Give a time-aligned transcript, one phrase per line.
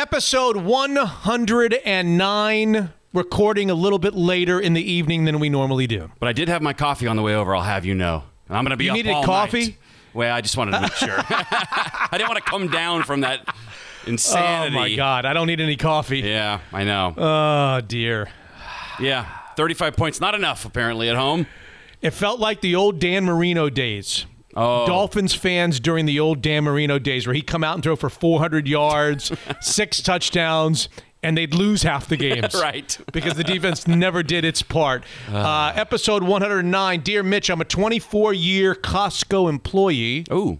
[0.00, 6.10] Episode 109, recording a little bit later in the evening than we normally do.
[6.18, 7.54] But I did have my coffee on the way over.
[7.54, 8.24] I'll have you know.
[8.48, 9.60] And I'm going to be You up needed all coffee?
[9.60, 9.76] night.
[10.14, 11.10] Well, I just wanted to make sure.
[11.18, 13.54] I didn't want to come down from that
[14.06, 14.74] insanity.
[14.74, 16.20] Oh my God, I don't need any coffee.
[16.20, 17.12] Yeah, I know.
[17.18, 18.30] Oh dear.
[19.00, 19.26] yeah,
[19.56, 21.46] 35 points, not enough apparently at home.
[22.00, 24.24] It felt like the old Dan Marino days.
[24.56, 24.86] Oh.
[24.86, 28.10] Dolphins fans during the old Dan Marino days where he'd come out and throw for
[28.10, 29.30] 400 yards,
[29.60, 30.88] six touchdowns,
[31.22, 32.54] and they'd lose half the games.
[32.54, 32.98] Right.
[33.12, 35.04] Because the defense never did its part.
[35.30, 40.24] Uh, episode 109 Dear Mitch, I'm a 24 year Costco employee.
[40.32, 40.58] Ooh.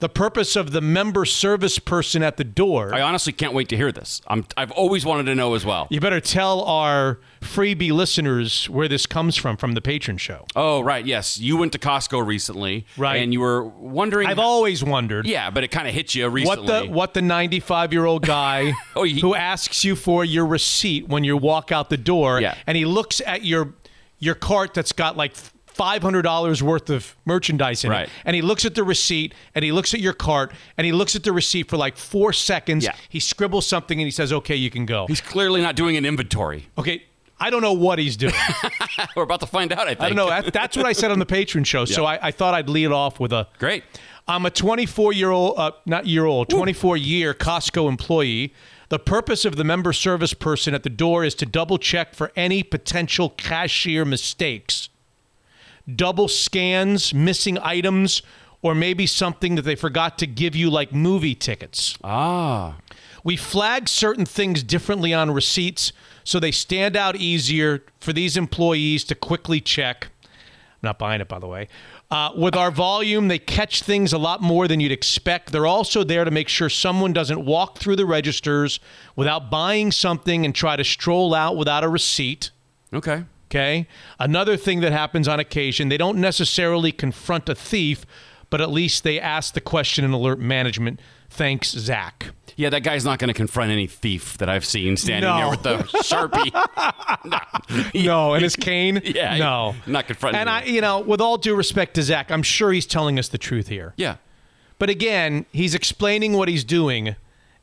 [0.00, 2.94] The purpose of the member service person at the door.
[2.94, 4.20] I honestly can't wait to hear this.
[4.26, 5.86] I'm, I've always wanted to know as well.
[5.90, 10.46] you better tell our freebie listeners where this comes from, from the patron show.
[10.56, 11.04] Oh, right.
[11.04, 11.38] Yes.
[11.38, 12.86] You went to Costco recently.
[12.96, 13.16] Right.
[13.22, 14.26] And you were wondering.
[14.28, 15.26] I've always wondered.
[15.26, 16.66] Yeah, but it kind of hit you recently.
[16.66, 20.46] what the what the 95 year old guy Oh, he- who asks you for your
[20.46, 22.54] receipt when you walk out the door Yeah.
[22.66, 23.74] and he looks at your
[24.18, 25.34] your cart that's got like
[25.80, 28.04] $500 worth of merchandise in Right.
[28.08, 30.92] it and he looks at the receipt and he looks at your cart and he
[30.92, 32.94] looks at the receipt for like 4 seconds Yeah.
[33.08, 36.04] he scribbles something and he says okay you can go He's clearly not doing an
[36.04, 36.68] inventory.
[36.78, 37.04] okay
[37.42, 38.34] I don't know what he's doing.
[39.16, 40.02] We're about to find out, I think.
[40.02, 40.50] I don't know.
[40.50, 41.86] That's what I said on the patron show.
[41.86, 43.82] So I, I thought I'd lead off with a Great.
[44.28, 48.52] I'm a 24 year old, uh, not year old, 24 year Costco employee.
[48.90, 52.30] The purpose of the member service person at the door is to double check for
[52.36, 54.89] any potential cashier mistakes,
[55.94, 58.22] double scans, missing items,
[58.62, 61.96] or maybe something that they forgot to give you, like movie tickets.
[62.04, 62.76] Ah.
[63.24, 65.92] We flag certain things differently on receipts
[66.24, 70.08] so they stand out easier for these employees to quickly check.
[70.22, 70.30] I'm
[70.88, 71.68] not buying it, by the way.
[72.10, 75.52] Uh, with our volume, they catch things a lot more than you'd expect.
[75.52, 78.80] They're also there to make sure someone doesn't walk through the registers
[79.14, 82.50] without buying something and try to stroll out without a receipt.
[82.92, 83.24] Okay.
[83.50, 83.88] Okay.
[84.18, 88.06] Another thing that happens on occasion, they don't necessarily confront a thief,
[88.48, 91.00] but at least they ask the question in alert management.
[91.28, 92.26] Thanks, Zach.
[92.56, 95.36] Yeah, that guy's not going to confront any thief that I've seen standing No.
[95.38, 96.52] there with the sharpie.
[97.24, 97.38] no.
[98.04, 99.00] No, and his cane.
[99.04, 100.54] Yeah, no, not confronting And him.
[100.54, 103.38] I, you know, with all due respect to Zach, I'm sure he's telling us the
[103.38, 103.94] truth here.
[103.96, 104.16] Yeah.
[104.78, 107.14] But again, he's explaining what he's doing,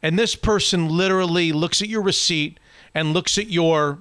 [0.02, 2.60] and this person literally looks at your receipt
[2.94, 4.00] and looks at your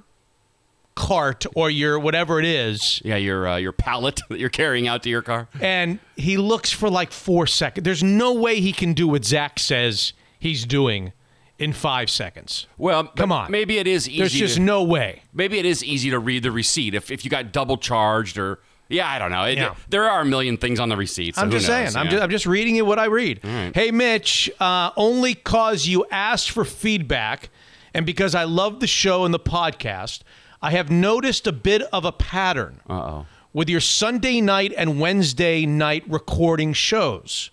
[0.97, 5.05] cart or your whatever it is, Yeah, your uh, your pallet that you're carrying out
[5.05, 5.47] to your car.
[5.61, 7.85] and he looks for like four seconds.
[7.85, 11.13] There's no way he can do what Zach says he's doing
[11.59, 12.67] in five seconds.
[12.77, 13.51] Well, Come on.
[13.51, 14.19] Maybe it is easy.
[14.19, 15.23] There's just to, no way.
[15.33, 18.59] maybe it is easy to read the receipt if if you got double charged or
[18.89, 19.45] yeah, I don't know.
[19.45, 19.75] It, Yeah.
[19.89, 21.35] There are a million things on the receipt.
[21.35, 21.97] so I'm just knows, saying.
[21.97, 23.41] I'm just, I'm just reading you what I read.
[23.75, 27.51] Hey, Mitch, uh, only cause you asked for feedback
[27.95, 30.21] and because I love the show and the podcast,
[30.67, 33.27] I have noticed a bit of a pattern Uh-oh.
[33.53, 37.51] with your Sunday night and Wednesday night recording shows.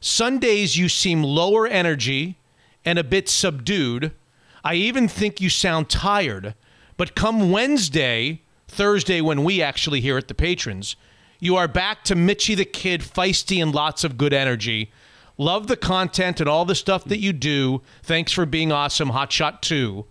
[0.00, 2.38] Sundays, you seem lower energy
[2.84, 4.12] and a bit subdued.
[4.62, 6.54] I even think you sound tired.
[6.96, 10.94] But come Wednesday, Thursday, when we actually hear it, the patrons,
[11.40, 14.92] you are back to Mitchy the Kid, feisty and lots of good energy.
[15.36, 17.82] Love the content and all the stuff that you do.
[18.04, 19.10] Thanks for being awesome.
[19.10, 20.06] Hotshot 2.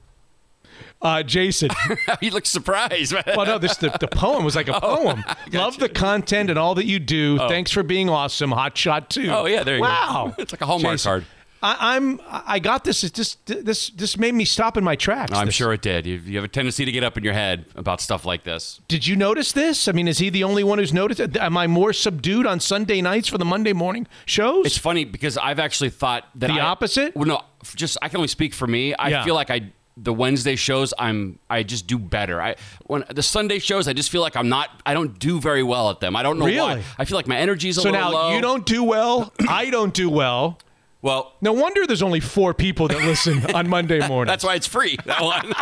[1.04, 1.70] Uh, Jason.
[2.22, 3.14] he looks surprised.
[3.36, 5.24] Well, no, this the, the poem was like a poem.
[5.52, 7.38] Love the content and all that you do.
[7.38, 8.52] Thanks for being awesome.
[8.52, 9.28] Hot shot too.
[9.30, 9.88] Oh, yeah, there you go.
[9.90, 10.34] wow.
[10.38, 11.26] It's like a Hallmark Jason, card.
[11.62, 12.20] I, I'm.
[12.30, 13.04] I got this.
[13.06, 15.32] It just this this made me stop in my tracks.
[15.34, 16.06] I'm This- sure it did.
[16.06, 18.82] You, you have a tendency to get up in your head about stuff like this.
[18.90, 19.88] Did you notice this?
[19.88, 21.38] I mean, is he the only one who's noticed it?
[21.38, 24.66] Am I more subdued on Sunday nights for the Monday morning shows?
[24.66, 27.16] It's funny because I've actually thought that The I- opposite?
[27.16, 27.42] Well, no,
[27.76, 28.94] just I can only speak for me.
[28.96, 29.24] I Yeah.
[29.24, 32.42] feel like I the Wednesday shows I'm I just do better.
[32.42, 32.56] I
[32.88, 35.90] when the Sunday shows I just feel like I'm not I don't do very well
[35.92, 36.16] at them.
[36.16, 36.58] I don't know Really?
[36.80, 36.84] why.
[36.98, 38.36] I feel like my energy's a so little now low.
[38.36, 39.32] you don't do well.
[39.48, 40.60] I don't do well.
[41.04, 44.32] Well, No wonder there's only four people that listen on Monday morning.
[44.32, 44.98] that's why it's free.
[45.06, 45.54] That one.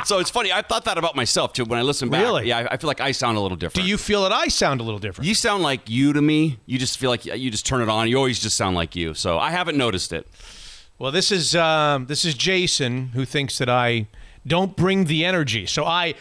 [0.06, 0.50] so it's funny.
[0.50, 2.22] I thought that about myself too when I listen back.
[2.22, 2.48] Really?
[2.48, 3.84] Yeah, I, I feel like I sound a little different.
[3.84, 5.28] do you feel that I sound a little different?
[5.28, 6.58] You sound like you to me.
[6.64, 8.08] You just feel like you just turn it on.
[8.08, 9.12] You always just sound like you.
[9.12, 10.26] So I haven't noticed it.
[10.98, 14.08] Well, this is um, this is Jason who thinks that I
[14.46, 15.66] don't bring the energy.
[15.66, 16.14] So I,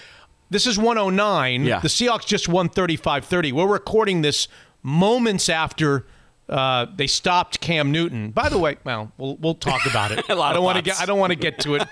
[0.49, 1.65] this is 109.
[1.65, 1.79] Yeah.
[1.79, 3.53] The Seahawks just won 35-30.
[3.53, 4.47] We're recording this
[4.83, 6.05] moments after
[6.47, 8.31] uh, they stopped Cam Newton.
[8.31, 10.19] By the way, well, we'll we'll talk about it.
[10.29, 11.87] I don't want to get I don't want to get to it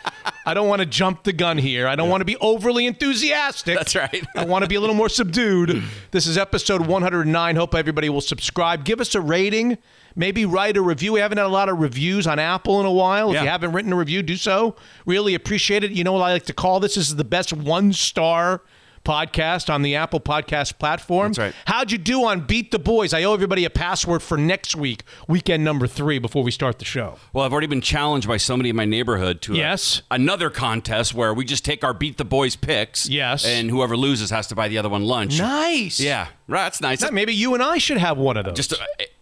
[0.47, 1.87] I don't want to jump the gun here.
[1.87, 3.75] I don't want to be overly enthusiastic.
[3.77, 4.23] That's right.
[4.35, 5.83] I want to be a little more subdued.
[6.11, 7.55] This is episode 109.
[7.57, 8.85] Hope everybody will subscribe.
[8.85, 9.77] Give us a rating.
[10.15, 11.13] Maybe write a review.
[11.13, 13.29] We haven't had a lot of reviews on Apple in a while.
[13.29, 13.43] If Yeah.
[13.43, 14.75] you haven't written a review, do so.
[15.05, 15.91] Really appreciate it.
[15.91, 16.95] You know what I like to call this?
[16.95, 18.61] This is the best one star
[19.03, 21.27] podcast on the Apple Podcast platform.
[21.33, 21.53] That's right.
[21.65, 23.13] How'd you do on Beat the Boys?
[23.13, 26.85] I owe everybody a password for next week, weekend number three, before we start the
[26.85, 27.17] show.
[27.31, 30.01] Well, I've already been challenged by somebody in my neighborhood to a- Yes.
[30.09, 33.07] another contest where we just take our beat the boys picks.
[33.07, 33.45] Yes.
[33.45, 35.37] And whoever loses has to buy the other one lunch.
[35.37, 35.99] Nice.
[35.99, 36.27] Yeah.
[36.47, 36.63] Right.
[36.63, 37.11] That's nice.
[37.11, 38.55] Maybe you and I should have one of those.
[38.55, 38.77] just uh,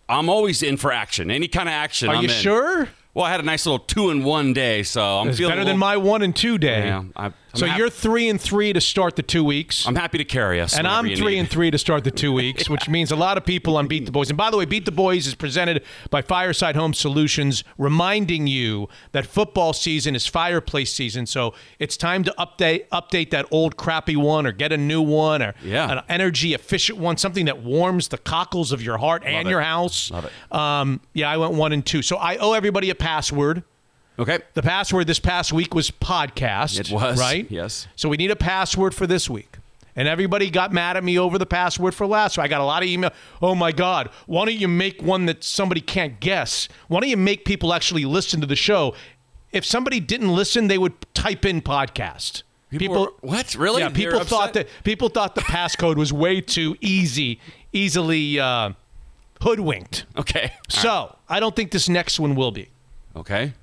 [0.10, 1.32] I'm always in for action.
[1.32, 2.10] Any kind of action.
[2.10, 2.36] Are I'm you in.
[2.36, 2.90] sure?
[3.14, 5.62] Well, I had a nice little two in one day, so I'm It's feeling better
[5.62, 6.86] a than my one and two day.
[6.88, 9.86] Yeah, I- I'm so hap- you're three and three to start the two weeks.
[9.88, 10.76] I'm happy to carry us.
[10.76, 11.40] and I'm three need.
[11.40, 14.06] and three to start the two weeks, which means a lot of people on Beat
[14.08, 14.30] the Boys.
[14.30, 18.90] And by the way, Beat the Boys is presented by Fireside Home Solutions, reminding you
[19.12, 21.28] that football season is fireplace season.
[21.28, 25.42] So it's time to update update that old crappy one or get a new one
[25.44, 25.92] or Yeah.
[25.92, 29.52] an energy efficient one, something that warms the cockles of your heart and it.
[29.52, 30.10] your house.
[30.10, 30.32] Love it.
[30.56, 32.02] Um, yeah, I went one and two.
[32.02, 33.64] So I owe everybody a password.
[34.20, 34.40] Okay.
[34.54, 36.80] The password this past week was podcast.
[36.80, 37.50] It was, right.
[37.50, 37.88] yes.
[37.96, 39.58] So we need a password for this week.
[39.96, 42.36] And everybody got mad at me over the password for last.
[42.36, 43.12] So I got a lot of email.
[43.44, 44.10] Oh my God!
[44.26, 46.68] Why don't you make one that somebody can't guess?
[46.88, 48.96] Why don't you make people actually listen to the show?
[49.52, 52.42] If somebody didn't listen, they would type in podcast.
[52.72, 53.54] People, were- what?
[53.54, 53.84] Really?
[53.84, 54.68] yeah, They're people thought upset?
[54.68, 57.40] that people thought the passcode was way too easy,
[57.72, 58.72] easily uh,
[59.42, 60.06] hoodwinked.
[60.18, 60.54] Okay.
[60.70, 62.70] So I don't think this next one will be
[63.16, 63.54] Okay.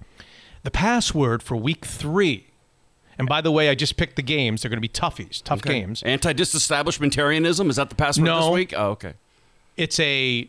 [0.62, 2.46] The password for week three.
[3.18, 4.62] And by the way, I just picked the games.
[4.62, 6.02] They're going to be toughies, tough games.
[6.04, 8.40] Anti-disestablishmentarianism is that the password No.
[8.46, 8.72] this week?
[8.76, 9.12] Oh, okay.
[9.76, 10.48] It's a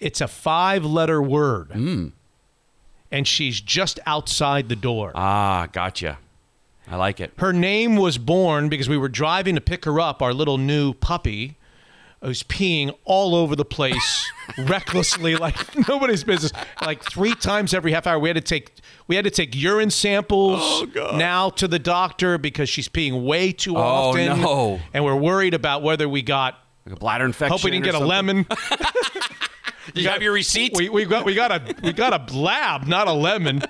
[0.00, 1.70] it's a five letter word.
[3.10, 5.12] And she's just outside the door.
[5.14, 6.18] Ah, gotcha.
[6.90, 7.32] I like it.
[7.38, 10.94] Her name was born because we were driving to pick her up, our little new
[10.94, 11.56] puppy.
[12.22, 15.56] Who's peeing all over the place recklessly like
[15.88, 18.72] nobody's business like three times every half hour we had to take
[19.06, 23.52] we had to take urine samples Oh, now to the doctor because she's peeing way
[23.52, 24.80] too Oh, often no.
[24.92, 27.52] and we're worried about whether we got Like a bladder infection.
[27.56, 28.46] hope we didn't get a lemon
[29.94, 30.72] you have your receipt?
[30.76, 33.62] we, we got we got a we got a blab, not a lemon.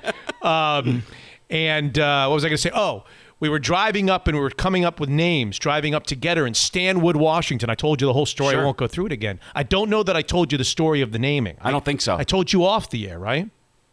[0.43, 1.03] Um,
[1.51, 2.71] and uh, what was I going to say?
[2.75, 3.05] Oh,
[3.41, 6.55] we were driving up and we were coming up with names, driving up together in
[6.55, 7.71] Stanwood, Washington.
[7.71, 8.57] I told you the whole story.
[8.57, 9.39] I won't go through it again.
[9.55, 11.57] I don't know that I told you the story of the naming.
[11.61, 12.17] I don't think so.
[12.17, 13.49] I told you off the air, right?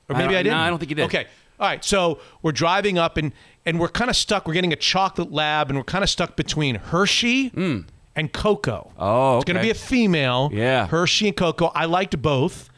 [0.10, 0.58] Or maybe I, don't- didn't.
[0.58, 1.06] no, I don't think you did.
[1.06, 1.26] Okay.
[1.60, 1.84] All right.
[1.84, 3.32] So we're driving up and
[3.66, 4.48] and we're kind of stuck.
[4.48, 7.80] We're getting a chocolate lab and we're kind of stuck between Hershey hmm.
[8.16, 8.92] and Cocoa.
[8.98, 10.50] Oh, It's going to be a female.
[10.54, 10.88] Yeah.
[10.88, 11.72] Hershey and Cocoa.
[11.74, 12.70] I liked both.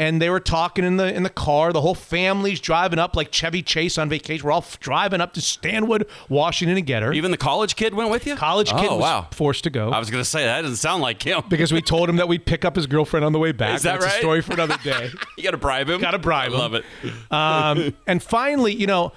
[0.00, 1.74] And they were talking in the in the car.
[1.74, 4.46] The whole family's driving up like Chevy Chase on vacation.
[4.46, 7.12] We're all f- driving up to Stanwood, Washington to get her.
[7.12, 8.34] Even the college kid went with you?
[8.34, 9.28] College kid Oh, was wow.
[9.30, 11.42] forced to go I was going to say, that doesn't sound like him.
[11.50, 13.76] because we told him that we'd pick up his girlfriend on the way back.
[13.76, 15.10] Is that That's a story for another day.
[15.36, 16.00] You got to bribe him.
[16.00, 16.58] Gotta bribe I him.
[16.60, 16.84] love it.
[17.30, 19.12] Um, and finally, you know,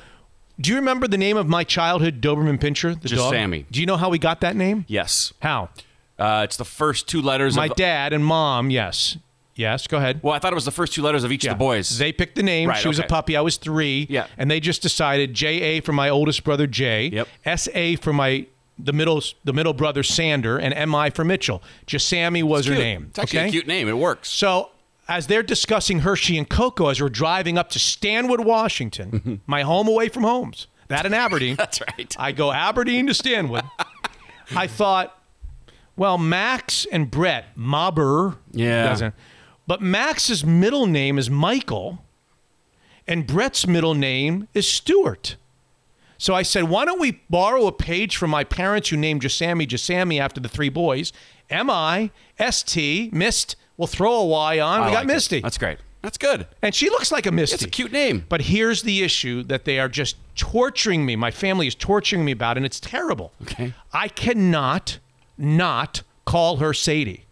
[0.59, 3.31] do you remember the name of my childhood Doberman Pinscher, the Just dog?
[3.33, 3.65] Sammy.
[3.71, 4.83] Do you know how we got that name?
[4.89, 5.31] Yes.
[5.41, 5.69] How?
[6.19, 7.75] Uh, it's the first two letters My of.
[7.75, 9.17] dad and mom, yes.
[9.55, 10.21] Yes, go ahead.
[10.23, 11.97] well, I thought it was the first two letters of each of the boys.
[11.97, 12.69] They picked the name.
[12.69, 13.09] Right, she was a okay.
[13.09, 13.37] puppy.
[13.37, 14.07] I was three.
[14.09, 14.27] Yeah.
[14.37, 17.07] And they just decided J A for my oldest brother Jay.
[17.07, 17.27] Yep.
[17.45, 18.47] S A for my
[18.79, 21.61] the middle the middle brother Sander, and M I for Mitchell.
[21.85, 22.83] Just Sammy was her Cute.
[22.83, 23.05] name.
[23.09, 23.47] It's actually okay?
[23.49, 23.87] a cute name.
[23.87, 24.29] It works.
[24.29, 24.71] So
[25.07, 29.35] as they're discussing Hershey and Cocoa as we're driving up to Stanwood, Washington, mm-hmm.
[29.45, 31.55] my home away from homes, that in Aberdeen.
[31.57, 32.15] That's right.
[32.17, 33.63] I go Aberdeen to Stanwood.
[34.55, 35.17] I thought,
[35.95, 38.37] well, Max and Brett, Mobber.
[38.51, 38.89] Yeah.
[38.89, 39.15] Doesn't,
[39.67, 41.99] but Max's middle name is Michael,
[43.07, 45.35] and Brett's middle name is Stewart.
[46.17, 49.67] So I said, why don't we borrow a page from my parents who named Jasami
[49.67, 51.11] Jasami after the three boys?
[51.49, 53.57] M I S T, Mist.
[53.75, 54.81] We'll throw a Y on.
[54.81, 55.13] I we got like it.
[55.13, 55.39] Misty.
[55.41, 55.79] That's great.
[56.01, 56.47] That's good.
[56.61, 57.55] And she looks like a Misty.
[57.55, 58.25] It's a cute name.
[58.29, 61.15] But here's the issue that they are just torturing me.
[61.15, 63.33] My family is torturing me about, and it's terrible.
[63.41, 63.73] Okay.
[63.91, 64.99] I cannot
[65.37, 67.22] not call her Sadie.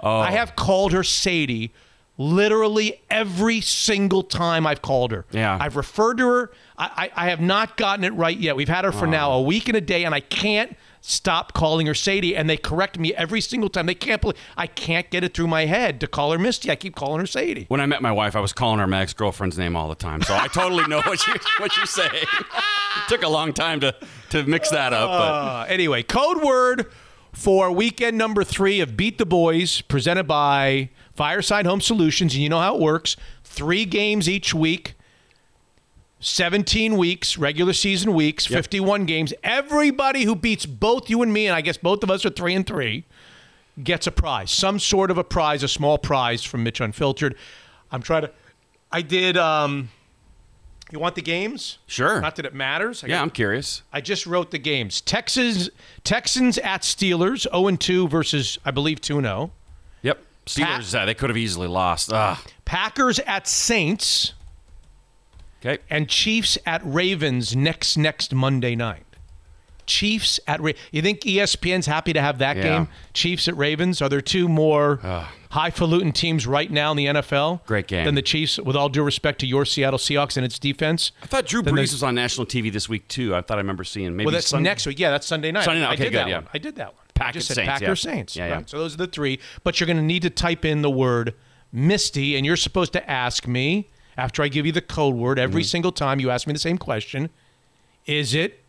[0.00, 0.18] Oh.
[0.20, 1.72] I have called her Sadie
[2.20, 5.24] literally every single time I've called her.
[5.30, 5.56] Yeah.
[5.60, 6.50] I've referred to her.
[6.76, 8.56] I, I, I have not gotten it right yet.
[8.56, 11.86] We've had her for now a week and a day, and I can't stop calling
[11.86, 12.34] her Sadie.
[12.34, 13.86] And they correct me every single time.
[13.86, 16.72] They can't believe I can't get it through my head to call her Misty.
[16.72, 17.66] I keep calling her Sadie.
[17.68, 19.94] When I met my wife, I was calling her my ex girlfriend's name all the
[19.94, 20.22] time.
[20.22, 22.10] So I totally know what you what you're saying.
[22.14, 23.94] It took a long time to
[24.30, 26.90] to mix that up, but Uh, anyway, code word
[27.38, 32.34] for weekend number three of Beat the Boys, presented by Fireside Home Solutions.
[32.34, 34.94] And you know how it works three games each week.
[36.18, 39.32] 17 weeks, regular season weeks, 51 games.
[39.44, 42.56] Everybody who beats both you and me, and I guess both of us are three
[42.56, 43.04] and three,
[43.84, 47.36] gets a prize, some sort of a prize, a small prize from Mitch Unfiltered.
[47.92, 48.32] I'm trying to.
[48.90, 49.36] I did.
[49.36, 49.90] Um,
[50.90, 51.78] you want the games?
[51.86, 52.20] Sure.
[52.20, 53.04] Not that it matters.
[53.04, 53.82] I yeah, got- I'm curious.
[53.92, 55.00] I just wrote the games.
[55.00, 55.68] Texans
[56.04, 59.50] Texans at Steelers 0 and 2 versus I believe 2 0.
[60.02, 60.18] Yep.
[60.46, 62.10] Steelers, uh, they could have easily lost.
[62.12, 62.42] Ah.
[62.64, 64.32] Packers at Saints
[65.60, 65.82] Okay.
[65.90, 69.04] and Chiefs at Ravens next next Monday night.
[69.88, 72.62] Chiefs at Ra- You think ESPN's happy to have that Yeah.
[72.62, 72.88] game?
[73.14, 75.00] Chiefs at Ravens are there two more
[75.50, 77.62] highfalutin teams right now in the NFL?
[77.66, 78.04] Great game.
[78.04, 81.10] Than the Chiefs with all due respect to your Seattle Seahawks and its defense.
[81.22, 83.34] I thought Drew Brees was on national TV this week too.
[83.34, 84.98] I thought I remember seeing maybe Well, that's Sun- next week.
[84.98, 85.64] Yeah, that's Sunday night.
[85.64, 85.90] Sunday night.
[85.92, 86.34] I did good, that yeah.
[86.38, 86.48] one.
[86.54, 87.04] I did that one.
[87.14, 88.12] Packers I just said Saints, Packers yeah.
[88.12, 88.36] Saints.
[88.36, 88.54] Yeah, yeah.
[88.54, 88.70] Right.
[88.70, 89.40] So those are the three.
[89.64, 91.34] But you're going to need to type in the word
[91.72, 95.62] Misty, and you're supposed to ask me after I give you the code word every
[95.62, 95.66] Mm-hmm.
[95.68, 97.30] single time you ask me the same question.
[98.06, 98.62] Is it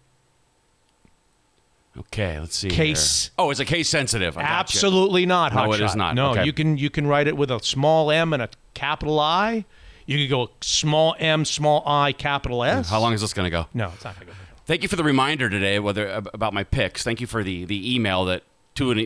[2.00, 2.70] Okay, let's see.
[2.70, 3.32] Case- here.
[3.38, 4.38] Oh, it's a case sensitive.
[4.38, 4.54] I gotcha.
[4.54, 5.54] absolutely not?
[5.54, 5.74] No, Hotshot?
[5.76, 6.16] it is not.
[6.16, 6.46] No, Okay.
[6.46, 9.66] you can you can write it with a small m and a capital I.
[10.06, 12.90] You could go small m, small i, capital S.
[12.90, 13.68] How long is this going to go?
[13.74, 14.38] No, it's not going to go.
[14.66, 17.04] Thank you for the reminder today, whether about my picks.
[17.04, 18.44] Thank you for the the email that
[18.76, 18.98] to an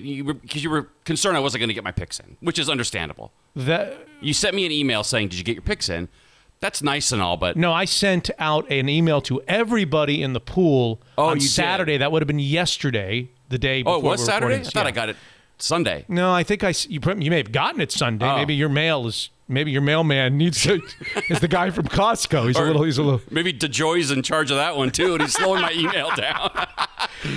[0.42, 3.32] because you were concerned I wasn't going to get my picks in, which is understandable.
[3.56, 6.08] That You sent me an email saying, "Did you get your picks in?"
[6.64, 10.40] That's nice and all, but No, I sent out an email to everybody in the
[10.40, 11.50] pool Oh, on you did?
[11.50, 11.98] Saturday.
[11.98, 13.96] That would have been yesterday, the day before.
[13.96, 14.46] oh, it was we're Saturday.
[14.56, 14.72] I recording.
[14.72, 15.18] thought I got it
[15.58, 16.06] Sunday.
[16.08, 18.26] No, I think I you, you may have gotten it Sunday.
[18.26, 18.38] Oh.
[18.38, 20.80] Maybe your mail is maybe your mailman needs to
[21.30, 22.48] is the guy from Costco.
[22.48, 23.20] He's a little he's a little.
[23.30, 26.50] Maybe DeJoy's in charge of that one too, and he's slowing my email down.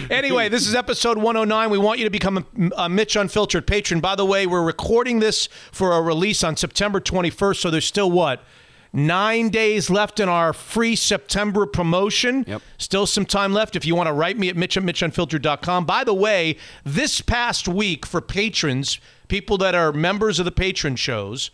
[0.09, 1.69] Anyway, this is episode 109.
[1.71, 2.45] We want you to become a,
[2.85, 4.01] a Mitch Unfiltered patron.
[4.01, 8.11] By the way, we're recording this for a release on September 21st, so there's still
[8.11, 8.43] what?
[8.97, 12.47] Nine days left in our free September promotion.
[12.49, 12.63] Yep.
[12.79, 15.85] Still some time left if you want to write me at mitch at mitchunfiltered.com.
[15.85, 18.99] By the way, this past week for patrons,
[19.29, 21.51] people that are members of the patron shows,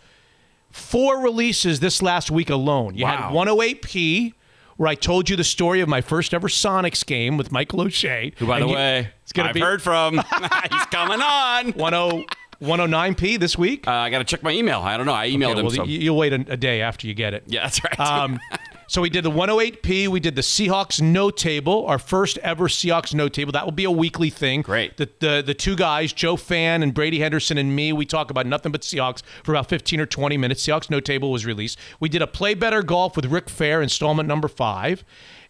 [0.70, 2.94] four releases this last week alone.
[2.94, 4.34] You had 108p,
[4.76, 8.32] where I told you the story of my first ever Sonics game with Michael O'Shea.
[8.38, 10.14] Who, by the you- way, it's gonna I've be heard from.
[10.70, 11.72] he's coming on.
[11.72, 12.24] 10
[12.62, 13.86] 109p this week.
[13.86, 14.80] Uh, I got to check my email.
[14.80, 15.12] I don't know.
[15.14, 15.66] I emailed Okay, him.
[15.66, 15.84] well, so.
[15.84, 17.44] you- you'll wait a, a day after you get it.
[17.46, 18.00] yeah, that's right.
[18.00, 18.40] Um,
[18.88, 20.08] so we did the 108p.
[20.08, 23.52] We did the Seahawks no table, our first ever Seahawks no table.
[23.52, 24.60] That will be a weekly thing.
[24.62, 24.96] Great.
[24.98, 28.46] The, the the two guys, Joe Fan and Brady Henderson and me, we talk about
[28.46, 30.66] nothing but Seahawks for about 15 or 20 minutes.
[30.66, 31.78] Seahawks no table was released.
[32.00, 35.04] We did a play better golf with Rick Fehr, installment number five,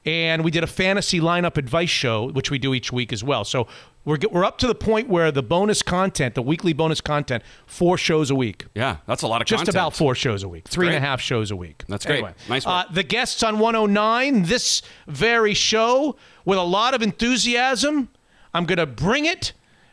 [0.04, 3.44] and we did a fantasy lineup advice show, which we do each week as well.
[3.44, 3.66] So.
[4.04, 7.42] We're, get- we're up to the point where the bonus content, the weekly bonus content,
[7.66, 9.48] four shows a week yeah, that's a lot of content.
[9.48, 9.74] just content.
[9.76, 11.84] about four shows a week, three and a half shows a week.
[11.88, 12.24] That's great.
[12.48, 12.86] Nice work.
[12.88, 18.08] Uh, the guests on 109, this very show, with a lot of enthusiasm.
[18.54, 19.52] I'm going to bring it.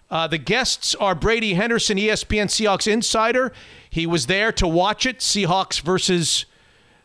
[0.10, 3.54] Uh, the guests are Brady Henderson, ESPN Seahawks insider.
[3.90, 6.46] He was there to watch it, Seahawks versus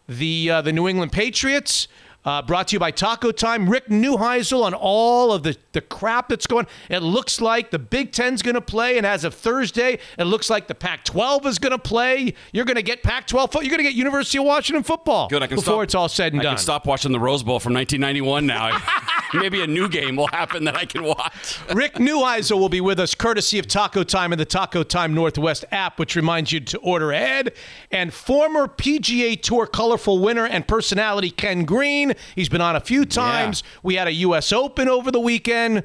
[0.08, 1.86] the uh, the New England Patriots.
[2.24, 3.68] Uh, brought to you by Taco Time.
[3.68, 6.66] Rick Neuheisel on all of the, the crap that's going.
[6.88, 10.48] It looks like the Big Ten's going to play, and as of Thursday, it looks
[10.48, 12.34] like the Pac-12 is going to play.
[12.52, 13.52] You're going to get Pac-12.
[13.52, 15.28] Fo- you're going to get University of Washington football.
[15.28, 15.42] Good.
[15.42, 16.54] I can before stop, it's all said and I done.
[16.54, 18.78] can stop watching the Rose Bowl from 1991 now.
[19.34, 21.58] Maybe a new game will happen that I can watch.
[21.74, 25.64] Rick Neuheisel will be with us, courtesy of Taco Time and the Taco Time Northwest
[25.70, 27.52] app, which reminds you to order ahead.
[27.90, 32.14] And former PGA Tour colorful winner and personality Ken Green.
[32.34, 33.62] He's been on a few times.
[33.82, 34.52] We had a U.S.
[34.52, 35.84] Open over the weekend.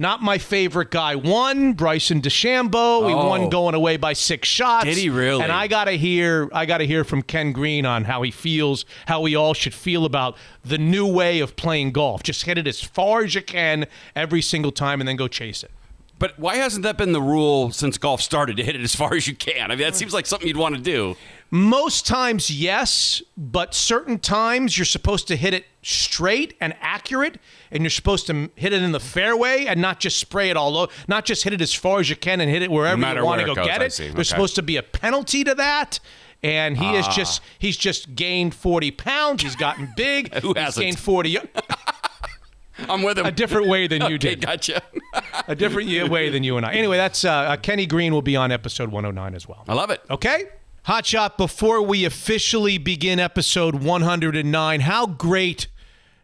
[0.00, 3.06] Not my favorite guy won, Bryson DeChambeau.
[3.06, 3.28] He Oh.
[3.28, 4.86] won going away by six shots.
[4.86, 5.42] Did he really?
[5.42, 9.20] And I gotta hear, I gotta hear from Ken Green on how he feels, how
[9.20, 12.22] we all should feel about the new way of playing golf.
[12.22, 15.62] Just hit it as far as you can every single time, and then go chase
[15.62, 15.70] it.
[16.20, 19.14] But why hasn't that been the rule since golf started to hit it as far
[19.14, 19.70] as you can?
[19.72, 21.16] I mean, that seems like something you'd want to do.
[21.50, 27.40] Most times, yes, but certain times you're supposed to hit it straight and accurate,
[27.72, 30.76] and you're supposed to hit it in the fairway and not just spray it all
[30.76, 33.14] over, not just hit it as far as you can and hit it wherever No
[33.14, 33.92] you want to go goes, get it.
[33.96, 34.22] There's Okay.
[34.24, 35.98] supposed to be a penalty to that.
[36.42, 37.12] And he is Ah.
[37.12, 39.42] just he's just gained 40 pounds.
[39.42, 40.32] He's gotten big.
[40.42, 40.84] Who he's hasn't?
[40.84, 41.38] gained 40
[42.88, 43.26] I'm with him.
[43.26, 44.40] a different way than you Okay, did.
[44.46, 44.82] gotcha.
[45.48, 46.72] A different way than you and I.
[46.72, 49.64] Anyway, that's uh, uh, Kenny Green will be on episode 109 as well.
[49.68, 50.00] I love it.
[50.10, 50.44] Okay?
[50.84, 54.80] Hot shot before we officially begin episode 109.
[54.80, 55.66] How great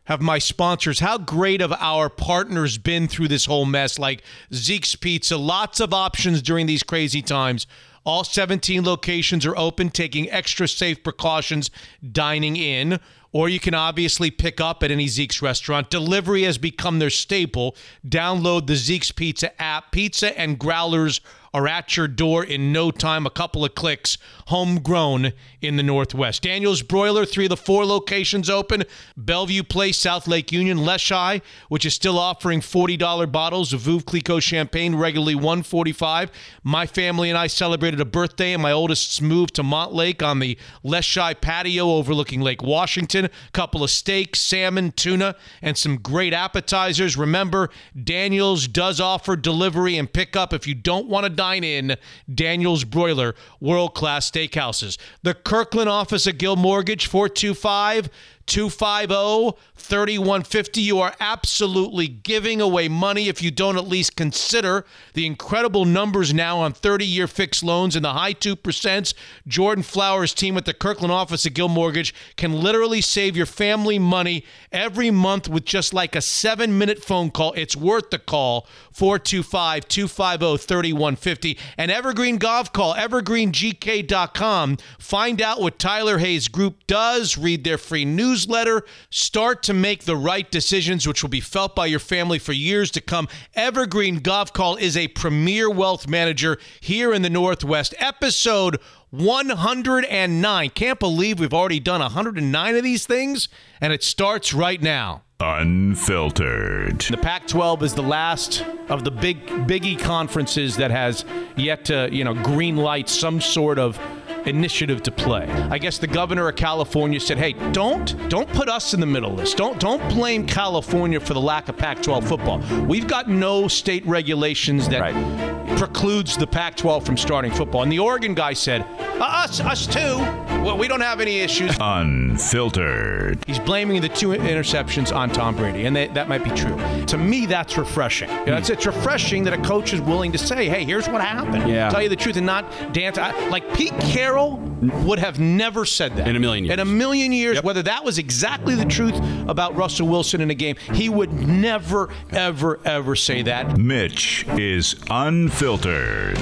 [0.05, 3.99] have my sponsors, how great have our partners been through this whole mess?
[3.99, 4.23] Like
[4.55, 7.67] Zeke's Pizza, lots of options during these crazy times.
[8.05, 11.71] All 17 locations are open, taking extra safe precautions
[12.13, 13.01] dining in.
[13.37, 15.91] Or you can obviously pick up at any Zeke's restaurant.
[15.91, 17.77] Delivery has become their staple.
[18.09, 19.93] Download the Zeke's Pizza app.
[19.93, 21.21] Pizza and growlers
[21.57, 25.33] are at your door in no time, a couple of clicks, homegrown
[25.63, 26.43] in the Northwest.
[26.43, 28.85] Daniel's Broiler, three of the four locations open
[29.17, 34.41] Bellevue Place, South Lake Union, Leschi, which is still offering $40 bottles of Veuve Clicquot
[34.41, 36.31] champagne, regularly 145.
[36.63, 40.59] My family and I celebrated a birthday, and my oldest's moved to Montlake on the
[40.85, 43.25] Leschi patio overlooking Lake Washington.
[43.25, 47.17] A Couple of steaks, salmon, tuna, and some great appetizers.
[47.17, 47.71] Remember,
[48.05, 51.97] Daniel's does offer delivery and pickup if you don't want to in.
[52.33, 54.99] Daniel's Broiler, world class steakhouses.
[55.23, 58.09] The Kirkland office of Gill Mortgage, 425
[58.47, 60.81] 250 3150.
[60.81, 64.85] You are absolutely giving away money if you don't at least consider
[65.15, 69.15] the incredible numbers now on 30 year fixed loans in the high 2%.
[69.47, 73.99] Jordan Flowers' team at the Kirkland office of Gill Mortgage can literally save your family
[73.99, 77.53] money every month with just like a seven minute phone call.
[77.53, 81.59] It's worth the call 425 250 3150.
[81.77, 84.77] And Evergreen Gavekal, evergreengk.com.
[84.99, 88.05] Find out what Tyler Hayes Group does, read their free
[88.37, 92.53] newsletter, start to make the right decisions, which will be felt by your family for
[92.53, 93.29] years to come.
[93.55, 97.95] Evergreen Gavekal is a premier wealth manager here in the Northwest.
[97.99, 98.79] Episode
[99.09, 100.71] 109.
[100.71, 103.49] Can't believe we've already done 109 of these things,
[103.81, 105.23] and it starts right now.
[105.41, 107.01] Unfiltered.
[107.01, 111.25] The Pac 12 is the last of the big biggie conferences that has
[111.57, 113.99] yet to, you know, green light some sort of
[114.47, 115.47] initiative to play.
[115.71, 119.33] I guess the governor of California said, "Hey, don't don't put us in the middle
[119.33, 119.55] of this.
[119.55, 122.59] Don't don't blame California for the lack of Pac-12 football.
[122.87, 125.77] We've got no state regulations that Right.
[125.79, 128.85] precludes the Pac-12 from starting football." And the Oregon guy said,
[129.21, 130.19] "Uh, "Us us too.
[130.63, 133.39] Well, we don't have any issues." Unfiltered.
[133.47, 136.79] He's blaming the two interceptions on Tom Brady, and they, that might be true.
[137.07, 138.29] To me, that's refreshing.
[138.29, 141.21] You know, it's, it's refreshing that a coach is willing to say, "Hey, here's what
[141.23, 141.89] happened." Yeah.
[141.89, 143.17] Tell you the truth and not dance.
[143.19, 146.75] I, like Pete Carroll would have never said that In a million years.
[146.75, 149.15] In a million years, whether that was exactly the truth
[149.49, 153.79] about Russell Wilson in a game, he would never, ever, ever say that.
[153.79, 156.37] Mitch is unfiltered.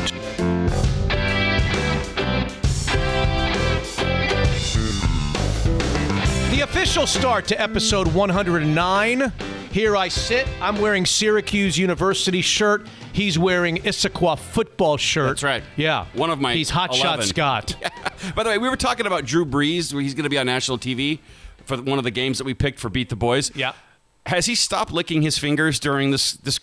[6.50, 9.32] The official start to episode 109.
[9.74, 10.46] Here I sit.
[10.60, 12.86] I'm wearing Syracuse University shirt.
[13.12, 15.30] He's wearing Issaquah football shirt.
[15.30, 15.64] That's right.
[15.74, 16.06] Yeah.
[16.12, 17.26] One of my He's Hot Shot 11.
[17.26, 17.76] Scott.
[18.36, 20.46] By the way, we were talking about Drew Brees, where he's going to be on
[20.46, 21.18] national TV
[21.64, 23.50] for one of the games that we picked for Beat the Boys.
[23.56, 23.72] Yeah.
[24.26, 26.60] Has he stopped licking his fingers during this this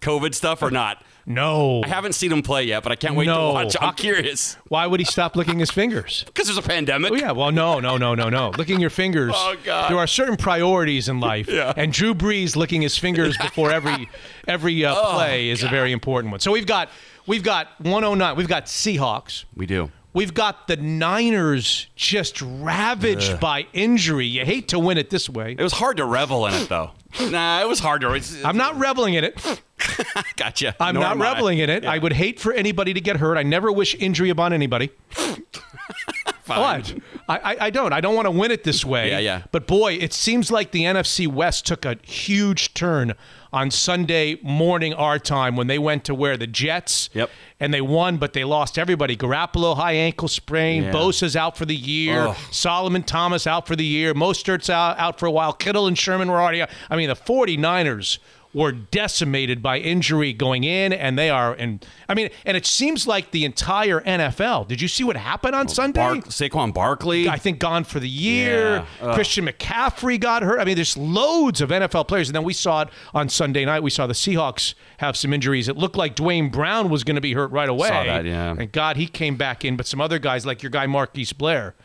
[0.00, 1.04] COVID stuff or not?
[1.28, 1.82] No.
[1.84, 3.48] I haven't seen him play yet, but I can't wait No.
[3.48, 3.76] to watch.
[3.80, 6.24] I'm curious Why would he stop licking his fingers?
[6.26, 7.12] because there's a pandemic.
[7.12, 8.50] Oh yeah, well no, no, no, no, no.
[8.56, 9.32] Licking your fingers.
[9.36, 9.90] Oh, God.
[9.90, 11.72] There are certain priorities in life, Yeah.
[11.76, 14.08] and Drew Brees licking his fingers before every
[14.46, 16.40] every uh, Oh, play is a very important one.
[16.40, 16.88] So we've got
[17.26, 18.34] we've got 109.
[18.36, 19.44] We've got Seahawks.
[19.54, 19.90] We do.
[20.18, 24.26] We've got the Niners just ravaged by injury.
[24.26, 25.54] You hate to win it this way.
[25.56, 26.90] It was hard to revel in it, though.
[27.30, 28.12] nah, it was hard to.
[28.14, 29.62] It's, I'm not reveling in it.
[30.36, 30.74] gotcha.
[30.80, 31.30] I'm Nor not am I.
[31.30, 31.84] reveling in it.
[31.84, 33.38] I would hate for anybody to get hurt.
[33.38, 34.90] I never wish injury upon anybody.
[35.10, 36.82] Fine.
[36.82, 36.94] What?
[37.28, 37.92] I, I, don't.
[37.92, 39.10] I don't want to win it this way.
[39.10, 39.42] Yeah, yeah.
[39.52, 43.14] But boy, it seems like the NFC West took a huge turn
[43.52, 47.10] on Sunday morning our time when they went to where the Jets.
[47.12, 47.30] Yep.
[47.60, 49.16] And they won, but they lost everybody.
[49.16, 50.84] Garoppolo high ankle sprain.
[50.84, 50.92] Yeah.
[50.92, 52.28] Bosa's out for the year.
[52.28, 52.36] Ugh.
[52.50, 54.14] Solomon Thomas out for the year.
[54.14, 55.52] Mostert's out, out for a while.
[55.52, 56.70] Kittle and Sherman were already out.
[56.88, 58.18] I mean, the 49ers
[58.58, 61.54] were decimated by injury going in, and they are.
[61.54, 64.66] And I mean, and it seems like the entire NFL.
[64.66, 66.00] Did you see what happened on oh, Sunday?
[66.00, 67.28] Bark, Saquon Barkley.
[67.28, 68.84] I think gone for the year.
[69.00, 69.14] Yeah.
[69.14, 70.58] Christian McCaffrey got hurt.
[70.58, 72.28] I mean, there's loads of NFL players.
[72.28, 73.84] And then we saw it on Sunday night.
[73.84, 75.68] We saw the Seahawks have some injuries.
[75.68, 77.88] It looked like Duane Brown was going to be hurt right away.
[77.88, 78.56] Saw that, yeah.
[78.58, 79.76] And God, he came back in.
[79.76, 81.76] But some other guys, like your guy Marquise Blair,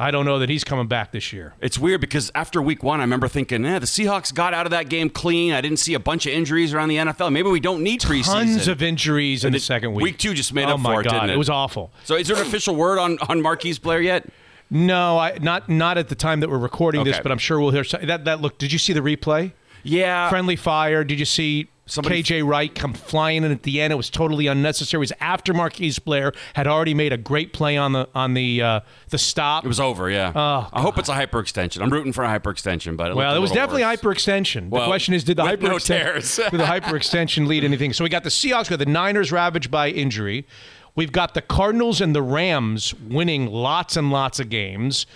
[0.00, 1.52] I don't know that he's coming back this year.
[1.60, 4.70] It's weird because after week one, I remember thinking, eh, the Seahawks got out of
[4.70, 5.52] that game clean.
[5.52, 7.30] I didn't see a bunch of injuries around the NFL.
[7.30, 8.24] Maybe we don't need preseason.
[8.24, 10.04] Tons of injuries in the second week.
[10.04, 11.36] week two just made oh up for it, God, didn't it?
[11.36, 11.92] was awful.
[12.04, 14.26] So is there an official word on, on Marquise Blair yet?
[14.70, 17.72] No, I, not not at the time that we're recording this, but I'm sure we'll
[17.72, 18.24] hear that.
[18.24, 18.56] That look.
[18.56, 19.52] Did you see the replay?
[19.82, 20.28] Yeah.
[20.28, 21.04] friendly fire.
[21.04, 23.92] Did you see Somebody- KJ Wright come flying in at the end?
[23.92, 24.98] It was totally unnecessary.
[24.98, 28.62] It was after Marquise Blair had already made a great play on the on the
[28.62, 29.64] uh, the stop.
[29.64, 30.30] It was over, yeah.
[30.34, 31.82] Oh, I hope it's a hyperextension.
[31.82, 34.00] I'm rooting for a hyperextension, but it well, it was definitely worse.
[34.00, 34.64] hyperextension.
[34.70, 37.92] The Well, question is, did the with no hyperextension did the hyperextension lead anything?
[37.92, 40.46] So we got the Seahawks, we got the Niners ravaged by injury.
[40.94, 45.06] We've got the Cardinals and the Rams winning lots and lots of games.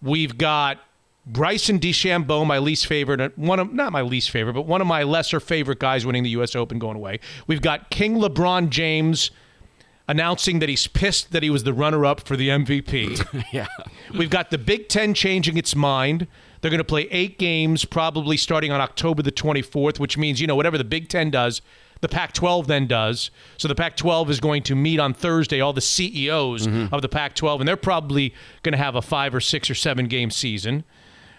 [0.00, 0.78] We've got
[1.24, 4.86] Bryson DeChambeau, my least favorite, uh, one of not my least favorite, but one of
[4.86, 6.56] my lesser favorite guys winning the U.S.
[6.56, 7.20] Open going away.
[7.46, 9.30] We've got King LeBron James
[10.08, 13.44] announcing that he's pissed that he was the runner-up for the MVP.
[13.52, 13.66] Yeah.
[14.16, 16.26] We've got the Big Ten changing its mind.
[16.60, 20.46] They're going to play eight games, probably starting on October the 24th, which means, you
[20.46, 21.60] know, whatever the Big Ten does,
[22.00, 23.30] the Pac 12 then does.
[23.58, 26.94] So the Pac 12 is going to meet on Thursday, all the CEOs mm-hmm.
[26.94, 29.74] of the Pac 12, and they're probably going to have a five or six or
[29.74, 30.84] seven game season.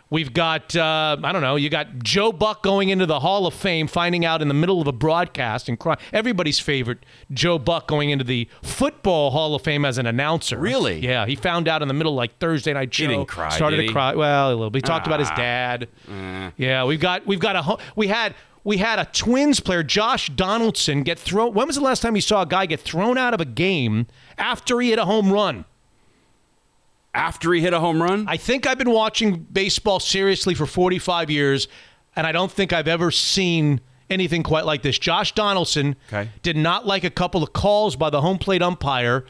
[0.09, 3.53] We've got, uh, I don't know, you got Joe Buck going into the Hall of
[3.55, 5.97] Fame, finding out in the middle of a broadcast and crying.
[6.11, 6.99] Everybody's favorite,
[7.31, 10.59] Joe Buck going into the Football Hall of Fame as an announcer.
[10.59, 10.99] Really?
[10.99, 13.07] Yeah, he found out in the middle of like Thursday night show.
[13.07, 14.13] didn't cry, Started did to cry.
[14.13, 14.79] Well, a little bit.
[14.79, 15.35] He talked about his Ah.
[15.35, 15.87] dad.
[16.57, 21.01] Yeah, we've got we've got a we had we had a Twins player, Josh Donaldson,
[21.03, 21.53] get thrown.
[21.53, 24.05] When was the last time you saw a guy get thrown out of a game
[24.37, 25.65] after he hit a home run?
[27.15, 28.25] After he hit a home run?
[28.27, 31.67] I think I've been watching baseball seriously for 45 years,
[32.15, 34.97] and I don't think I've ever seen anything quite like this.
[34.97, 36.29] Josh Donaldson Okay.
[36.41, 39.25] did not like a couple of calls by the home plate umpire,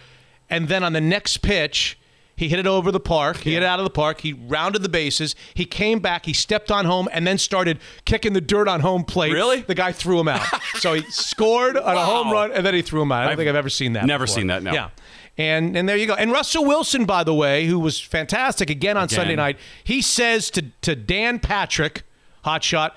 [0.49, 1.99] and then on the next pitch,
[2.35, 3.37] he hit it over the park.
[3.37, 4.21] He hit it out of the park.
[4.21, 5.35] He rounded the bases.
[5.53, 6.25] He came back.
[6.25, 9.31] He stepped on home and then started kicking the dirt on home plate.
[9.33, 9.61] Really?
[9.61, 10.43] The guy threw him out.
[10.79, 13.19] so he scored on a home run and then he threw him out.
[13.19, 14.05] I don't I've think I've ever seen that.
[14.07, 14.35] never before.
[14.35, 14.73] seen that, no.
[14.73, 14.89] Yeah.
[15.37, 16.13] And and there you go.
[16.13, 19.15] And Russell Wilson, by the way, who was fantastic again on Again.
[19.17, 22.03] Sunday night, he says to to Dan Patrick,
[22.45, 22.91] hotshot,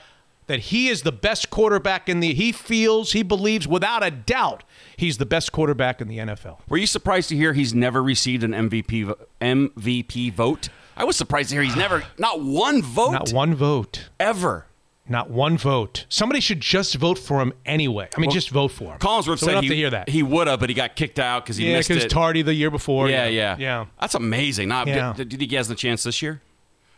[0.46, 2.34] that he is the best quarterback in the.
[2.34, 4.64] He feels, he believes, without a doubt,
[4.96, 6.58] he's the best quarterback in the NFL.
[6.68, 10.68] Were you surprised to hear he's never received an MVP MVP vote?
[10.96, 14.08] I was surprised to hear he's never not one vote Not one vote.
[14.20, 14.66] ever.
[15.08, 16.04] Not one vote.
[16.08, 18.08] Somebody should just vote for him anyway.
[18.16, 18.98] I mean, just vote for him.
[18.98, 20.08] Collinsworth so said he, to hear that.
[20.08, 22.10] he would have, but he got kicked out because he yeah, missed it.
[22.10, 23.08] tardy the year before.
[23.08, 23.86] yeah, yeah, yeah.
[24.00, 24.68] That's amazing.
[24.68, 25.12] Not, Yeah.
[25.16, 26.42] did, did he has the chance this year?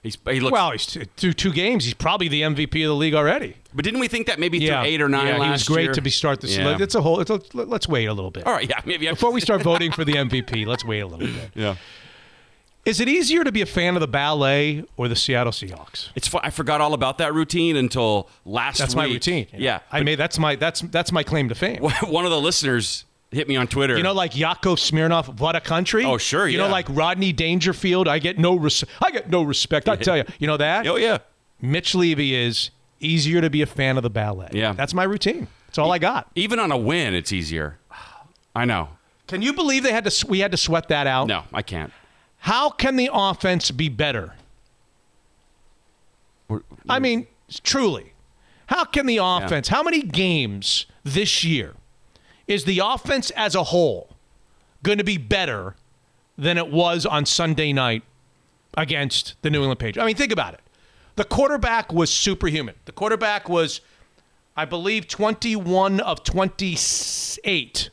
[0.02, 0.52] He's, he looks.
[0.52, 1.84] Well, he's t- through two games.
[1.84, 3.56] He's probably the MVP of the league already.
[3.74, 5.64] but didn't we think that maybe Yeah, through eight or nine Yeah, last he was
[5.64, 5.92] great year?
[5.94, 6.56] to be start this.
[6.56, 6.76] Yeah.
[6.80, 7.20] It's a whole.
[7.20, 8.46] It's a, let's wait a little bit.
[8.46, 11.26] All right, yeah, maybe Before we start voting for the MVP, let's wait a little
[11.26, 11.50] bit.
[11.54, 11.74] Yeah.
[12.88, 16.08] Is it easier to be a fan of the ballet or the Seattle Seahawks?
[16.14, 18.96] It's I forgot all about that routine until last That's week.
[19.02, 19.46] That's my routine.
[19.52, 19.80] Yeah.
[19.92, 21.82] I made that's my that's that's my claim to fame.
[22.06, 23.94] One of the listeners hit me on Twitter.
[23.94, 26.02] You know, like Yakov Smirnoff, what a country.
[26.06, 26.64] Oh, sure, You yeah.
[26.64, 28.08] know, like Rodney Dangerfield.
[28.08, 29.86] I get no res- I get no respect.
[29.86, 30.86] I tell you, you know that.
[30.86, 31.18] oh yeah.
[31.60, 32.70] Mitch Levy is
[33.00, 34.48] easier to be a fan of the ballet.
[34.52, 34.72] Yeah.
[34.72, 35.48] that's my routine.
[35.66, 36.30] That's all I got.
[36.34, 37.78] Even on a win, it's easier.
[38.56, 38.88] I know.
[39.26, 40.26] Can you believe they had to?
[40.26, 41.26] We had to sweat that out.
[41.26, 41.92] No, I can't.
[42.38, 44.34] How can the offense be better?
[46.88, 47.26] I mean,
[47.62, 48.12] truly,
[48.66, 51.74] how can the offense, how many games this year
[52.46, 54.16] is the offense as a whole
[54.82, 55.74] going to be better
[56.38, 58.02] than it was on Sunday night
[58.76, 59.98] against the New England Patriots?
[60.02, 60.60] I mean, think about it.
[61.16, 62.76] The quarterback was superhuman.
[62.84, 63.80] The quarterback was,
[64.56, 67.90] I believe, 21 of 28.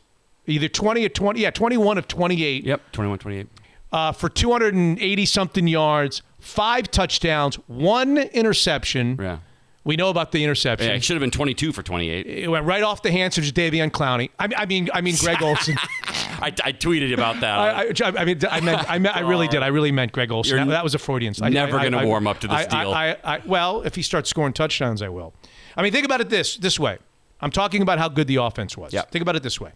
[0.48, 3.48] Either 20 or 20, yeah, 21 of 28 Yep, 21 28.
[3.96, 9.18] Uh, for 280 something yards, five touchdowns, one interception.
[9.18, 9.38] Yeah.
[9.86, 10.90] We know about the interception.
[10.90, 12.26] Yeah, it should have been 22 for 28.
[12.26, 14.32] it went right off the hands of Davion Clowney.
[14.38, 15.78] I mean, I mean, I mean Greg Olsen.
[15.78, 17.58] I, I tweeted about that.
[17.58, 19.64] I, I, I mean, I meant, I, meant, I really did.
[19.64, 20.58] I really meant Greg Olsen.
[20.58, 21.34] That, that was a Freudian.
[21.42, 22.92] I- never gonna warm up to this deal.
[22.92, 25.34] I, I, I, well, if he starts scoring touchdowns, I will.
[25.78, 26.98] I mean, think about it this this way.
[27.40, 28.92] I'm talking about how good the offense was.
[28.92, 29.04] Yeah.
[29.04, 29.72] Think about it this way.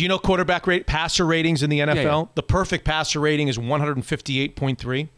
[0.00, 2.22] Do you know quarterback rate passer ratings in the NFL?
[2.22, 2.24] yeah.
[2.34, 5.08] The perfect passer rating is 158.3.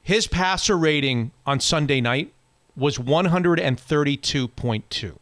[0.00, 2.32] His passer rating on Sunday night
[2.74, 5.18] was 132.2.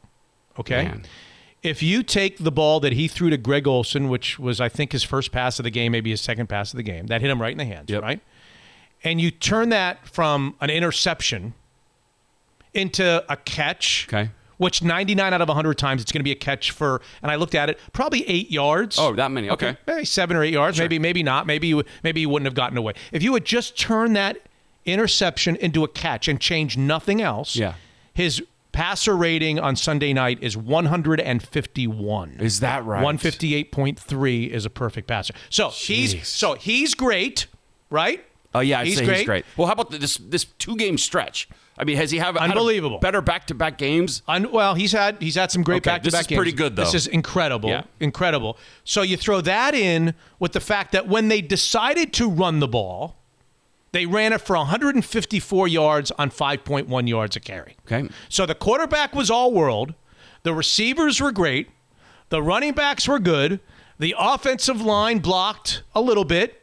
[0.61, 0.85] Okay?
[0.85, 1.05] Man.
[1.65, 4.93] If you take the ball that he threw to Greg Olsen, which was I think
[4.93, 7.31] his first pass of the game, maybe his second pass of the game, that hit
[7.33, 8.01] him right in the hands, Yep.
[8.01, 8.21] right?
[9.03, 11.55] And you turn that from an interception
[12.75, 14.31] into a catch, Okay.
[14.63, 17.35] Which 99 out of 100 times it's going to be a catch for, and I
[17.37, 18.97] looked at it, probably eight yards.
[18.99, 19.51] Oh, that many.
[19.51, 19.77] Okay.
[19.87, 20.79] Maybe seven or eight yards.
[20.79, 21.47] Maybe, maybe not.
[21.47, 22.93] Maybe you, maybe you wouldn't have gotten away.
[23.11, 24.39] If you had just turned that
[24.87, 27.75] interception into a catch and changed nothing else, Yeah.
[28.15, 32.37] his passer rating on Sunday night is 151.
[32.41, 33.05] Is that right?
[33.05, 35.35] 158.3 is a perfect passer.
[35.51, 37.47] So he's so he's great,
[37.91, 38.25] right?
[38.55, 39.17] Oh yeah, I'd He's say great.
[39.19, 39.45] he's great.
[39.57, 41.49] Well, how about this this two game stretch?
[41.79, 42.99] I mean, has he have had Unbelievable.
[42.99, 44.23] better back to back games?
[44.29, 46.77] Un- well, he's had he's had some great back to this back is pretty good,
[46.77, 46.85] though.
[46.85, 47.83] This is incredible, Yeah.
[47.99, 48.59] incredible.
[48.85, 52.69] So you throw that in with the fact that when they decided to run the
[52.69, 53.17] ball,
[53.93, 57.77] they ran it for 154 yards on 5.1 yards a carry.
[57.87, 58.09] Okay.
[58.29, 59.95] So the quarterback was all world,
[60.43, 61.69] the receivers were great,
[62.29, 63.61] the running backs were good,
[63.99, 66.62] the offensive line blocked a little bit.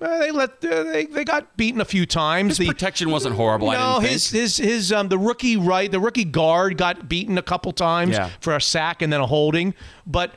[0.00, 2.50] Uh, they let uh, they they got beaten a few times.
[2.50, 3.70] His The- protection wasn't horrible.
[3.70, 4.40] I no, didn't his think.
[4.42, 8.30] his his um the rookie right the rookie guard got beaten a couple times Yeah.
[8.40, 9.74] for a sack and then a holding,
[10.06, 10.34] but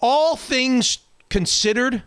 [0.00, 2.02] all things considered,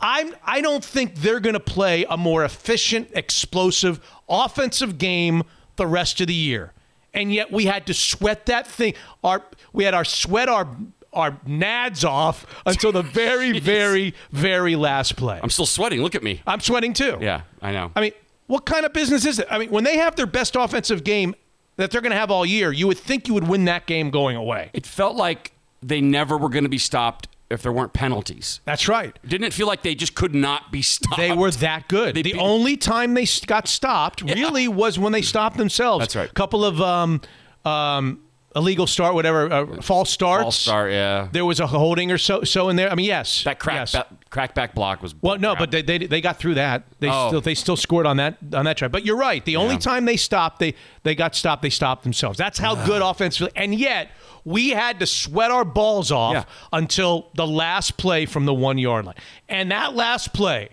[0.00, 5.42] I'm I don't think they're going to play a more efficient, explosive offensive game
[5.76, 6.72] the rest of the year.
[7.14, 8.94] And yet we had to sweat that thing.
[9.22, 10.66] Our we had our sweat our
[11.12, 15.38] our nads off until the very very very last play.
[15.42, 16.00] I'm still sweating.
[16.02, 16.42] Look at me.
[16.46, 17.18] I'm sweating too.
[17.20, 17.92] Yeah, I know.
[17.94, 18.12] I mean,
[18.46, 19.46] what kind of business is it?
[19.50, 21.34] I mean, when they have their best offensive game
[21.76, 24.10] that they're going to have all year, you would think you would win that game
[24.10, 24.70] going away.
[24.72, 28.60] it felt like they never were going to be stopped if there weren't penalties.
[28.64, 29.18] That's right.
[29.26, 31.16] Didn't it feel like they just could not be stopped?
[31.18, 32.14] They were that good.
[32.14, 36.02] They the beat- only time they got stopped really was when they stopped themselves.
[36.02, 36.30] That's right.
[36.30, 37.20] A couple of um,
[37.64, 38.20] um,
[38.54, 40.42] illegal start, whatever, uh, false starts.
[40.44, 41.28] False start, yeah.
[41.32, 42.90] There was a holding or so, so in there.
[42.90, 43.44] I mean, yes.
[43.44, 43.92] That crack, yes.
[43.92, 45.14] that crackback block was.
[45.20, 45.58] Well, no, crap.
[45.58, 46.84] but they, they they got through that.
[47.00, 47.28] They Oh.
[47.28, 48.88] still they still scored on that on that try.
[48.88, 49.44] But you're right.
[49.44, 51.62] The only time they stopped, they they got stopped.
[51.62, 52.38] They stopped themselves.
[52.38, 53.52] That's how good offensively.
[53.56, 54.10] And yet
[54.44, 56.44] we had to sweat our balls off Yeah.
[56.72, 59.14] until the last play from the one yard line.
[59.48, 60.70] And that last play,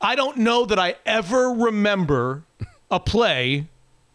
[0.00, 2.42] I don't know that I ever remember
[2.90, 3.66] a play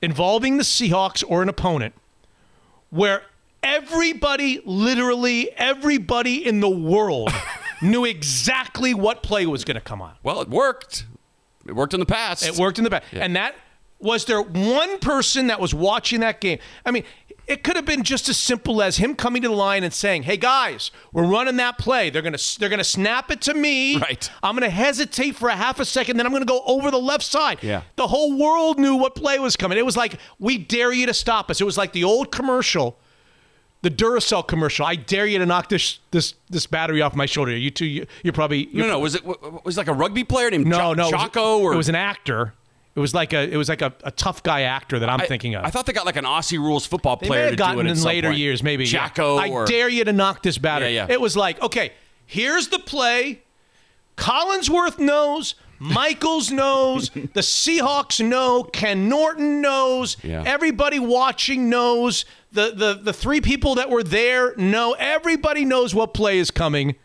[0.01, 1.93] involving the Seahawks or an opponent
[2.89, 3.23] where
[3.63, 7.31] everybody, literally everybody in the world,
[7.81, 10.13] knew exactly what play was going to come on.
[10.23, 11.05] well, it worked.
[11.67, 12.45] It worked in the past.
[12.45, 13.03] It worked in the back.
[13.11, 13.53] And that
[13.99, 16.59] was there one person that was watching that game.
[16.85, 17.03] I mean,
[17.47, 20.23] it could have been just as simple as him coming to the line and saying,
[20.23, 22.09] "Hey guys, we're running that play.
[22.09, 23.97] They're going to they're to snap it to me.
[23.97, 24.29] Right.
[24.43, 26.91] I'm going to hesitate for a half a second, then I'm going to go over
[26.91, 27.83] the left side." Yeah.
[27.95, 29.77] The whole world knew what play was coming.
[29.77, 32.99] It was like, "We dare you to stop us." It was like the old commercial
[33.83, 34.85] the Duracell commercial.
[34.87, 37.55] I dare you to knock this this this battery off my shoulder.
[37.55, 38.99] You two, you, you're probably you're no, no.
[38.99, 41.09] Was it was it like a rugby player named no, Jo- no.
[41.09, 42.53] it was- or it was an actor.
[42.97, 45.27] It was like a it was like a, a tough guy actor that I'm I-
[45.27, 45.63] thinking of.
[45.63, 47.63] I thought they got like an Aussie rules football they player may to have do
[47.75, 48.39] gotten it in later point.
[48.39, 48.85] years, maybe.
[48.85, 48.89] yeah.
[48.89, 50.95] Jacko I or dare you to knock this battery.
[50.95, 51.13] Yeah, yeah.
[51.13, 51.93] It was like, okay,
[52.25, 53.43] here's the play.
[54.17, 55.53] Collinsworth knows.
[55.79, 57.09] Michaels knows.
[57.13, 58.63] the Seahawks know.
[58.63, 60.17] Ken Norton knows.
[60.23, 60.43] Yeah.
[60.45, 62.25] Everybody watching knows.
[62.51, 64.95] The, the the three people that were there know.
[64.97, 66.95] Everybody knows what play is coming.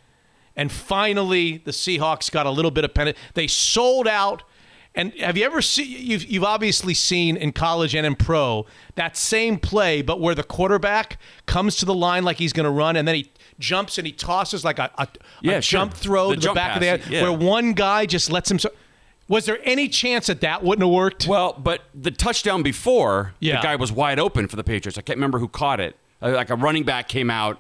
[0.56, 3.18] And finally, the Seahawks got a little bit of pennant.
[3.34, 4.42] They sold out.
[4.94, 5.86] And have you ever seen?
[5.88, 10.42] You've, you've obviously seen in college and in pro that same play, but where the
[10.42, 14.06] quarterback comes to the line like he's going to run, and then he jumps and
[14.06, 15.08] he tosses like a, a,
[15.40, 17.22] Yeah, a jump throw The to the jump back of the head, yeah.
[17.22, 18.58] where one guy just lets him.
[19.28, 21.26] Was there any chance that that wouldn't have worked?
[21.26, 23.56] Well, but the touchdown before, Yeah.
[23.56, 24.98] the guy was wide open for the Patriots.
[24.98, 25.96] I can't remember who caught it.
[26.20, 27.58] Uh, Like a running back came out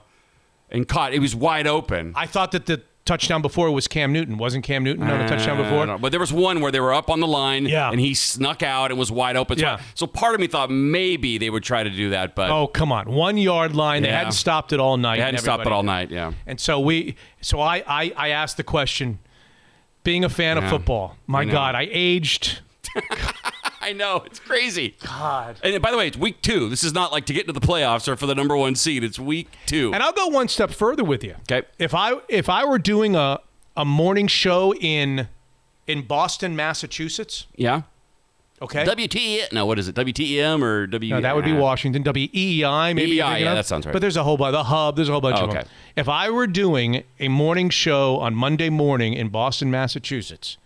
[0.70, 1.14] and caught.
[1.14, 2.12] It was wide open.
[2.14, 4.38] I thought that the touchdown before was Cam Newton.
[4.38, 5.98] Wasn't Cam Newton on the touchdown before?
[5.98, 7.90] But there was one where they were up on the line, Yeah.
[7.90, 9.58] and he snuck out and was wide open.
[9.58, 9.80] So, Yeah.
[9.94, 12.92] so part of me thought maybe they would try to do that, but Oh come
[12.92, 14.02] on, one yard line.
[14.02, 15.16] They hadn't stopped it all night.
[15.16, 16.10] they hadn't stopped it all night.
[16.10, 16.32] Yeah.
[16.46, 19.18] And so we, so I, I, I asked the question.
[20.04, 21.44] Being a fan of football, my.
[21.44, 22.60] God, I aged.
[23.88, 24.96] I know it's crazy.
[25.04, 25.56] God.
[25.62, 26.68] And by the way, it's week two.
[26.68, 29.02] This is not like to get into the playoffs or for the number one seed.
[29.04, 29.92] It's week two.
[29.92, 31.34] And I'll go one step further with you.
[31.50, 31.66] Okay.
[31.78, 33.40] If I if I were doing a
[33.76, 35.28] a morning show in
[35.86, 37.82] in Boston, Massachusetts, yeah.
[38.60, 38.84] okay.
[38.84, 39.52] WT.
[39.52, 39.96] No, what is it?
[39.96, 41.14] WTEM or W?
[41.14, 42.02] no, that would be Washington.
[42.04, 43.12] WEI, maybe.
[43.12, 43.56] you're EEI, thinking yeah, of?
[43.56, 43.92] that sounds right.
[43.92, 44.52] But there's a whole bunch.
[44.52, 45.58] The Hub, there's a whole bunch Oh, of them.
[45.60, 45.68] okay.
[45.96, 50.56] If I were doing a morning show on Monday morning in Boston, Massachusetts,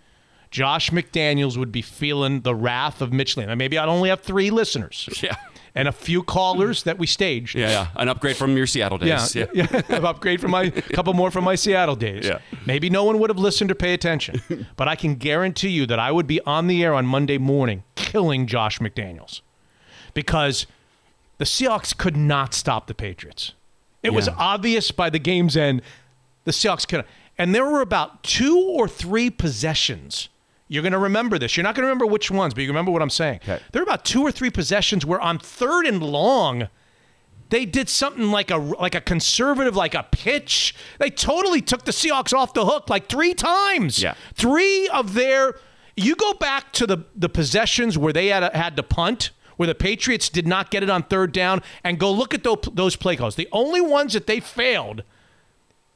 [0.56, 3.54] Josh McDaniels would be feeling the wrath of Mitch Lane.
[3.58, 5.36] Maybe I'd only have three listeners Yeah.
[5.74, 7.54] and a few callers that we staged.
[7.54, 7.86] Yeah, yeah.
[7.96, 9.36] An upgrade from your Seattle Yeah, days.
[9.52, 9.82] yeah.
[9.90, 12.24] An upgrade from my a couple more from my Seattle days.
[12.24, 12.38] Yeah.
[12.64, 14.40] Maybe no one would have listened or pay attention,
[14.76, 17.82] but I can guarantee you that I would be on the air on Monday morning
[17.94, 19.42] killing Josh McDaniels
[20.14, 20.66] because
[21.36, 23.52] the Seahawks could not stop the Patriots.
[24.02, 25.82] It was obvious by the game's end
[26.44, 27.04] the Seahawks could,
[27.36, 30.30] and there were about two or three possessions.
[30.68, 31.56] You're going to remember this.
[31.56, 33.40] You're not going to remember which ones, but you remember what I'm saying.
[33.44, 33.60] Okay.
[33.72, 36.68] There were about two or three possessions where on third and long,
[37.50, 40.74] they did something like a like a conservative like a pitch.
[40.98, 44.02] They totally took the Seahawks off the hook like three times.
[44.02, 44.14] Yeah.
[44.34, 45.54] Three of their
[45.96, 49.74] you go back to the the possessions where they had had to punt where the
[49.74, 53.16] Patriots did not get it on third down and go look at those, those play
[53.16, 53.36] calls.
[53.36, 55.02] The only ones that they failed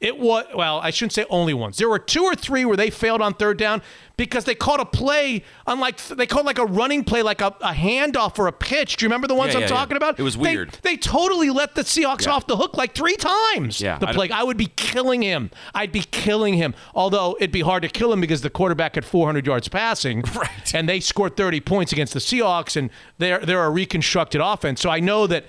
[0.01, 1.77] It was well, I shouldn't say only once.
[1.77, 3.83] There were two or three where they failed on third down
[4.17, 7.71] because they called a play, unlike they called like a running play, like a, a
[7.73, 8.97] handoff or a pitch.
[8.97, 9.75] Do you remember the ones Yeah, I'm yeah, yeah.
[9.75, 10.19] talking about?
[10.19, 10.71] It was weird.
[10.81, 12.31] They, totally let the Seahawks Yeah.
[12.31, 13.79] off the hook like three times.
[13.79, 14.29] Yeah, the I play.
[14.31, 15.51] I would be killing him.
[15.75, 16.73] I'd be killing him.
[16.95, 20.73] Although it'd be hard to kill him because the quarterback had 400 yards passing, Right.
[20.73, 24.81] and they scored 30 points against the Seahawks, and they're they're a reconstructed offense.
[24.81, 25.45] So I know that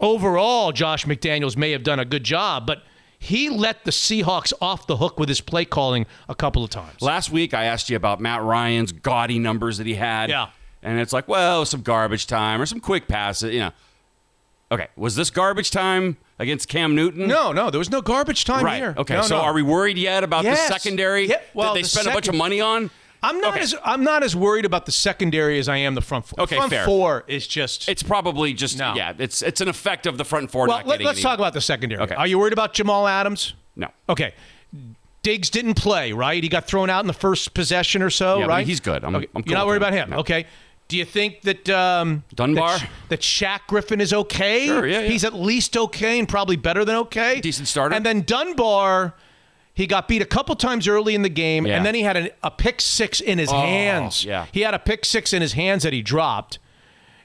[0.00, 2.82] overall, Josh McDaniels may have done a good job, but
[3.18, 7.02] he let the Seahawks off the hook with his play calling a couple of times.
[7.02, 10.30] Last week, I asked you about Matt Ryan's gaudy numbers that he had.
[10.30, 10.48] Yeah.
[10.82, 13.72] And it's like, well, some garbage time or some quick passes, you know.
[14.70, 17.26] Okay, was this garbage time against Cam Newton?
[17.26, 18.76] No, no, there was no garbage time Right.
[18.76, 18.94] here.
[18.98, 19.14] Okay.
[19.14, 19.42] No, so no.
[19.42, 20.68] are we worried yet about Yes.
[20.68, 22.90] the secondary Yeah, well, that they the spent a bunch of money on?
[23.22, 23.60] I'm not Okay.
[23.62, 26.40] as I'm not as worried about the secondary as I am the front four.
[26.44, 26.84] Okay, front fair.
[26.84, 28.94] four is just It's probably just No.
[28.94, 29.12] yeah.
[29.18, 30.78] It's it's an effect of the front four well.
[30.78, 31.08] not Let, getting.
[31.16, 32.00] us talk about the secondary.
[32.02, 32.14] Okay.
[32.14, 33.54] Are you worried about Jamal Adams?
[33.76, 33.88] No.
[34.08, 34.34] Okay.
[35.22, 36.42] Diggs didn't play, right?
[36.42, 38.66] He got thrown out in the first possession or so, Yeah, right?
[38.66, 39.02] he's good.
[39.04, 39.82] I'm- Okay, I'm cool You're not worried him.
[39.82, 40.10] about him.
[40.10, 40.16] No.
[40.18, 40.46] Okay.
[40.86, 42.78] Do you think that um, Dunbar?
[42.78, 44.64] that, that Shaq Griffin is okay?
[44.66, 45.08] Sure, yeah, yeah.
[45.08, 47.40] He's at least okay and probably better than okay.
[47.42, 47.94] Decent starter.
[47.94, 49.12] And then Dunbar,
[49.78, 51.76] he got beat a couple times early in the game, Yeah.
[51.76, 54.24] and then he had a, a pick six in his Oh, hands.
[54.24, 54.46] yeah.
[54.52, 56.58] He had a pick six in his hands that he dropped.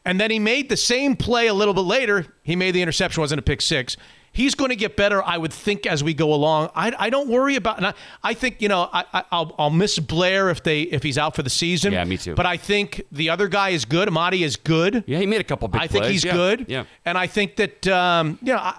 [0.06, 2.28] And then he made the same play a little bit later.
[2.44, 3.98] He made the interception, wasn't a pick six.
[4.32, 6.70] He's going to get better, I would think, as we go along.
[6.76, 7.78] I, I don't worry about.
[7.78, 11.04] And I, I think you know I, I, I'll, I'll miss Blair if they if
[11.04, 11.94] he's out for the season.
[11.94, 12.34] Yeah, me too.
[12.36, 14.08] But I think the other guy is good.
[14.08, 15.04] Amadi is good.
[15.08, 16.12] Yeah, he made a couple big I think plays.
[16.14, 16.34] he's Yeah.
[16.34, 16.66] good.
[16.68, 16.84] Yeah.
[17.06, 18.78] And I think that um, you know I,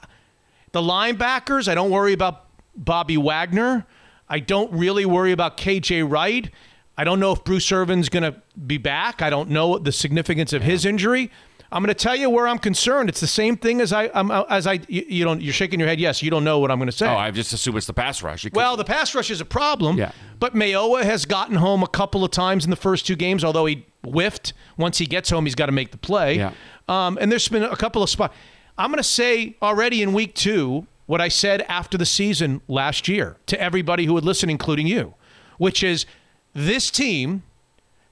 [0.72, 1.68] the linebackers.
[1.68, 2.44] I don't worry about
[2.76, 3.86] Bobby Wagner.
[4.28, 6.50] I don't really worry about KJ Wright.
[6.96, 9.20] I don't know if Bruce Irvin's going to be back.
[9.20, 11.30] I don't know the significance of his injury.
[11.72, 13.08] I'm going to tell you where I'm concerned.
[13.08, 15.88] It's the same thing as I um, as I you, you don't you're shaking your
[15.88, 15.98] head.
[15.98, 17.08] Yes, you don't know what I'm going to say.
[17.08, 18.46] Oh, I just assume it's the pass rush.
[18.52, 19.98] Well, the pass rush is a problem.
[19.98, 20.12] Yeah.
[20.38, 23.66] But Mayowa has gotten home a couple of times in the first two games, although
[23.66, 24.52] he whiffed.
[24.76, 26.36] Once he gets home, he's got to make the play.
[26.36, 26.52] Yeah.
[26.86, 28.36] Um, and there's been a couple of spots.
[28.78, 33.08] I'm going to say already in week two what I said after the season last
[33.08, 35.14] year to everybody who would listen, including you,
[35.58, 36.06] which is
[36.54, 37.42] this team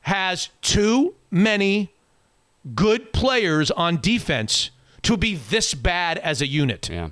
[0.02, 1.92] has too many
[2.74, 4.70] good players on defense
[5.02, 6.88] to be this bad as a unit.
[6.88, 7.10] yeah.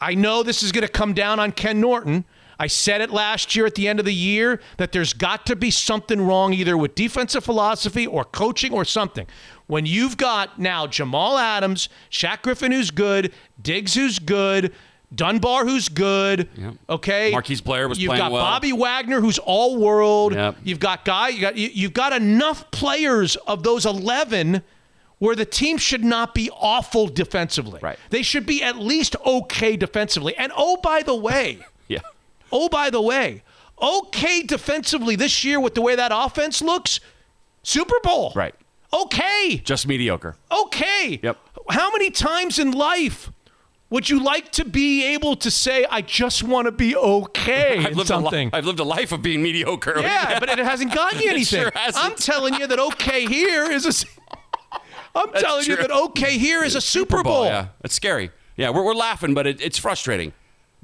[0.00, 2.24] I know this is going to come down on Ken Norton.
[2.58, 5.56] I said it last year at the end of the year that there's got to
[5.56, 9.26] be something wrong either with defensive philosophy or coaching or something.
[9.66, 14.74] When you've got now Jamal Adams, Shaq Griffin, who's good, Diggs, who's good,
[15.14, 16.74] Dunbar, who's good, Yep.
[16.90, 17.30] okay.
[17.30, 18.10] Marquise Blair was playing.
[18.10, 18.42] You've got well.
[18.44, 20.34] Bobby Wagner, who's all world.
[20.34, 20.56] Yep.
[20.64, 21.28] You've got guy.
[21.28, 24.62] You got you, you've got enough players of those eleven
[25.18, 27.78] where the team should not be awful defensively.
[27.80, 27.98] Right.
[28.10, 30.36] They should be at least okay defensively.
[30.36, 32.00] And oh, by the way, Yeah.
[32.52, 33.42] oh, by the way,
[33.80, 36.98] okay defensively this year with the way that offense looks,
[37.62, 38.32] Super Bowl.
[38.34, 38.54] Right.
[38.94, 39.60] Okay.
[39.64, 40.36] Just mediocre.
[40.52, 41.18] Okay.
[41.22, 41.38] Yep.
[41.70, 43.30] How many times in life
[43.90, 47.86] would you like to be able to say, I just want to be okay I've
[47.92, 48.48] in lived, a something?
[48.48, 50.00] li- I've lived a life of being mediocre.
[50.00, 51.60] Yeah, but it hasn't gotten you It anything.
[51.62, 52.04] sure hasn't.
[52.04, 54.06] I'm telling you that okay here is a.
[55.16, 57.44] I'm telling you that okay here is a Super Bowl.
[57.44, 58.30] Yeah, it's scary.
[58.56, 60.32] Yeah, we're, we're laughing, but it, it's frustrating.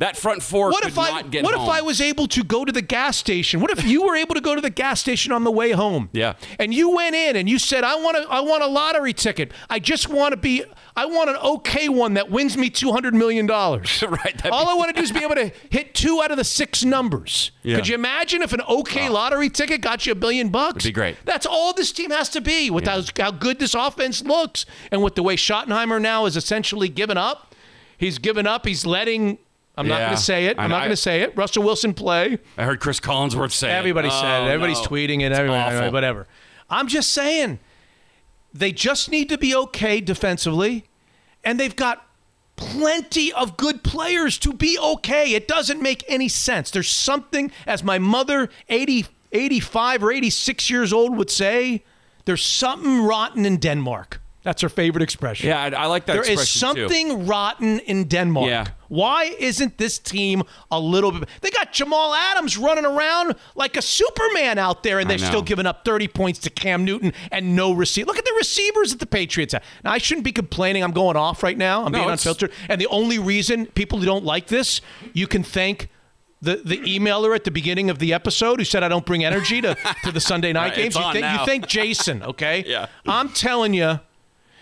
[0.00, 1.68] That front four What could if I not get what home.
[1.68, 3.60] if I was able to go to the gas station?
[3.60, 6.08] What if you were able to go to the gas station on the way home?
[6.12, 6.34] Yeah.
[6.58, 9.52] And you went in and you said, "I want a I want a lottery ticket.
[9.68, 10.64] I just want to be
[10.96, 14.74] I want an okay one that wins me 200 million dollars." Right, All be- I
[14.74, 17.52] want to do is be able to hit two out of the six numbers.
[17.62, 17.76] Yeah.
[17.76, 20.84] Could you imagine if an okay lottery ticket got you a billion bucks?
[20.84, 21.16] It'd be great.
[21.26, 25.02] That's all this team has to be with how, how good this offense looks and
[25.02, 27.54] with the way Schottenheimer now is essentially given up.
[27.98, 28.66] He's given up.
[28.66, 29.36] He's letting.
[29.80, 30.58] I'm not going to say it.
[30.58, 31.36] I'm I- not going to say it.
[31.36, 32.38] Russell Wilson play.
[32.56, 33.74] I heard Cris Collinsworth say it.
[33.74, 34.50] Everybody Oh, said it.
[34.50, 34.86] Everybody's no.
[34.88, 35.32] tweeting it.
[35.32, 35.90] Everybody, awful.
[35.92, 36.26] whatever.
[36.68, 37.58] I'm just saying,
[38.52, 40.84] they just need to be okay defensively,
[41.44, 42.06] and they've got
[42.56, 45.32] plenty of good players to be okay.
[45.32, 46.70] It doesn't make any sense.
[46.70, 51.82] There's something, as my mother, 80, 85 or 86 years old, would say,
[52.26, 54.19] there's something rotten in Denmark.
[54.42, 55.48] That's her favorite expression.
[55.48, 56.88] Yeah, I, I like that There is expression too.
[56.88, 58.48] something rotten in Denmark.
[58.48, 58.68] Yeah.
[58.88, 61.28] Why isn't this team a little bit?
[61.42, 65.66] They got Jamal Adams running around like a Superman out there, and they're still giving
[65.66, 68.06] up 30 points to Cam Newton and no receiver.
[68.06, 69.62] Look at the receivers that the Patriots have.
[69.84, 70.82] Now, I shouldn't be complaining.
[70.82, 71.84] I'm going off right now.
[71.84, 72.50] I'm No, being unfiltered.
[72.68, 74.80] And the only reason people don't like this,
[75.12, 75.88] you can thank.
[76.42, 79.60] The, the emailer at the beginning of the episode who said I don't bring energy
[79.60, 80.96] to, to the Sunday night Right, games.
[80.96, 82.64] You, think, you Jason, okay?
[82.66, 82.86] Yeah.
[83.06, 84.00] I'm telling you,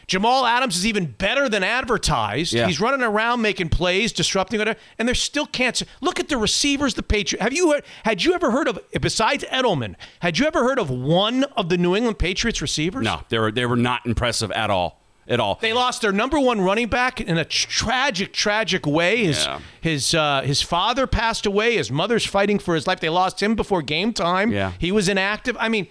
[0.08, 2.52] Jamal Adams is even better than advertised.
[2.54, 2.66] Yeah.
[2.66, 5.80] He's running around making plays, disrupting it, and they're still can't.
[6.00, 6.94] Look at the receivers.
[6.94, 7.42] The Patriots.
[7.42, 9.94] Have you heard, had you ever heard of besides Edelman?
[10.20, 13.04] Had you ever heard of one of the New England Patriots receivers?
[13.04, 14.98] No, they were they were not impressive at all.
[15.30, 15.58] At all.
[15.60, 19.24] They lost their number one running back in a tragic, tragic way.
[19.26, 19.60] His Yeah.
[19.82, 21.76] his uh, his father passed away.
[21.76, 23.00] His mother's fighting for his life.
[23.00, 24.50] They lost him before game time.
[24.52, 24.72] Yeah.
[24.78, 25.54] he was inactive.
[25.60, 25.86] I mean,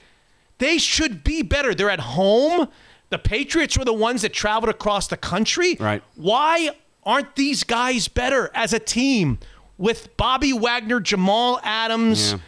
[0.58, 1.76] they should be better.
[1.76, 2.68] They're at home.
[3.10, 5.78] The Patriots were the ones that traveled across the country.
[5.80, 6.04] Right.
[6.16, 6.72] Why
[7.04, 9.40] aren't these guys better as a team
[9.78, 12.34] with Bobby Wagner, Jamal Adams?
[12.34, 12.40] Yeah.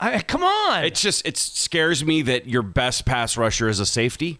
[0.00, 0.84] I, come on.
[0.84, 4.38] It's just it scares me that your best pass rusher is a safety.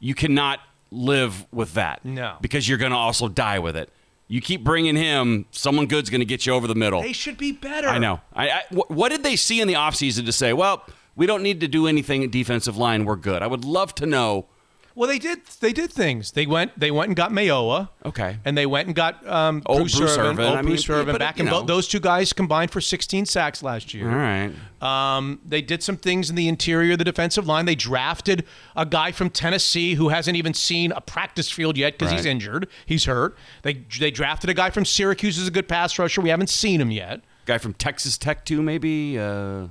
[0.00, 0.60] You cannot
[0.90, 2.04] live with that.
[2.04, 2.36] No.
[2.40, 3.88] because you're going to also die with it.
[4.28, 7.02] You keep bringing him, someone good's going to get you over the middle.
[7.02, 7.86] they should be better.
[7.88, 8.20] I know.
[8.34, 10.84] I, I, wh- what did they see in the offseason to say, well,
[11.16, 13.04] we don't need to do anything at defensive line.
[13.04, 13.42] We're good.
[13.42, 14.46] I would love to know.
[14.94, 15.46] Well, they did.
[15.60, 16.32] They did things.
[16.32, 16.78] They went.
[16.78, 17.88] They went and got Mayowa.
[18.04, 18.36] Okay.
[18.44, 20.26] And they went and got um, Oh, Bruce, Bruce Irvin.
[20.32, 20.44] Irvin.
[20.44, 21.16] Oh, I mean, Bruce Irvin.
[21.16, 21.66] Back you in bo- know.
[21.66, 24.10] those two guys combined for 16 sacks last year.
[24.10, 24.52] All right.
[24.82, 27.64] Um, they did some things in the interior of the defensive line.
[27.64, 28.44] They drafted
[28.76, 32.68] a guy from Tennessee who hasn't even seen a practice field yet because he's injured.
[32.84, 33.36] He's hurt.
[33.62, 36.20] They they drafted a guy from Syracuse who's a good pass rusher.
[36.20, 37.22] We haven't seen him yet.
[37.46, 39.18] Guy from Texas Tech too, maybe.
[39.18, 39.68] Uh,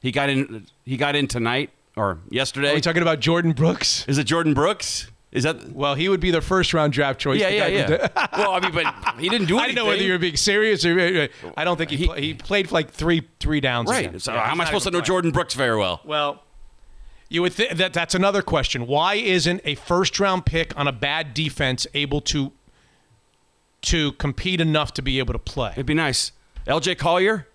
[0.00, 0.66] he got in.
[0.84, 2.72] He got in tonight or yesterday.
[2.72, 4.04] Are we talking about Jordyn Brooks?
[4.08, 5.10] is it Jordyn Brooks?
[5.32, 5.72] Is that?
[5.72, 7.40] Well, he would be the first round draft choice.
[7.40, 8.26] Yeah, yeah, yeah.
[8.38, 9.74] well, I mean, but he didn't do I anything.
[9.74, 12.70] didn't know whether you were being serious or I don't think he He- he played
[12.70, 13.90] like three three downs.
[13.90, 14.06] right.
[14.06, 14.20] again.
[14.20, 15.00] So Yeah, how am I supposed to know.
[15.00, 16.00] Jordyn Brooks very well?
[16.04, 16.42] Well,
[17.28, 18.86] you would th- that that's another question.
[18.86, 22.52] Why isn't a first round pick on a bad defense able to
[23.82, 25.72] to compete enough to be able to play?
[25.72, 26.30] It'd be nice.
[26.66, 26.94] L.J.
[26.94, 27.48] Collier.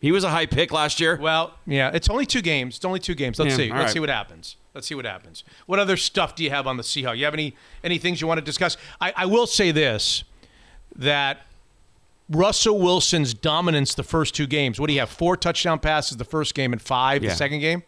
[0.00, 1.16] He was a high pick last year.
[1.20, 2.76] Well, yeah, it's only two games.
[2.76, 3.38] It's only two games.
[3.38, 3.70] Let's Yeah, see.
[3.70, 3.90] Let's right.
[3.90, 4.56] see what happens.
[4.74, 5.42] Let's see what happens.
[5.66, 7.16] What other stuff do you have on the Seahawks?
[7.18, 8.76] You have any any things you want to discuss?
[9.00, 10.22] I, I will say this
[10.94, 11.38] that
[12.30, 14.78] Russell Wilson's dominance the first two games.
[14.78, 15.10] What do you have?
[15.10, 17.30] Four touchdown passes the first game and five Yeah.
[17.30, 17.82] the second game.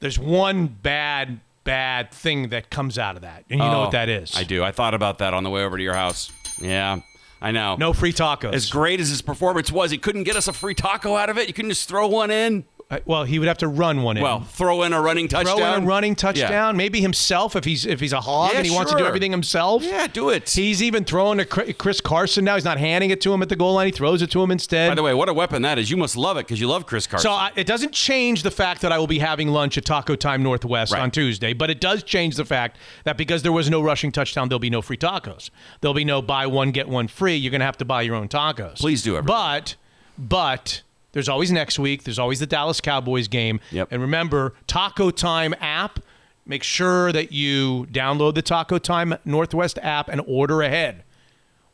[0.00, 3.92] There's one bad bad thing that comes out of that, and you know Oh, what
[3.92, 4.36] that is.
[4.36, 4.64] I do.
[4.64, 6.30] I thought about that on the way over to your house.
[6.60, 7.00] Yeah,
[7.42, 7.74] I know.
[7.76, 8.54] No free tacos.
[8.54, 11.36] As great as his performance was, he couldn't get us a free taco out of
[11.38, 11.48] it.
[11.48, 12.64] You couldn't just throw one in.
[13.06, 14.22] Well, he would have to run one in.
[14.22, 15.56] Well, throw in a running touchdown.
[15.58, 16.16] throw in a running Yeah.
[16.16, 16.76] touchdown.
[16.76, 19.30] Maybe himself if he's if he's a hog Yeah, and he wants to do everything
[19.30, 19.82] himself.
[19.82, 20.50] Yeah, do it.
[20.50, 22.54] He's even throwing to Chris Carson now.
[22.54, 23.86] He's not handing it to him at the goal line.
[23.86, 24.90] He throws it to him instead.
[24.90, 25.90] By the way, what a weapon that is.
[25.90, 27.30] You must love it because you love Chris Carson.
[27.30, 30.14] so I, it doesn't change the fact that I will be having lunch at Taco
[30.16, 31.02] Time Northwest Right.
[31.02, 34.48] on Tuesday, but it does change the fact that because there was no rushing touchdown,
[34.48, 35.50] there'll be no free tacos.
[35.80, 37.36] There'll be no buy one get one free.
[37.36, 38.78] You're going to have to buy your own tacos.
[38.80, 39.32] Please do, everybody.
[39.62, 39.76] But
[40.18, 40.82] but
[41.12, 42.04] there's always next week.
[42.04, 43.60] There's always the Dallas Cowboys game.
[43.70, 43.88] Yep.
[43.90, 45.98] And remember, Taco Time app.
[46.44, 51.04] Make sure that you download the Taco Time Northwest app and order ahead.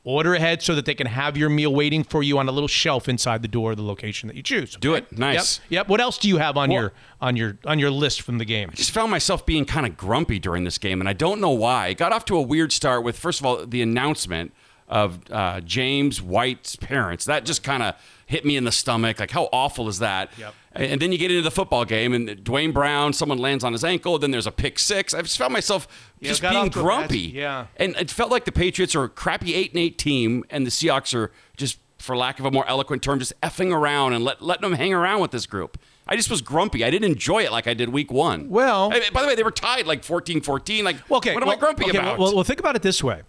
[0.05, 2.69] Order ahead so that they can have your meal waiting for you on a little
[2.69, 4.75] shelf inside the door of the location that you choose.
[4.77, 5.11] Do it.
[5.19, 5.59] Nice.
[5.69, 5.71] Yep.
[5.71, 5.89] Yep.
[5.89, 8.45] What else do you have on Well- your on your on your list from the
[8.45, 8.71] game?
[8.73, 11.51] I just found myself being kind of grumpy during this game, and I don't know
[11.51, 11.89] why.
[11.89, 14.53] It got off to a weird start with, first of all, the announcement
[14.89, 17.25] of uh, James White's parents.
[17.27, 17.95] That just kind of
[18.27, 19.21] hit me in the stomach.
[19.21, 20.31] Like, how awful is that?
[20.39, 20.55] Yep.
[20.73, 23.85] And then you get into the football game, and Duane Brown, someone lands on his
[23.85, 24.19] ankle.
[24.19, 25.13] Then there's a pick six.
[25.13, 25.89] I just found myself
[26.21, 27.19] Yeah, just being off to a bad- grumpy.
[27.19, 27.67] yeah.
[27.77, 30.71] And it felt like the Patriots are a crappy eight and eight team, and the
[30.71, 34.41] Seahawks are just, for lack of a more eloquent term, just effing around and let,
[34.41, 35.79] letting them hang around with this group.
[36.07, 36.85] I just was grumpy.
[36.85, 38.49] I didn't enjoy it like I did week one.
[38.49, 40.85] Well- I- by the way, they were tied like 14 14.
[40.85, 41.35] Like, okay.
[41.35, 42.19] what am well, I grumpy okay, about?
[42.19, 43.23] Well, well, think about it this way.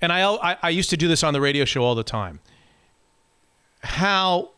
[0.00, 2.40] And I, I I used to do this on the radio show all the time.
[3.82, 4.50] How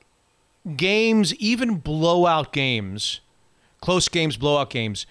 [0.76, 3.20] games, even blowout games,
[3.80, 5.06] close games, blowout games,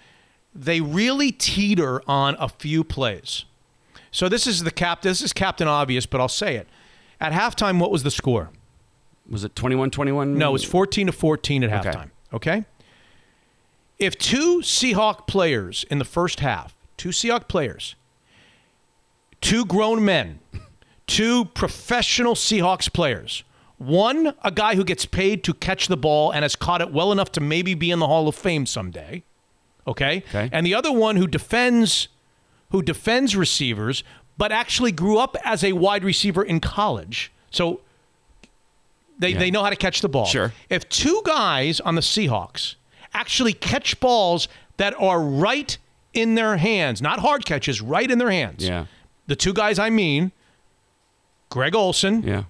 [0.53, 3.45] they really teeter on a few plays.
[4.11, 5.01] So this is the cap.
[5.03, 6.67] This is Captain Obvious, but I'll say it.
[7.21, 8.49] At halftime, what was the score?
[9.29, 10.37] was it 21 21?
[10.39, 11.89] No, it was 14 to 14 at Okay.
[11.97, 12.09] halftime.
[12.33, 12.65] Okay.
[13.99, 17.95] If two Seahawk players in the first half, two Seahawk players,
[19.41, 20.39] two grown men,
[21.07, 23.43] two professional Seahawks players,
[23.77, 27.11] one a guy who gets paid to catch the ball and has caught it well
[27.11, 29.23] enough to maybe be in the Hall of Fame someday.
[29.87, 30.23] Okay?
[30.29, 30.49] Okay.
[30.51, 32.09] And the other one who defends
[32.71, 34.03] who defends receivers
[34.37, 37.31] but actually grew up as a wide receiver in college.
[37.51, 37.81] So
[39.17, 39.39] they, Yeah.
[39.39, 40.25] they know how to catch the ball.
[40.25, 40.53] Sure.
[40.69, 42.75] If two guys on the Seahawks
[43.13, 45.77] actually catch balls that are right
[46.13, 48.65] in their hands, not hard catches, right in their hands.
[48.67, 48.85] Yeah.
[49.29, 50.31] The two guys I mean,
[51.49, 52.43] Greg Olsen Yeah.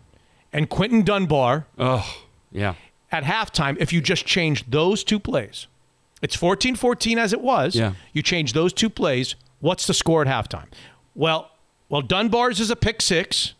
[0.53, 2.05] and Quentin Dunbar Oh,
[2.51, 2.73] yeah.
[3.11, 5.67] at halftime, if you just change those two plays,
[6.21, 7.75] It's 14 14 as it was.
[7.75, 7.93] Yeah.
[8.11, 9.35] You change those two plays.
[9.61, 10.67] What's the score at halftime?
[11.15, 11.51] Well,
[11.87, 13.53] well, Dunbar's is a pick six.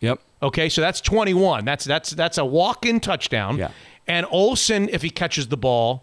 [0.00, 0.18] Yep.
[0.42, 1.64] Okay, so that's 21.
[1.64, 3.56] That's that's that's a walk-in touchdown.
[3.56, 3.70] Yeah.
[4.08, 6.02] And Olsen, if he catches the ball,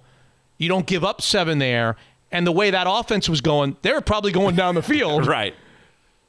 [0.57, 1.97] you don't give up seven there.
[2.31, 5.25] And the way that offense was going, they were probably going down the field.
[5.39, 5.53] Right.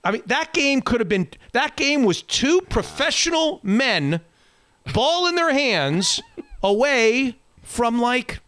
[0.02, 1.28] I mean, that game could have been.
[1.52, 4.20] That game was two professional men,
[4.94, 6.20] ball in their hands,
[6.62, 8.40] away from like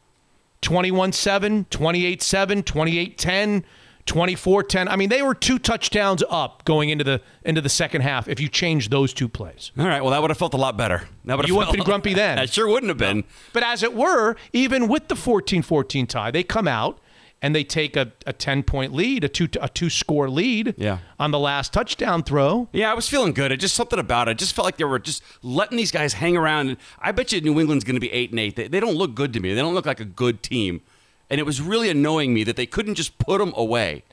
[0.63, 3.65] 21 7, 28 7, 28 10,
[4.07, 4.89] 24 10.
[4.89, 8.41] I mean, they were two touchdowns up going into the into the second half if
[8.41, 9.73] you change those two plays.
[9.79, 10.01] All right.
[10.01, 11.09] Well, that would have felt a lot better.
[11.27, 12.37] That would have You wouldn't been grumpy then.
[12.43, 13.25] That sure wouldn't have been.
[13.53, 16.99] But as it were, even with the 14 14 tie, they come out
[17.43, 20.99] and they take a, a 10 point lead, a two, a two score lead Yeah.
[21.19, 22.69] on the last touchdown throw.
[22.73, 23.51] Yeah, I was feeling good.
[23.51, 24.39] It just something about it.
[24.39, 26.69] Just felt like they were just letting these guys hang around.
[26.69, 28.55] And I bet you New England's going to be eight and eight.
[28.57, 29.53] They, they don't look good to me.
[29.55, 30.81] They don't look like a good team.
[31.29, 34.05] And it was really annoying me that they couldn't just put them away.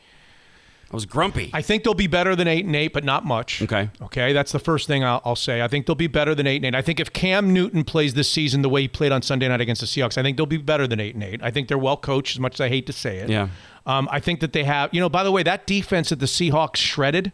[0.91, 1.51] I was grumpy.
[1.53, 3.61] I think they'll be better than eight and eight, but not much.
[3.61, 3.89] Okay.
[4.01, 4.33] Okay.
[4.33, 5.61] That's the first thing I'll, I'll say.
[5.61, 6.75] I think they'll be better than eight and eight.
[6.75, 9.61] I think if Cam Newton plays this season the way he played on Sunday night
[9.61, 11.41] against the Seahawks, I think they'll be better than eight and eight.
[11.43, 13.29] I think they're well coached, as much as I hate to say it.
[13.29, 13.49] Yeah.
[13.85, 14.91] Um, I think that they have.
[14.93, 17.31] You know, by the way, that defense that the Seahawks shredded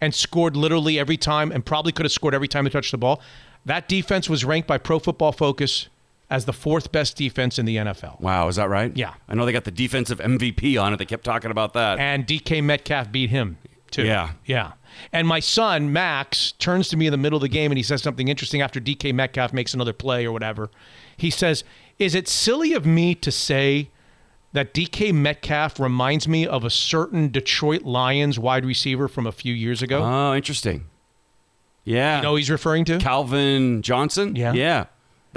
[0.00, 2.98] and scored literally every time, and probably could have scored every time they touched the
[2.98, 3.20] ball.
[3.66, 5.88] That defense was ranked by Pro Football Focus
[6.30, 8.20] as the fourth best defense in the NFL.
[8.20, 8.94] wow, is that right?
[8.96, 9.14] Yeah.
[9.28, 10.98] I know they got the defensive MVP on it.
[10.98, 11.98] They kept talking about that.
[11.98, 13.56] and DK Metcalf beat him
[13.90, 14.04] too.
[14.04, 14.32] Yeah.
[14.44, 14.72] yeah.
[15.12, 17.82] And my son Max turns to me in the middle of the game and he
[17.82, 20.70] says something interesting after DK Metcalf makes another play or whatever.
[21.16, 21.64] He says,
[21.98, 23.90] "Is it silly of me to say
[24.52, 29.54] that DK Metcalf reminds me of a certain Detroit Lions wide receiver from a few
[29.54, 30.84] years ago?" oh, interesting.
[31.84, 32.16] Yeah.
[32.18, 32.98] you know who he's referring to?
[32.98, 34.36] Calvin Johnson?
[34.36, 34.52] Yeah.
[34.52, 34.84] Yeah.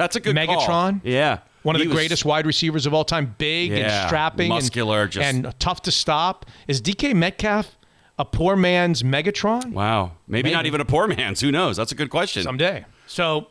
[0.02, 0.48] That's a good call.
[0.48, 1.02] Megatron?
[1.04, 1.40] Yeah.
[1.64, 4.50] one of He the was- greatest wide receivers of all time, big Yeah, and strapping,
[4.50, 6.46] muscular, and, just- and tough to stop.
[6.68, 7.78] Is DK Metcalf
[8.18, 9.72] a poor man's Megatron?
[9.72, 10.14] Wow.
[10.28, 10.56] Maybe, Maybe.
[10.56, 11.40] not even a poor man's.
[11.42, 11.78] Who knows?
[11.78, 12.44] That's a good question.
[12.44, 12.86] someday.
[13.08, 13.48] So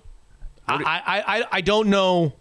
[0.68, 0.74] I,
[1.06, 2.32] I, I, I don't know.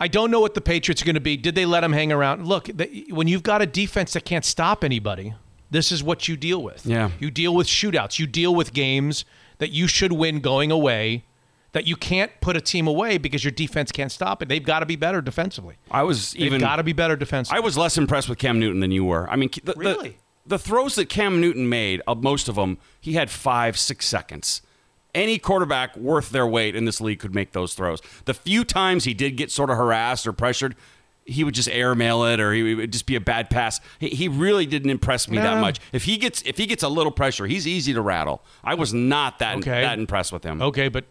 [0.00, 1.36] I don't know what the Patriots are going to be.
[1.36, 2.46] Did they let him hang around?
[2.46, 5.34] Look, the, when you've got a defense that can't stop anybody,
[5.70, 6.84] this is what you deal with.
[6.84, 7.10] Yeah.
[7.20, 8.18] You deal with shootouts.
[8.18, 9.24] You deal with games
[9.58, 11.24] that you should win going away,
[11.74, 14.48] that you can't put a team away because your defense can't stop it.
[14.48, 15.76] They've got to be better defensively.
[15.90, 17.58] I was They've even got to be better defensively.
[17.58, 19.28] I was less impressed with Cam Newton than you were.
[19.28, 20.16] I mean, the, the- Really?
[20.46, 24.62] the, throws that Cam Newton made, uh, most of them, he had five, six seconds.
[25.14, 28.00] Any quarterback worth their weight in this league could make those throws.
[28.24, 30.74] The few times he did get sort of harassed or pressured,
[31.24, 33.80] he would just airmail it, or he would just be a bad pass.
[33.98, 35.78] He, he really didn't impress me that much.
[35.92, 38.42] If he gets if he gets a little pressure, he's easy to rattle.
[38.62, 39.80] I was not that Okay.
[39.82, 40.60] that impressed with him.
[40.60, 41.04] okay, but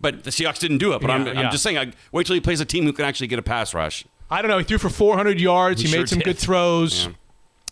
[0.00, 1.00] But the Seahawks didn't do it.
[1.00, 1.50] But I'm, Yeah, I'm yeah.
[1.50, 3.74] just saying, I, wait till he plays a team who can actually get a pass
[3.74, 4.04] rush.
[4.30, 4.58] I don't know.
[4.58, 5.80] He threw for 400 yards.
[5.82, 6.24] He, He made some did.
[6.26, 7.06] good throws.
[7.06, 7.12] Yeah.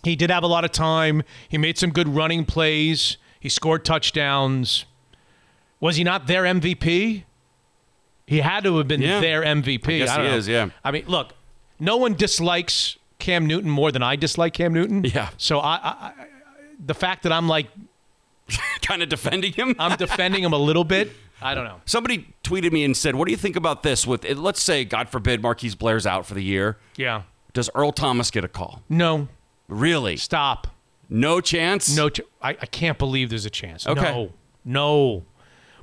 [0.04, 1.22] He did have a lot of time.
[1.48, 3.16] He made some good running plays.
[3.40, 4.86] He scored touchdowns.
[5.80, 7.24] Was he not their MVP?
[8.26, 9.86] He had to have been their MVP.
[9.86, 10.36] I guess don't he know.
[10.36, 10.70] is, yeah.
[10.82, 11.34] I mean, look,
[11.78, 15.04] no one dislikes Cam Newton more than I dislike Cam Newton.
[15.04, 15.28] Yeah.
[15.36, 16.12] So I, I, I
[16.84, 17.68] the fact that I'm like
[18.82, 19.76] kind of defending him.
[19.78, 21.12] I'm defending him a little bit.
[21.42, 21.80] I don't know.
[21.84, 24.06] Somebody tweeted me and said, "What do you think about this?
[24.06, 26.78] With let's say, God forbid, Marquise Blair's out for the year.
[26.96, 27.22] Yeah.
[27.52, 28.82] Does Earl Thomas get a call?
[28.88, 29.28] No.
[29.68, 30.16] Really?
[30.16, 30.68] Stop.
[31.08, 31.94] No chance.
[31.96, 33.86] No, ch- I, I can't believe there's a chance.
[33.86, 34.00] Okay.
[34.00, 34.32] No,
[34.64, 35.24] no.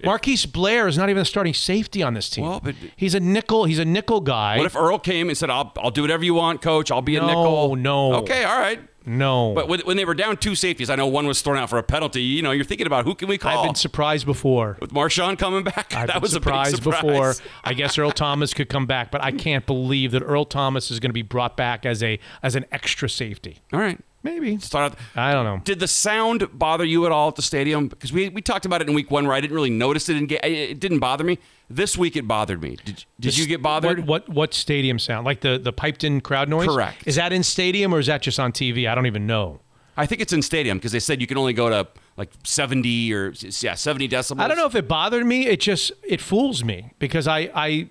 [0.04, 2.43] Marquise Blair is not even a starting safety on this team.
[2.43, 3.64] Well, but- he's a nickel.
[3.66, 4.58] He's a nickel guy.
[4.58, 6.91] What if Earl came and said, "I'll I'll do whatever you want, Coach.
[6.91, 8.14] I'll be a No, nickel." no.
[8.16, 8.82] Okay, all right.
[9.06, 11.70] No, But when, when they were down two safeties, I know one was thrown out
[11.70, 12.22] for a penalty.
[12.22, 13.60] You know, you're thinking about who can we call?
[13.60, 14.78] I've been surprised before.
[14.80, 17.01] With Marshawn coming back, I've that was surprised a big surprise.
[17.04, 17.36] before.
[17.64, 20.99] I guess Earl Thomas could come back, but I can't believe that Earl Thomas is
[20.99, 23.60] going to be brought back as a as an extra safety.
[23.72, 23.99] All right.
[24.24, 24.58] Maybe.
[24.58, 25.00] Start out.
[25.16, 25.62] I don't know.
[25.64, 27.90] Did the sound bother you at all at the stadium?
[27.90, 30.16] Because we, we talked about it in week one where I didn't really notice it.
[30.16, 31.40] In ga- it didn't bother me.
[31.70, 32.78] This week it bothered me.
[32.86, 34.00] Did, did you get bothered?
[34.00, 35.26] What, what what stadium sound?
[35.26, 36.68] Like the the piped in crowd noise?
[36.68, 37.04] Correct.
[37.06, 38.90] Is that in stadium or is that just on TV?
[38.90, 39.60] I don't even know.
[39.96, 43.14] I think it's in stadium because they said you can only go to like 70
[43.14, 44.40] or yeah 70 decibels.
[44.40, 45.48] I don't know if it bothered me.
[45.48, 47.90] It just it fools me because I I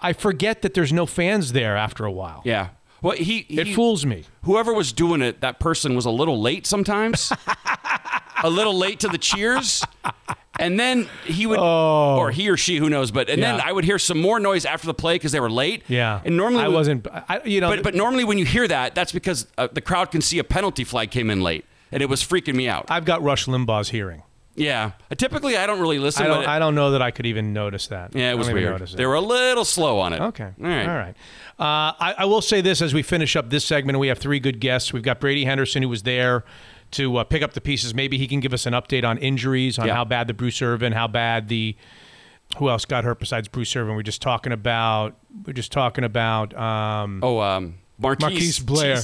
[0.00, 2.42] I forget that there's no fans there after a while.
[2.44, 2.68] Yeah.
[3.04, 4.24] Well, he, he It fools me.
[4.44, 7.30] whoever was doing it, that person was a little late sometimes.
[8.42, 9.84] a little late to the cheers.
[10.58, 13.64] And then he would, or he or she, who knows, but and then Oh.
[13.64, 15.82] I would hear some more noise after the play because they were late.
[15.88, 16.20] Yeah.
[16.24, 17.06] and normally I wasn't.
[17.12, 17.68] I, you know.
[17.70, 20.44] But but normally when you hear that, that's because uh, the crowd can see a
[20.44, 22.86] penalty flag came in late, and it was freaking me out.
[22.88, 24.22] I've got Rush Limbaugh's hearing.
[24.56, 24.92] Yeah.
[25.16, 26.24] Typically, I don't really listen.
[26.24, 26.38] I don't.
[26.40, 28.14] but I don't know that I could even notice that.
[28.14, 28.80] yeah, it was weird.
[28.80, 28.90] it.
[28.96, 30.20] They were a little slow on it.
[30.20, 30.44] Okay.
[30.60, 30.88] All right.
[30.88, 31.16] All right.
[31.58, 34.40] Uh, I, I will say this as we finish up this segment, we have three
[34.40, 34.92] good guests.
[34.92, 36.44] We've got Brady Henderson, who was there
[36.92, 37.94] to uh, pick up the pieces.
[37.94, 39.94] Maybe he can give us an update on injuries, on Yeah.
[39.94, 41.76] how bad the Bruce Irvin, how bad the
[42.58, 43.96] who else got hurt besides Bruce Irvin.
[43.96, 45.16] We're just talking about.
[45.46, 46.56] We're just talking about.
[46.56, 48.96] Um, Oh, um, Marquise, Marquise Blair.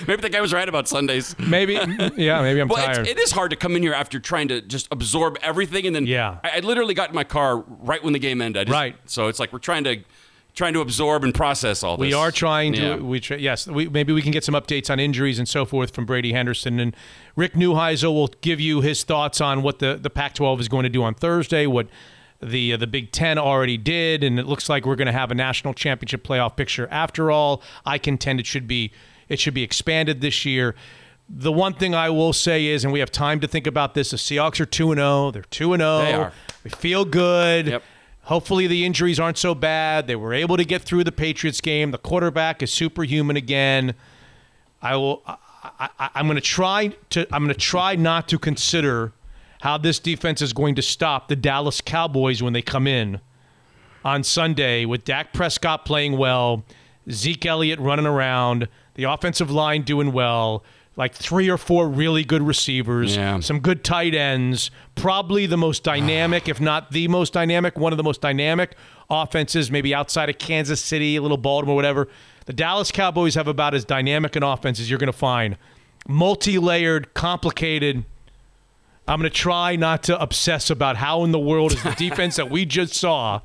[0.06, 1.34] Maybe the guy was right about Sundays.
[1.38, 1.74] Maybe,
[2.16, 3.06] yeah, maybe I'm Well, tired.
[3.06, 6.06] it is hard to come in here after trying to just absorb everything, and then
[6.06, 6.38] Yeah.
[6.44, 8.66] I, I literally got in my car right when the game ended.
[8.68, 8.96] Just- Right.
[9.06, 9.98] So it's like we're trying to
[10.54, 12.06] trying to absorb and process all this.
[12.06, 12.80] We are trying to.
[12.80, 12.96] Yeah.
[12.96, 13.66] We tr- yes.
[13.66, 16.80] We, maybe we can get some updates on injuries and so forth from Brady Henderson
[16.80, 16.96] and
[17.36, 20.88] Rick Neuheisel will give you his thoughts on what the, the Pac-12 is going to
[20.88, 21.66] do on Thursday.
[21.66, 21.88] What
[22.40, 25.30] the uh, the Big Ten already did, and it looks like we're going to have
[25.30, 26.88] a national championship playoff picture.
[26.90, 28.92] After all, I contend it should be
[29.28, 30.74] it should be expanded this year.
[31.28, 34.10] The one thing I will say is, and we have time to think about this:
[34.10, 35.30] the Seahawks are two and zero.
[35.30, 35.98] They're two and zero.
[35.98, 36.32] They are.
[36.64, 37.66] We feel good.
[37.66, 37.82] Yep.
[38.22, 40.08] Hopefully the injuries aren't so bad.
[40.08, 41.92] They were able to get through the Patriots game.
[41.92, 43.94] The quarterback is superhuman again.
[44.82, 45.22] I will.
[45.26, 45.36] I,
[45.98, 47.26] I, I'm going to try to.
[47.34, 49.12] I'm going to try not to consider
[49.60, 53.20] how this defense is going to stop the Dallas Cowboys when they come in
[54.04, 56.64] on Sunday with Dak Prescott playing well,
[57.10, 60.62] Zeke Elliott running around, the offensive line doing well,
[60.96, 63.38] like three or four really good receivers, Yeah.
[63.40, 67.96] some good tight ends, probably the most dynamic, if not the most dynamic, one of
[67.98, 68.74] the most dynamic
[69.10, 72.08] offenses, maybe outside of Kansas City, a little Baltimore, whatever.
[72.46, 75.56] The Dallas Cowboys have about as dynamic an offense as you're going to find.
[76.08, 78.04] Multi layered, complicated.
[79.08, 82.36] I'm going to try not to obsess about how in the world is the defense
[82.36, 83.40] that we just saw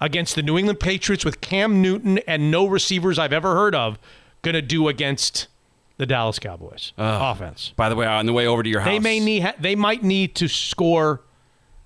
[0.00, 3.98] against the New England Patriots with Cam Newton and no receivers I've ever heard of
[4.42, 5.48] going to do against
[5.96, 7.72] the Dallas Cowboys offense.
[7.76, 9.74] By the way, on the way over to your house, They may need ha- they
[9.74, 11.22] might need to score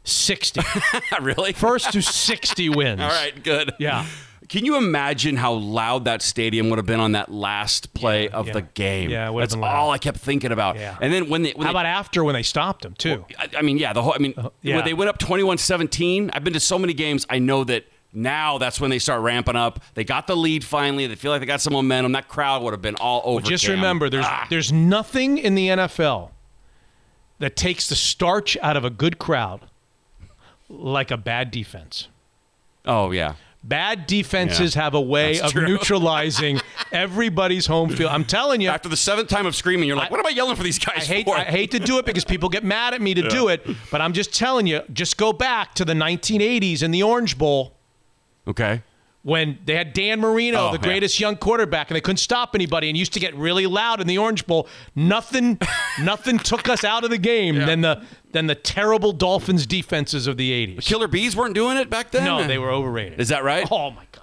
[0.04, 0.60] 60.
[1.20, 3.00] really First to 60 wins.
[3.00, 3.72] All right, good.
[3.78, 4.06] Yeah.
[4.48, 8.46] Can you imagine how loud that stadium would have been on that last play of
[8.46, 8.52] yeah.
[8.52, 9.08] the game?
[9.10, 9.74] Yeah, it would have been loud.
[9.74, 10.76] all I kept thinking about.
[10.76, 10.98] Yeah.
[11.00, 13.24] And then when they, when How they about after when they stopped him too?
[13.38, 14.12] I, I mean, yeah, the whole.
[14.14, 14.76] I mean, Uh, yeah.
[14.76, 17.26] when they went up 21-17, I've been to so many games.
[17.30, 19.80] I know that now that's when they start ramping up.
[19.94, 21.06] They got the lead finally.
[21.06, 22.12] They feel like they got some momentum.
[22.12, 23.40] That crowd would have been all over.
[23.44, 23.74] Just Cam.
[23.74, 24.46] remember, there's Ah.
[24.48, 26.30] there's nothing in the NFL
[27.40, 29.62] that takes the starch out of a good crowd
[30.68, 32.08] like a bad defense.
[32.86, 33.34] Oh yeah.
[33.66, 34.82] Bad defenses Yeah.
[34.82, 35.66] have a way That's of true.
[35.66, 36.60] neutralizing
[36.92, 38.10] everybody's home field.
[38.12, 40.54] I'm telling you, After the seventh time of screaming, you're like, "What am I yelling
[40.56, 42.92] for these guys I hate for?" I hate to do it because people get mad
[42.92, 45.94] at me to do it, but I'm just telling you, just go back to the
[45.94, 47.73] 1980s in the Orange Bowl
[48.46, 48.82] okay.
[49.22, 50.82] when they had Dan Marino, Oh, the yeah.
[50.82, 54.06] greatest young quarterback, and they couldn't stop anybody and used to get really loud in
[54.06, 54.68] the Orange Bowl.
[54.94, 55.58] Nothing,
[56.02, 60.36] nothing took us out of the game than the than the terrible Dolphins defenses of
[60.36, 60.84] the 80s.
[60.84, 62.24] Killer bees weren't doing it back then.
[62.24, 63.20] No, they were overrated.
[63.20, 63.66] Is that right?
[63.70, 64.22] Oh my god.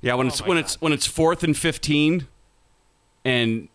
[0.00, 2.26] Yeah, when it's oh, when it's when it's fourth and fifteen,
[3.24, 3.68] and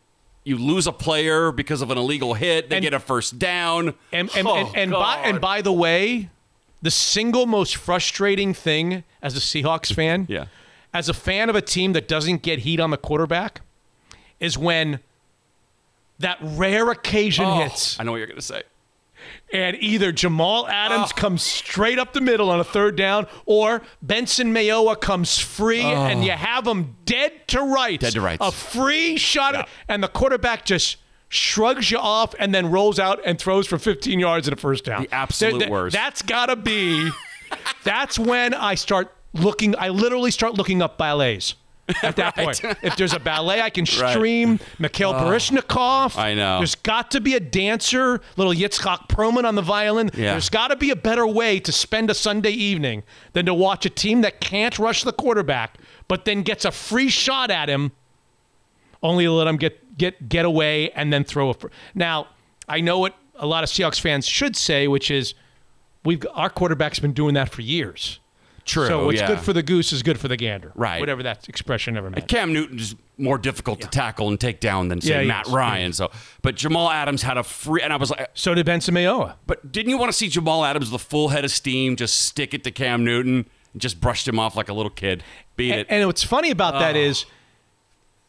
[0.44, 3.94] you lose a player because of an illegal hit, they And- get a first down.
[4.12, 6.30] And and, Oh, and, and oh, by and by the way,
[6.82, 10.46] the single most frustrating thing as a Seahawks fan, Yeah.
[10.94, 13.62] as a fan of a team that doesn't get heat on the quarterback,
[14.40, 15.00] is when
[16.20, 18.64] that rare occasion Oh, hits I know what you're gonna say.
[19.54, 21.16] and either Jamal Adams Oh.
[21.20, 26.22] comes straight up the middle on a third down, or Benson Mayowa comes free, and
[26.22, 26.24] oh.
[26.24, 28.04] you have him dead to rights.
[28.04, 28.08] Oh.
[28.08, 28.46] Dead to rights.
[28.48, 29.66] A free shot, Yeah.
[29.88, 30.98] and the quarterback just
[31.32, 34.84] shrugs you off and then rolls out and throws for 15 yards at a first
[34.84, 35.04] down.
[35.04, 35.94] The absolute worst.
[35.94, 37.10] That's got to be.
[37.86, 39.74] that's when I start looking.
[39.78, 41.56] I literally start looking up ballets.
[42.04, 44.12] At that point, if there's a ballet I can Right.
[44.12, 45.22] stream, Mikhail oh.
[45.24, 46.18] Baryshnikov.
[46.18, 46.60] I know.
[46.60, 50.12] There's got to be a dancer, little Yitzhak Perlman on the violin.
[50.14, 50.32] Yeah.
[50.32, 53.04] There's got to be a better way to spend a Sunday evening
[53.34, 55.78] than to watch a team that can't rush the quarterback,
[56.10, 57.94] but then gets a free shot at him,
[59.02, 61.54] only to let him get get get away and then throw a.
[61.54, 62.28] Fr- now,
[62.68, 65.34] I know what a lot of Seahawks fans should say, which is,
[66.06, 68.20] we've our quarterback's been doing that for years.
[68.64, 68.86] True.
[68.86, 69.28] So what's yeah.
[69.28, 70.72] good for the goose is good for the gander.
[70.76, 71.00] Right.
[71.00, 72.28] Whatever that expression ever meant.
[72.28, 75.52] Cam Newton's more difficult to tackle and take down than say Yeah, Matt is.
[75.54, 75.94] Ryan.
[75.94, 76.12] So,
[76.44, 79.34] but Jamal Adams had a free, and I was like, So did Benson Mayowa.
[79.48, 82.54] but didn't you want to see Jamal Adams a full head of steam just stick
[82.54, 85.24] it to Cam Newton and just brushed him off like a little kid?
[85.56, 85.88] Beat And, it.
[85.90, 87.26] and what's funny about that is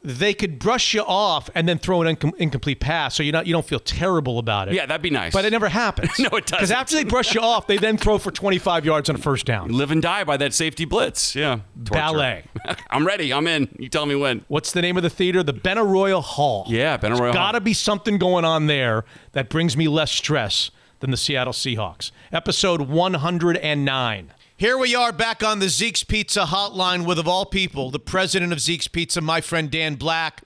[0.05, 3.47] they could brush you off and then throw an incom- incomplete pass, so you not
[3.47, 4.75] you don't feel terrible about it.
[4.75, 5.33] yeah, that'd be nice.
[5.33, 6.11] but it never happens.
[6.19, 6.59] No, it doesn't.
[6.59, 9.47] Because after they brush you off, they then throw for 25 yards on a first
[9.47, 9.71] down.
[9.71, 11.35] live and die by that safety blitz.
[11.37, 11.61] Yeah.
[11.85, 11.93] Torture.
[12.01, 12.45] Ballet.
[12.91, 13.33] I'm ready.
[13.33, 13.69] I'm in.
[13.79, 14.45] You tell me when.
[14.49, 15.43] What's the name of the theater?
[15.43, 16.65] The Benaroya Hall.
[16.69, 17.33] Yeah, Benaroya Hall.
[17.33, 21.53] Got to be something going on there that brings me less stress than the Seattle
[21.53, 22.11] Seahawks.
[22.33, 24.33] Episode 109.
[24.63, 28.53] Here we are back on the Zeke's Pizza hotline with, of all people, the president
[28.53, 30.41] of Zeke's Pizza, my friend Dan Black.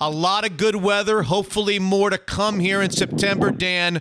[0.00, 3.50] A lot of good weather, hopefully more to come here in September.
[3.50, 4.00] Dan,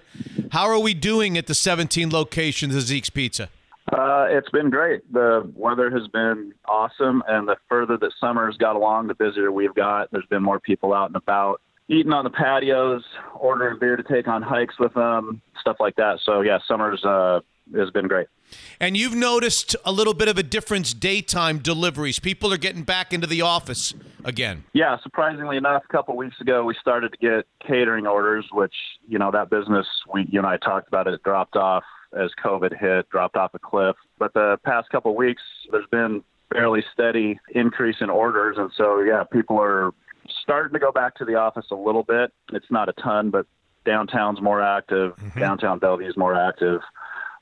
[0.53, 3.49] how are we doing at the 17 locations of Zeke's Pizza?
[3.91, 5.01] Uh, it's been great.
[5.11, 9.75] The weather has been awesome, and the further that summer's got along, the busier we've
[9.75, 10.09] got.
[10.11, 11.59] There's been more people out and about,
[11.89, 13.03] eating on the patios,
[13.35, 16.19] ordering beer to take on hikes with them, stuff like that.
[16.23, 17.41] So yeah, summer's uh,
[17.75, 18.27] has been great.
[18.79, 22.19] And you've noticed a little bit of a difference daytime deliveries.
[22.19, 23.93] People are getting back into the office
[24.23, 24.63] again.
[24.73, 28.73] Yeah, surprisingly enough, a couple of weeks ago we started to get catering orders, which
[29.07, 31.83] you know that business we you and I talked about it dropped off
[32.17, 33.95] as COVID hit, dropped off a cliff.
[34.17, 35.41] But the past couple of weeks,
[35.71, 39.91] there's been fairly steady increase in orders, and so yeah, people are
[40.41, 42.31] starting to go back to the office a little bit.
[42.53, 43.45] It's not a ton, but
[43.85, 45.13] downtown's more active.
[45.15, 45.39] Mm-hmm.
[45.39, 46.81] Downtown Bellevue's more active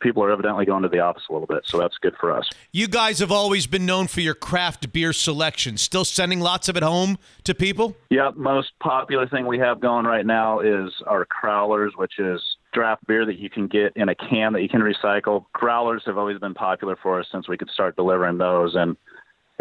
[0.02, 2.50] people are evidently going to the office a little bit, so that's good for us.
[2.72, 5.78] You guys have always been known for your craft beer selection.
[5.78, 7.96] Still sending lots of it home to people?
[8.10, 12.42] Yeah, most popular thing we have going right now is our crowlers, which is
[12.74, 15.46] draft beer that you can get in a can that you can recycle.
[15.54, 18.98] Growlers have always been popular for us since we could start delivering those and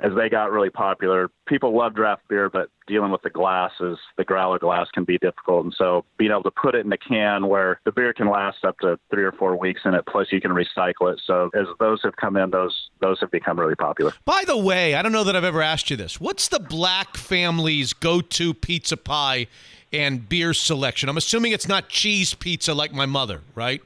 [0.03, 4.24] as they got really popular, people love draft beer, but dealing with the glasses, the
[4.24, 5.64] growler glass can be difficult.
[5.64, 8.64] And so being able to put it in a can where the beer can last
[8.64, 11.20] up to three or four weeks in it, plus you can recycle it.
[11.24, 14.12] So as those have come in, those those have become really popular.
[14.24, 16.20] By the way, I don't know that I've ever asked you this.
[16.20, 19.47] What's the Black family's go-to pizza pie
[19.95, 21.09] and beer selection.
[21.09, 23.80] I'm assuming it's not cheese pizza like my mother, right?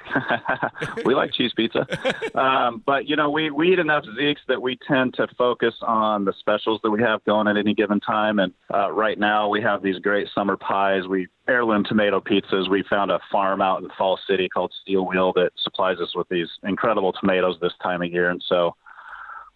[1.05, 1.87] we like cheese pizza,
[2.35, 6.25] um, but you know we we eat enough Zeke's that we tend to focus on
[6.25, 8.39] the specials that we have going at any given time.
[8.39, 11.07] And uh, right now we have these great summer pies.
[11.07, 12.71] We heirloom tomato pizzas.
[12.71, 16.29] We found a farm out in Fall City called Steel Wheel that supplies us with
[16.31, 18.75] these incredible tomatoes this time of year, and so.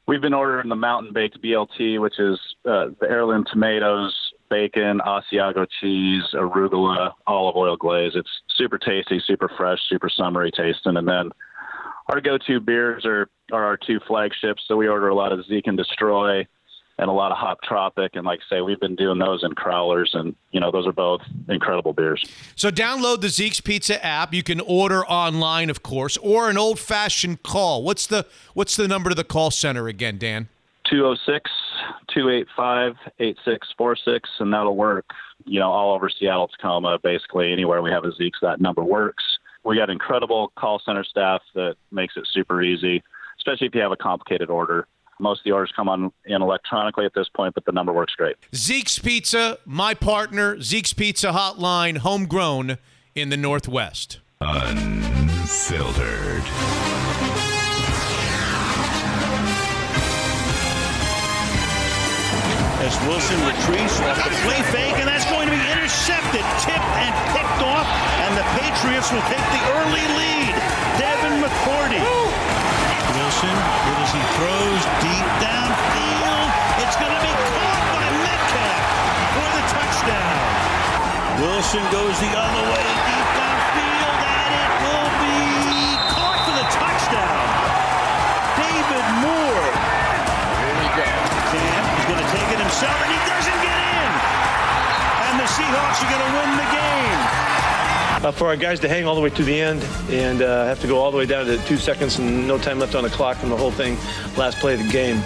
[0.05, 4.13] We've been ordering the mountain baked BLT, which is uh, the heirloom tomatoes,
[4.53, 8.13] bacon, Asiago cheese, arugula, olive oil glaze.
[8.15, 8.29] It's
[8.59, 10.99] super tasty, super fresh, super summery tasting.
[10.99, 11.31] And then
[12.09, 14.63] our go-to beers are, are our two flagships.
[14.69, 16.47] So we order a lot of Zeke and Destroy
[16.99, 18.11] and a lot of Hop Tropic.
[18.15, 20.93] And like I say, we've been doing those in Crowlers, and you know those are
[20.93, 22.23] both incredible beers.
[22.55, 24.35] So download the Zeke's Pizza app.
[24.35, 27.83] You can order online, of course, or an old-fashioned call.
[27.83, 30.49] What's the what's the number to the call center again, Dan?
[30.93, 31.51] 206
[32.13, 35.07] 285 8646, and that'll work,
[35.47, 39.25] you know, all over Seattle, Tacoma, basically anywhere we have a Zeke's, that number works.
[39.65, 43.03] We got incredible call center staff that makes it super easy,
[43.39, 44.87] especially if you have a complicated order.
[45.19, 48.15] Most of the orders come on in electronically at this point, but the number works
[48.15, 48.37] great.
[48.55, 52.77] Zeke's Pizza, my partner, Zeke's Pizza Hotline, homegrown
[53.15, 54.21] in the Northwest.
[54.43, 56.43] Unfiltered.
[62.83, 67.15] As Wilson retreats off the play fake, and that's going to be intercepted, tipped, and
[67.31, 67.87] picked off,
[68.27, 70.51] and the Patriots will take the early lead.
[70.99, 72.03] Devin McCourty.
[72.03, 73.55] Wilson,
[73.87, 76.49] good as he throws, deep downfield.
[76.83, 78.83] It's going to be caught by Metcalf
[79.31, 80.43] for the touchdown.
[81.39, 82.92] Wilson goes the other way,
[95.73, 98.25] Seahawks are going to win the game.
[98.27, 100.79] Uh, for our guys to hang all the way to the end and uh, have
[100.79, 103.09] to go all the way down to two seconds and no time left on the
[103.09, 103.97] clock and the whole thing,
[104.37, 105.17] last play of the game,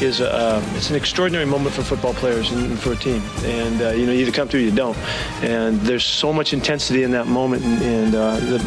[0.00, 3.22] is uh, it's an extraordinary moment for football players and for a team.
[3.44, 4.98] And uh, you know, you either come through or you don't.
[5.40, 8.58] And there's so much intensity in that moment, and, and uh, the,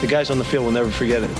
[0.00, 1.30] the guys on the field will never forget it.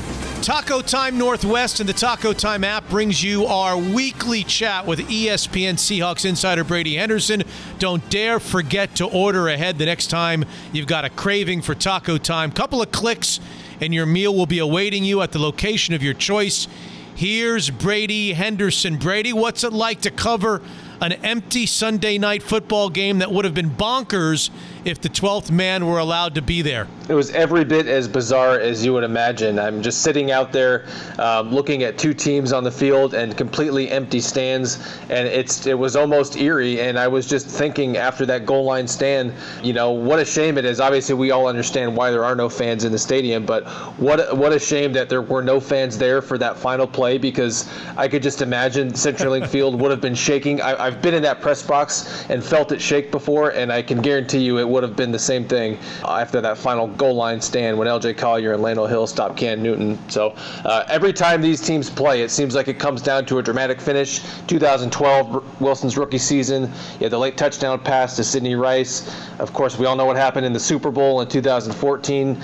[0.42, 5.74] Taco Time Northwest and the Taco Time app brings you our weekly chat with ESPN
[5.74, 7.42] Seahawks insider Brady Henderson.
[7.78, 12.16] Don't dare forget to order ahead the next time you've got a craving for Taco
[12.16, 12.50] Time.
[12.52, 13.38] Couple of clicks
[13.82, 16.68] and your meal will be awaiting you at the location of your choice.
[17.14, 18.96] Here's Brady Henderson.
[18.96, 20.62] Brady, what's it like to cover
[21.00, 24.50] an empty Sunday night football game that would have been bonkers
[24.84, 26.86] if the 12th man were allowed to be there?
[27.08, 29.58] It was every bit as bizarre as you would imagine.
[29.58, 30.86] I'm just sitting out there
[31.18, 34.78] um, looking at two teams on the field and completely empty stands,
[35.08, 36.80] and it's it was almost eerie.
[36.80, 39.32] And I was just thinking after that goal line stand,
[39.62, 40.80] you know, what a shame it is.
[40.80, 43.66] Obviously, we all understand why there are no fans in the stadium, but
[43.98, 47.68] what what a shame that there were no fans there for that final play because
[47.96, 50.60] I could just imagine CenturyLink Field would have been shaking.
[50.60, 54.02] I, I've been in that press box and felt it shake before, and I can
[54.02, 57.78] guarantee you it would have been the same thing after that final goal line stand
[57.78, 59.96] when LJ Collier and Lano Hill stopped Cam Newton.
[60.10, 60.34] So
[60.64, 63.80] uh, every time these teams play, it seems like it comes down to a dramatic
[63.80, 64.20] finish.
[64.48, 66.68] 2012, Wilson's rookie season,
[66.98, 69.16] the late touchdown pass to Sidney Rice.
[69.38, 72.36] Of course, we all know what happened in the Super Bowl in 2014.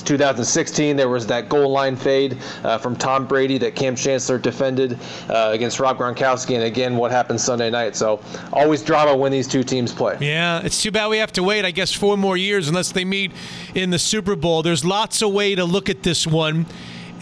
[0.00, 4.98] 2016, there was that goal line fade uh, from Tom Brady that Kam Chancellor defended
[5.28, 7.96] uh, against Rob Gronkowski, and again, what happened Sunday night.
[7.96, 8.20] So
[8.52, 10.16] always drama when these two teams play.
[10.20, 13.04] Yeah, it's too bad we have to wait, I guess, four more years unless they
[13.04, 13.32] meet
[13.74, 14.62] in the Super Bowl.
[14.62, 16.66] There's lots of way to look at this one.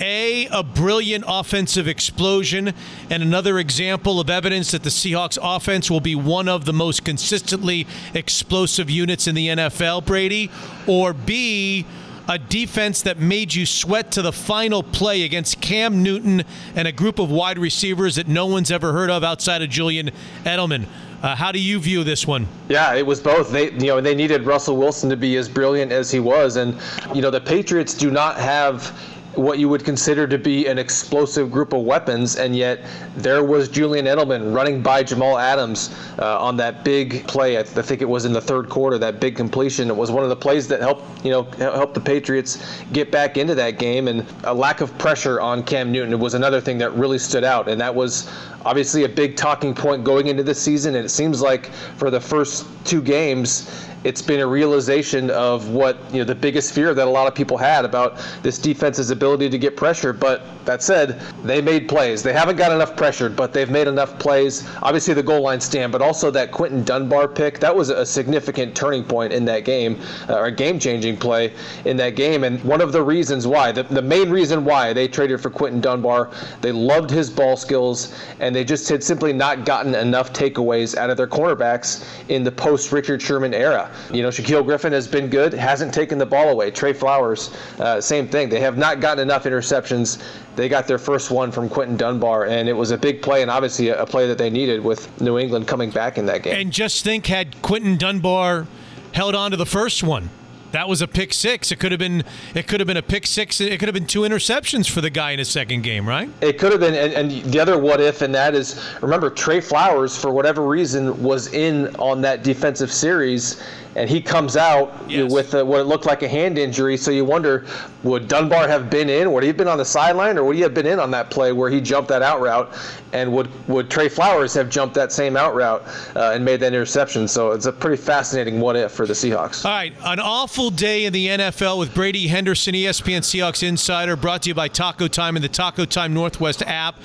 [0.02, 2.72] A, a brilliant offensive explosion,
[3.10, 7.04] and another example of evidence that the Seahawks offense will be one of the most
[7.04, 10.50] consistently explosive units in the NFL, Brady.
[10.86, 11.84] Or B,
[12.30, 16.44] a defense that made you sweat to the final play against Cam Newton
[16.76, 20.12] and a group of wide receivers that no one's ever heard of outside of Julian
[20.44, 20.86] Edelman.
[21.24, 22.46] Uh, how do you view this one?
[22.68, 23.50] Yeah, it was both.
[23.50, 26.80] They, you know, they needed Russell Wilson to be as brilliant as he was, and
[27.12, 28.96] you know, the Patriots do not have
[29.34, 32.80] what you would consider to be an explosive group of weapons, and yet
[33.16, 37.58] there was Julian Edelman running by Jamal Adams uh, on that big play.
[37.58, 38.98] I, think it was in the third quarter.
[38.98, 39.88] That big completion.
[39.88, 43.36] It was one of the plays that helped you know help the Patriots get back
[43.36, 46.92] into that game, and a lack of pressure on Cam Newton was another thing that
[46.94, 48.30] really stood out, and that was
[48.64, 50.94] obviously a big talking point going into this season.
[50.96, 51.66] And it seems like
[51.96, 56.74] for the first two games it's been a realization of what you know the biggest
[56.74, 60.12] fear that a lot of people had about this defense's ability to get pressure.
[60.12, 62.22] But that said, they made plays.
[62.22, 64.68] They haven't got enough pressured, but they've made enough plays.
[64.82, 67.58] Obviously, the goal line stand, but also that Quentin Dunbar pick.
[67.58, 69.98] That was a significant turning point in that game,
[70.28, 71.52] uh, or game-changing play
[71.84, 72.44] in that game.
[72.44, 75.80] And one of the reasons why, the, the main reason why they traded for Quentin
[75.80, 76.30] Dunbar,
[76.60, 81.10] they loved his ball skills, and they just had simply not gotten enough takeaways out
[81.10, 83.89] of their cornerbacks in the post Richard Sherman era.
[84.12, 86.70] You know, Shaquille Griffin has been good, hasn't taken the ball away.
[86.70, 88.48] Tre Flowers, uh, same thing.
[88.48, 90.22] They have not gotten enough interceptions.
[90.56, 93.50] They got their first one from Quentin Dunbar, and it was a big play and
[93.50, 96.54] obviously a, play that they needed with New England coming back in that game.
[96.54, 98.66] And just think, had Quentin Dunbar
[99.12, 100.30] held on to the first one,
[100.72, 101.72] that was a pick six.
[101.72, 102.24] It could have been.
[102.54, 103.60] It could have been a pick six.
[103.60, 106.28] It could have been two interceptions for the guy in his second game, right?
[106.40, 106.94] It could have been.
[106.94, 111.22] And, and the other what if, and that is, remember Tre Flowers for whatever reason
[111.22, 113.62] was in on that defensive series,
[113.96, 115.32] and he comes out yes.
[115.32, 116.96] with a, what it looked like a hand injury.
[116.96, 117.66] So you wonder,
[118.02, 119.32] would Dunbar have been in?
[119.32, 121.30] Would he have been on the sideline, or would he have been in on that
[121.30, 122.72] play where he jumped that out route?
[123.12, 125.82] And would would Tre Flowers have jumped that same out route
[126.14, 127.26] uh, and made that interception?
[127.26, 129.64] So it's a pretty fascinating what if for the Seahawks.
[129.64, 134.42] All right, an awful day in the NFL with Brady Henderson, ESPN Seahawks insider, brought
[134.42, 136.96] to you by Taco Time and the Taco Time Northwest app.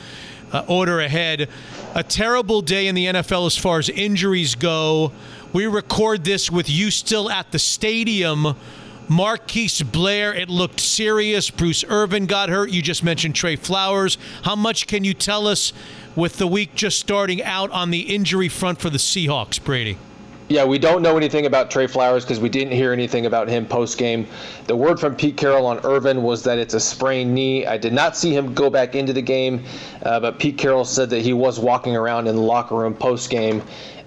[0.51, 1.47] Uh, order ahead.
[1.93, 5.13] A terrible day in the NFL as far as injuries go.
[5.53, 8.57] We record this with you still at the stadium.
[9.07, 11.49] Marquise Blair, it looked serious.
[11.49, 12.71] Bruce Irvin got hurt.
[12.71, 14.17] You just mentioned Tre Flowers.
[14.43, 15.71] How much can you tell us
[16.13, 19.97] with the week just starting out on the injury front for the Seahawks, Brady?
[20.47, 23.65] Yeah, we don't know anything about Tre Flowers because we didn't hear anything about him
[23.65, 24.27] post game.
[24.67, 27.65] The word from Pete Carroll on Irvin was that it's a sprained knee.
[27.65, 29.63] I did not see him go back into the game,
[30.03, 33.31] uh, but Pete Carroll said that he was walking around in the locker room post
[33.31, 33.63] game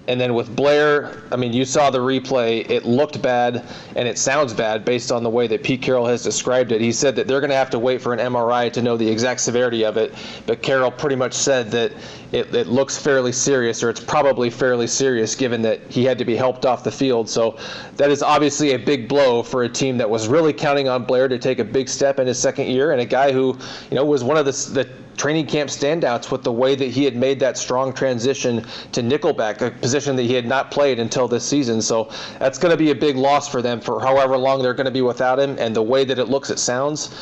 [0.09, 2.67] and then with Blair, I mean, you saw the replay.
[2.67, 3.63] It looked bad
[3.95, 6.81] and it sounds bad based on the way that Pete Carroll has described it.
[6.81, 9.07] He said that they're going to have to wait for an MRI to know the
[9.07, 10.15] exact severity of it.
[10.47, 11.91] But Carroll pretty much said that
[12.31, 16.25] it, it looks fairly serious, or it's probably fairly serious, given that he had to
[16.25, 17.27] be helped off the field.
[17.29, 17.57] So
[17.97, 21.27] that is obviously a big blow for a team that was really counting on Blair
[21.27, 23.57] to take a big step in his second year, and a guy who,
[23.89, 27.03] you know, was one of the, the training camp standouts with the way that he
[27.03, 31.27] had made that strong transition to nickelback, a position that he had not played until
[31.27, 31.81] this season.
[31.81, 32.09] So
[32.39, 34.91] that's going to be a big loss for them for however long they're going to
[34.91, 35.57] be without him.
[35.59, 37.13] And the way that it looks, it sounds,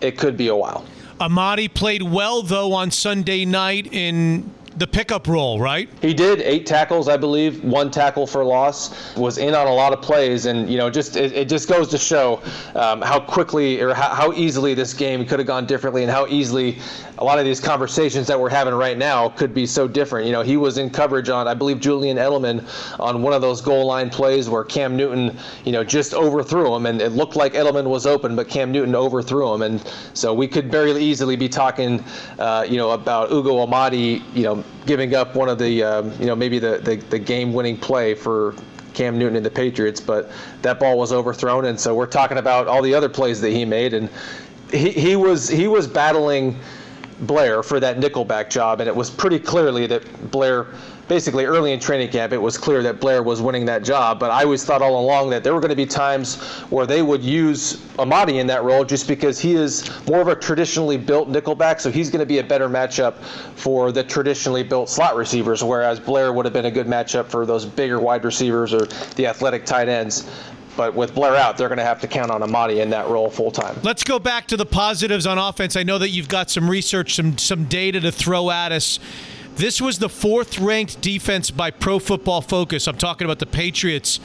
[0.00, 0.84] it could be a while.
[1.20, 5.88] Amadi played well, though, on Sunday night in the pickup role, right?
[6.00, 9.16] He did eight tackles, I believe, one tackle for loss.
[9.16, 11.88] Was in on a lot of plays, and you know, just it, it just goes
[11.88, 12.40] to show
[12.76, 16.26] um, how quickly or how, how easily this game could have gone differently, and how
[16.28, 16.78] easily
[17.18, 20.26] a lot of these conversations that we're having right now could be so different.
[20.26, 22.64] You know, he was in coverage on, I believe, Julian Edelman
[23.00, 26.86] on one of those goal line plays where Cam Newton, you know, just overthrew him,
[26.86, 30.46] and it looked like Edelman was open, but Cam Newton overthrew him, and so we
[30.46, 32.02] could very easily be talking,
[32.38, 36.24] uh, you know, about Ugo Amadi, you know giving up one of the, um, you
[36.24, 38.54] know, maybe the, the, the game-winning play for
[38.94, 40.30] Cam Newton and the Patriots, but
[40.62, 43.66] that ball was overthrown, and so we're talking about all the other plays that he
[43.66, 44.08] made, and
[44.72, 46.58] he, he was he was battling
[47.20, 50.66] Blair for that nickelback job, and it was pretty clearly that Blair
[51.08, 54.20] basically early in training camp, it was clear that Blair was winning that job.
[54.20, 56.36] But I always thought all along that there were going to be times
[56.70, 60.36] where they would use Amadi in that role just because he is more of a
[60.36, 63.14] traditionally built nickelback, so he's going to be a better matchup
[63.56, 67.46] for the traditionally built slot receivers, whereas Blair would have been a good matchup for
[67.46, 68.84] those bigger wide receivers or
[69.16, 70.30] the athletic tight ends.
[70.78, 73.28] But with Blair out, they're going to have to count on Amadi in that role
[73.28, 73.76] full time.
[73.82, 75.74] Let's go back to the positives on offense.
[75.74, 79.00] I know that you've got some research, some some data to throw at us.
[79.56, 82.86] This was the fourth ranked defense by Pro Football Focus.
[82.86, 84.20] I'm talking about the Patriots.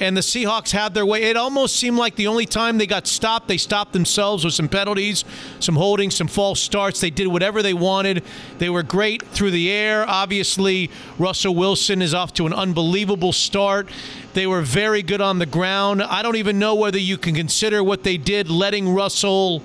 [0.00, 1.24] And the Seahawks had their way.
[1.24, 4.68] It almost seemed like the only time they got stopped, they stopped themselves with some
[4.68, 5.24] penalties,
[5.60, 7.00] some holding, some false starts.
[7.00, 8.24] They did whatever they wanted.
[8.58, 10.04] They were great through the air.
[10.08, 13.88] Obviously, Russell Wilson is off to an unbelievable start.
[14.32, 16.02] They were very good on the ground.
[16.02, 19.62] I don't even know whether you can consider what they did letting Russell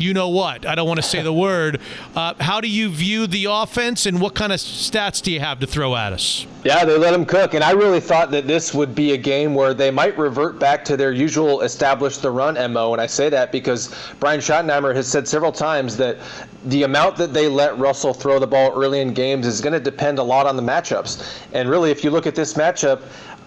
[0.00, 0.66] you know what.
[0.66, 1.80] I don't want to say the word.
[2.14, 5.60] Uh, how do you view the offense, and what kind of stats do you have
[5.60, 6.46] to throw at us?
[6.64, 9.54] Yeah, they let them cook, and I really thought that this would be a game
[9.54, 12.92] where they might revert back to their usual establish the run mo.
[12.92, 16.18] And I say that because Brian Schottenheimer has said several times that
[16.66, 19.80] the amount that they let Russell throw the ball early in games is going to
[19.80, 21.42] depend a lot on the matchups.
[21.54, 23.00] And really, if you look at this matchup,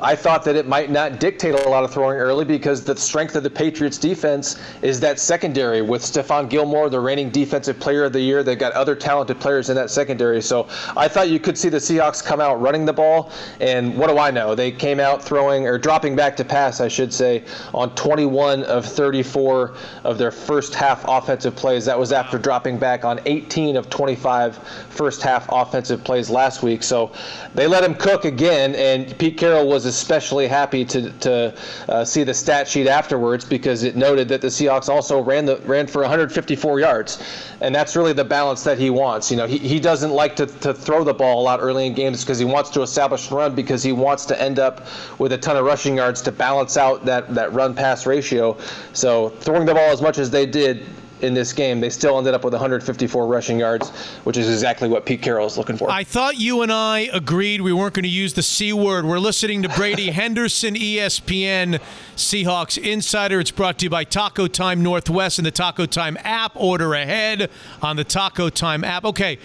[0.03, 3.37] I thought that it might not dictate a lot of throwing early because the strength
[3.37, 8.11] of the Patriots defense is that secondary with Stephon Gilmore, the reigning defensive player of
[8.11, 8.43] the year.
[8.43, 10.41] They've got other talented players in that secondary.
[10.41, 13.31] So I thought you could see the Seahawks come out running the ball.
[13.61, 14.55] And what do I know?
[14.55, 18.85] They came out throwing or dropping back to pass, I should say, on 21 of
[18.85, 19.73] 34
[20.03, 21.85] of their first half offensive plays.
[21.85, 26.83] That was after dropping back on 18 of 25 first half offensive plays last week.
[26.83, 27.13] So
[27.55, 28.75] they let him cook again.
[28.75, 31.55] And Pete Carroll was especially happy to, to
[31.89, 35.57] uh, see the stat sheet afterwards because it noted that the Seahawks also ran the
[35.65, 37.21] ran for 154 yards,
[37.61, 39.31] and that's really the balance that he wants.
[39.31, 41.93] You know, he, he doesn't like to, to throw the ball a lot early in
[41.93, 44.85] games because he wants to establish the run because he wants to end up
[45.19, 48.57] with a ton of rushing yards to balance out that that run pass ratio.
[48.93, 50.85] So throwing the ball as much as they did
[51.23, 53.89] in this game, they still ended up with 154 rushing yards,
[54.25, 55.89] which is exactly what Pete Carroll is looking for.
[55.89, 59.05] I thought you and I agreed we weren't going to use the C word.
[59.05, 61.79] We're listening to Brady Henderson, ESPN
[62.15, 63.39] Seahawks Insider.
[63.39, 66.51] It's brought to you by Taco Time Northwest and the Taco Time app.
[66.55, 67.49] Order ahead
[67.81, 69.05] on the Taco Time app.
[69.05, 69.39] Okay.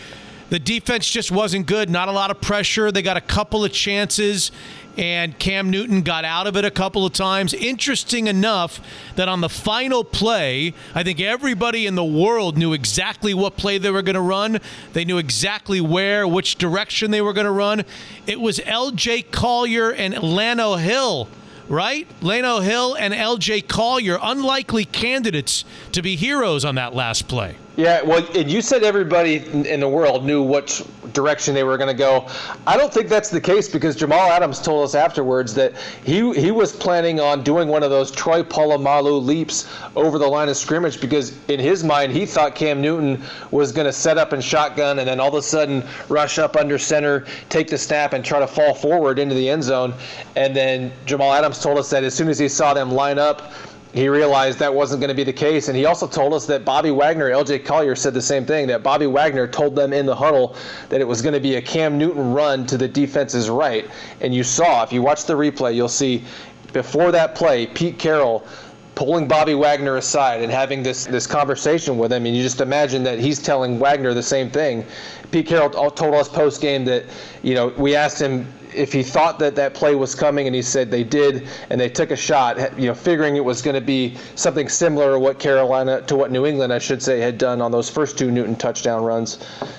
[0.50, 1.90] The defense just wasn't good.
[1.90, 2.90] Not a lot of pressure.
[2.90, 4.50] They got a couple of chances
[4.98, 7.54] and Cam Newton got out of it a couple of times.
[7.54, 8.80] Interesting enough
[9.14, 13.78] that on the final play, I think everybody in the world knew exactly what play
[13.78, 14.58] they were going to run.
[14.92, 17.84] They knew exactly where, which direction they were going to run.
[18.26, 21.28] It was LJ Collier and Lano Hill
[21.68, 22.08] right?
[22.22, 27.56] Lano Hill and LJ Collier, unlikely candidates to be heroes on that last play.
[27.78, 31.86] Yeah, well, and you said everybody in the world knew which direction they were going
[31.86, 32.26] to go.
[32.66, 35.74] I don't think that's the case because Jamal Adams told us afterwards that
[36.04, 40.48] he he was planning on doing one of those Troy Polamalu leaps over the line
[40.48, 43.22] of scrimmage because in his mind he thought Cam Newton
[43.52, 46.56] was going to set up and shotgun and then all of a sudden rush up
[46.56, 49.94] under center, take the snap and try to fall forward into the end zone.
[50.34, 53.52] And then Jamal Adams told us that as soon as he saw them line up
[53.98, 55.68] he realized that wasn't going to be the case.
[55.68, 58.82] And he also told us that Bobby Wagner, LJ Collier said the same thing, that
[58.82, 60.56] Bobby Wagner told them in the huddle
[60.88, 63.88] that it was going to be a Cam Newton run to the defense's right.
[64.20, 66.24] And you saw, if you watch the replay, you'll see
[66.72, 68.46] before that play, Pete Carroll
[68.94, 72.26] pulling Bobby Wagner aside and having this, this conversation with him.
[72.26, 74.84] And you just imagine that he's telling Wagner the same thing.
[75.30, 77.04] Pete Carroll told us post game that,
[77.42, 80.62] you know, we asked him if he thought that that play was coming, and he
[80.62, 83.80] said they did, and they took a shot, you know, figuring it was going to
[83.80, 87.60] be something similar to what Carolina, to what New England, I should say, had done
[87.60, 89.38] on those first two Newton touchdown runs.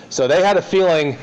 [0.09, 1.17] So they had a feeling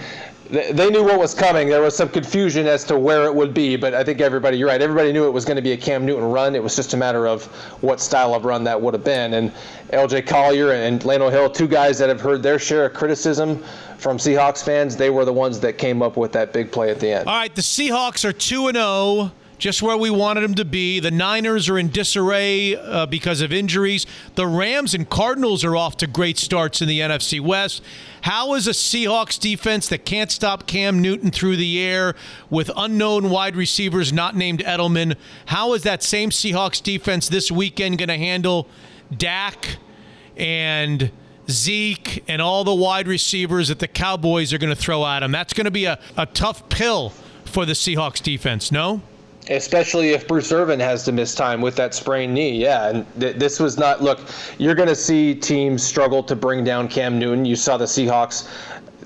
[0.50, 1.68] they knew what was coming.
[1.68, 4.68] There was some confusion as to where it would be, but I think everybody, you're
[4.68, 6.54] right, everybody knew it was going to be a Cam Newton run.
[6.54, 7.44] It was just a matter of
[7.82, 9.34] what style of run that would have been.
[9.34, 9.52] And
[9.92, 13.62] LJ Collier and Lano Hill, two guys that have heard their share of criticism
[13.98, 17.00] from Seahawks fans, they were the ones that came up with that big play at
[17.00, 17.28] the end.
[17.28, 21.00] All right, the Seahawks are 2 and 0 just where we wanted them to be.
[21.00, 24.06] The Niners are in disarray uh, because of injuries.
[24.34, 27.82] The Rams and Cardinals are off to great starts in the NFC West.
[28.22, 32.14] How is a Seahawks defense that can't stop Cam Newton through the air
[32.50, 35.16] with unknown wide receivers not named Edelman?
[35.46, 38.68] How is that same Seahawks defense this weekend going to handle
[39.16, 39.76] Dak
[40.36, 41.10] and
[41.48, 45.32] Zeke and all the wide receivers that the Cowboys are going to throw at him.
[45.32, 47.10] That's going to be a, a tough pill
[47.44, 49.00] for the Seahawks defense, no?
[49.48, 52.60] Especially if Bruce Irvin has to miss time with that sprained knee.
[52.60, 52.88] Yeah.
[52.88, 54.20] And th- this was not, look,
[54.58, 57.44] you're going to see teams struggle to bring down Cam Newton.
[57.44, 58.48] You saw the Seahawks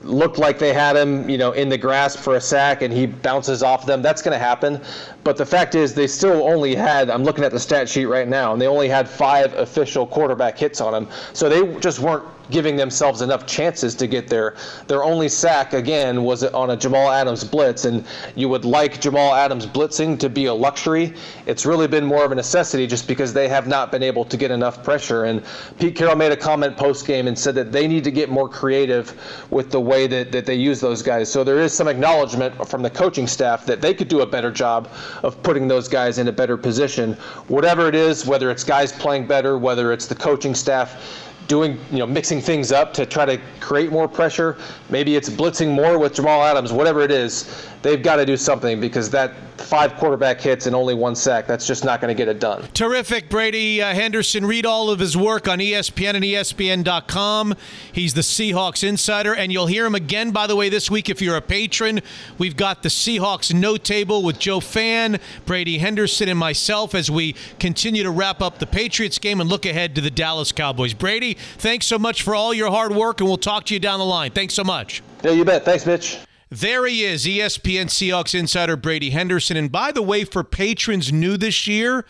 [0.02, 3.06] looked like they had him, you know, in the grasp for a sack and he
[3.06, 4.00] bounces off them.
[4.00, 4.80] That's going to happen.
[5.24, 8.26] But the fact is, they still only had, I'm looking at the stat sheet right
[8.26, 11.08] now, and they only had five official quarterback hits on him.
[11.34, 14.54] So they just weren't giving themselves enough chances to get there.
[14.86, 19.34] Their only sack, again, was on a Jamal Adams blitz, and you would like Jamal
[19.34, 21.14] Adams blitzing to be a luxury.
[21.46, 24.36] It's really been more of a necessity just because they have not been able to
[24.36, 25.24] get enough pressure.
[25.24, 25.42] And
[25.78, 28.48] Pete Carroll made a comment post game and said that they need to get more
[28.48, 29.14] creative
[29.50, 31.30] with the way that, that they use those guys.
[31.30, 34.50] So there is some acknowledgement from the coaching staff that they could do a better
[34.50, 34.88] job
[35.22, 37.14] of putting those guys in a better position.
[37.48, 41.98] Whatever it is, whether it's guys playing better, whether it's the coaching staff doing, you
[41.98, 44.56] know, mixing things up to try to create more pressure.
[44.88, 48.80] Maybe it's blitzing more with Jamal Adams, whatever it is they've got to do something
[48.80, 52.28] because that five quarterback hits and only one sack, that's just not going to get
[52.28, 52.66] it done.
[52.74, 54.46] Terrific, Brady uh, Henderson.
[54.46, 57.54] Read all of his work on ESPN and ESPN.com.
[57.92, 61.20] He's the Seahawks insider, and you'll hear him again, by the way, this week if
[61.20, 62.00] you're a patron.
[62.38, 67.34] We've got the Seahawks note table with Joe Fann, Brady Henderson, and myself as we
[67.58, 70.94] continue to wrap up the Patriots game and look ahead to the Dallas Cowboys.
[70.94, 73.98] Brady, thanks so much for all your hard work, and we'll talk to you down
[73.98, 74.30] the line.
[74.30, 75.02] Thanks so much.
[75.22, 75.64] Yeah, you bet.
[75.64, 76.18] Thanks, Mitch.
[76.52, 79.56] There he is, ESPN Seahawks insider Brady Henderson.
[79.56, 82.04] And by the way, for patrons new this year,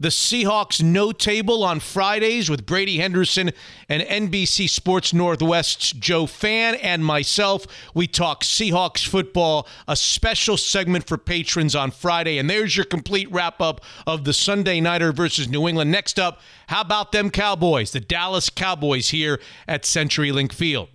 [0.00, 3.52] the Seahawks No table on Fridays with Brady Henderson
[3.88, 7.68] and NBC Sports Northwest's Joe Fann and myself.
[7.94, 12.38] We talk Seahawks football, a special segment for patrons on Friday.
[12.38, 15.92] And there's your complete wrap up of the Sunday Nighter versus New England.
[15.92, 20.88] Next up, how about them Cowboys, the Dallas Cowboys here at CenturyLink Field?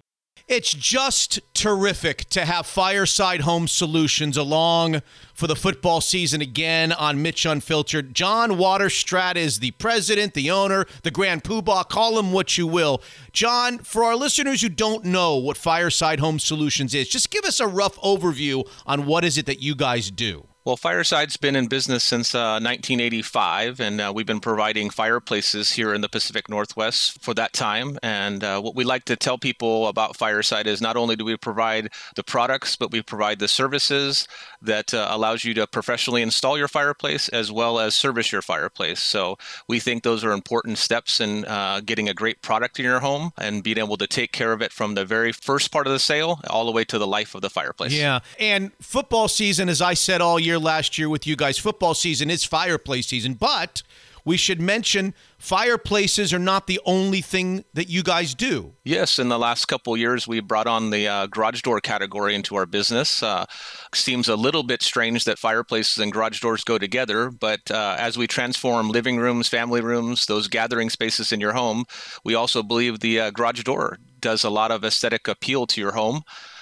[0.49, 7.21] It's just terrific to have Fireside Home Solutions along for the football season again on
[7.21, 8.15] Mitch Unfiltered.
[8.15, 11.87] John Waterstrat is the president, the owner, the grand poobah.
[11.87, 12.99] Call him what you will.
[13.31, 17.59] John, for our listeners who don't know what Fireside Home Solutions is, just give us
[17.59, 20.48] a rough overview on what is it that you guys do.
[20.65, 25.93] Well, Fireside's been in business since uh, 1985, and uh, we've been providing fireplaces here
[25.93, 27.97] in the Pacific Northwest for that time.
[28.03, 31.37] And uh, what we like to tell people about Fireside is not only do we
[31.37, 34.27] provide the products, but we provide the services
[34.61, 39.01] that uh, allows you to professionally install your fireplace as well as service your fireplace.
[39.01, 39.37] So
[39.67, 43.31] we think those are important steps in uh, getting a great product in your home
[43.37, 45.99] and being able to take care of it from the very first part of the
[45.99, 47.93] sale all the way to the life of the fireplace.
[47.93, 51.57] Yeah, and football season, as I said all year last year with you guys.
[51.57, 53.83] Football season is fireplace season, but
[54.25, 58.73] we should mention fireplaces are not the only thing that you guys do.
[58.83, 62.55] Yes, in the last couple years, we brought on the uh, garage door category into
[62.55, 63.23] our business.
[63.23, 63.45] Uh,
[63.93, 68.17] seems a little bit strange that fireplaces and garage doors go together, but uh, as
[68.17, 71.85] we transform living rooms, family rooms, those gathering spaces in your home,
[72.23, 75.93] we also believe the uh, garage door does a lot of aesthetic appeal to your
[75.93, 76.21] home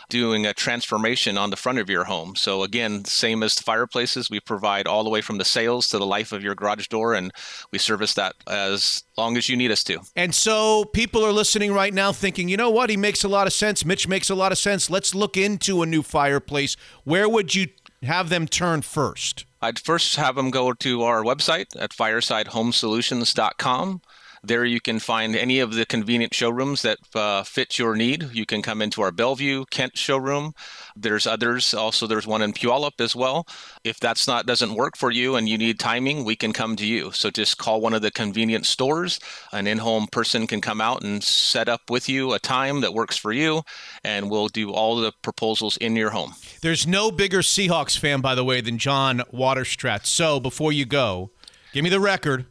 [0.10, 2.36] doing a transformation on the front of your home.
[2.36, 5.97] So again, same as the fireplaces, we provide all the way from the sales to
[5.97, 7.32] the life of your garage door, and
[7.72, 9.99] we service that as long as you need us to.
[10.16, 13.47] And so people are listening right now thinking, you know what, he makes a lot
[13.47, 13.86] of sense.
[13.86, 14.89] Mitch makes a lot of sense.
[14.89, 16.78] Let's look into a new fireplace.
[17.03, 17.68] Where would you
[18.03, 19.45] have them turn first?
[19.62, 24.01] I'd first have them go to our website at firesidehomesolutions.com.
[24.48, 28.30] There you can find any of the convenient showrooms that uh, fit your need.
[28.32, 30.54] You can come into our Bellevue, Kent showroom.
[30.95, 31.74] There's others.
[31.74, 33.45] Also, there's one in Puyallup as well.
[33.84, 36.86] If that's not doesn't work for you and you need timing, we can come to
[36.86, 37.12] you.
[37.12, 39.20] So just call one of the convenient stores.
[39.52, 43.18] An in-home person can come out and set up with you a time that works
[43.18, 43.64] for you,
[44.06, 46.36] and we'll do all the proposals in your home.
[46.62, 50.06] There's no bigger Seahawks fan, by the way, than John Waterstrat.
[50.06, 51.32] So before you go,
[51.74, 52.45] give me the record.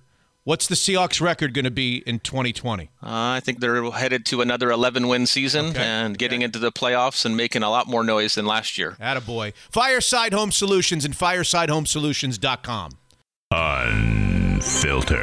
[0.46, 2.84] What's the Seahawks record going to be in 2020?
[2.84, 5.82] Uh, I think they're headed to another 11 win season okay.
[5.82, 8.92] and getting into the playoffs and making a lot more noise than last year.
[9.00, 9.54] Attaboy.
[9.72, 12.92] Fireside Home Solutions and firesidehomesolutions.com.
[13.50, 15.18] Unfiltered.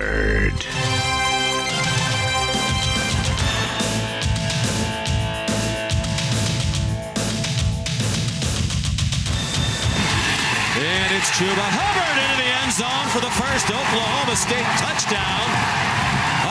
[10.75, 15.45] And it's Chuba Hubbard into the end zone for the first Oklahoma State touchdown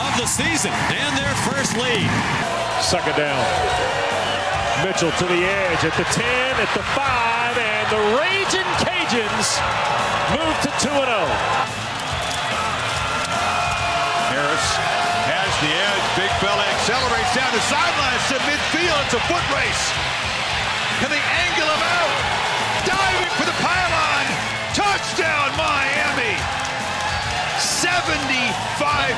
[0.07, 2.07] of the season and their first lead.
[2.79, 3.43] Second down.
[4.87, 6.23] Mitchell to the edge at the 10,
[6.63, 9.59] at the 5, and the Raging Cajuns
[10.31, 11.03] move to 2 0.
[14.31, 14.67] Harris
[15.27, 16.05] has the edge.
[16.15, 18.95] Big fella accelerates down the sidelines to midfield.
[19.11, 19.83] It's a foot race.
[21.03, 22.22] Can they angle him out?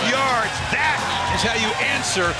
[0.09, 0.51] Yards.
[0.71, 0.99] That
[1.35, 2.33] is how you answer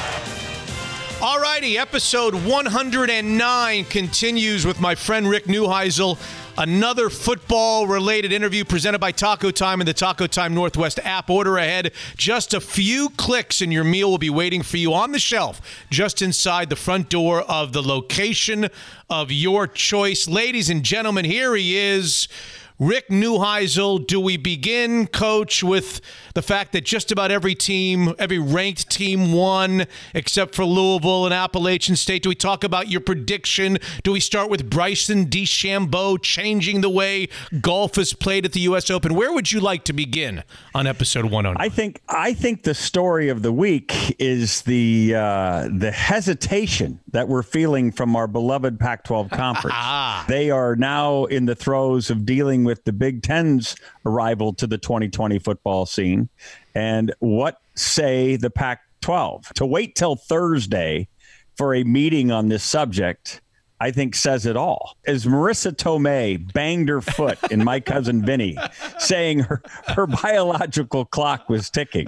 [1.21, 6.19] All righty, episode 109 continues with my friend Rick Neuheisel.
[6.57, 11.29] Another football related interview presented by Taco Time and the Taco Time Northwest app.
[11.29, 11.91] Order ahead.
[12.17, 15.61] Just a few clicks and your meal will be waiting for you on the shelf
[15.89, 18.69] just inside the front door of the location
[19.09, 20.27] of your choice.
[20.27, 22.27] Ladies and gentlemen, here he is.
[22.77, 26.01] Rick Neuheisel, do we begin, coach, with
[26.33, 31.33] the fact that just about every team, every ranked team won except for Louisville and
[31.33, 32.23] Appalachian State?
[32.23, 33.77] Do we talk about your prediction?
[34.03, 37.29] Do we start with Bryson DeChambeau changing the way
[37.61, 38.89] golf is played at the U.S.
[38.89, 39.15] Open?
[39.15, 40.43] Where would you like to begin
[40.73, 41.55] on episode 109?
[41.57, 47.29] I think I think the story of the week is the uh, the hesitation that
[47.29, 50.27] we're feeling from our beloved Pac-12 conference.
[50.27, 53.75] they are now in the throes of dealing with the Big Ten's
[54.05, 56.29] arrival to the 2020 football scene.
[56.73, 59.53] And what say the Pac 12?
[59.55, 61.07] To wait till Thursday
[61.55, 63.41] for a meeting on this subject,
[63.79, 64.97] I think says it all.
[65.05, 68.57] As Marisa Tomei banged her foot in my cousin Vinny,
[68.99, 72.07] saying her, her biological clock was ticking.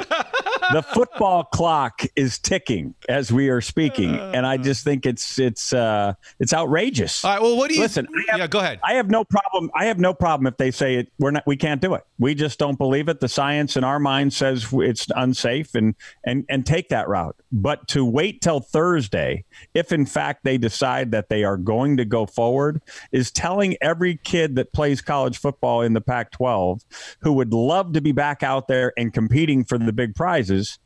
[0.72, 5.72] The football clock is ticking as we are speaking, and I just think it's it's
[5.72, 7.24] uh, it's outrageous.
[7.24, 7.42] All right.
[7.42, 8.06] Well, what do you listen?
[8.30, 8.80] Have, yeah, go ahead.
[8.84, 9.72] I have no problem.
[9.74, 11.12] I have no problem if they say it.
[11.20, 11.44] We're not.
[11.48, 12.04] We can't do it.
[12.20, 13.22] We just don't believe it.
[13.22, 15.96] The science in our mind says it's unsafe, and
[16.26, 17.38] and and take that route.
[17.60, 19.44] But to wait till Thursday,
[19.74, 22.82] if in fact they decide that they are going to go forward,
[23.12, 26.86] is telling every kid that plays college football in the Pac-12
[27.22, 30.78] who would love to be back out there and competing for the big prizes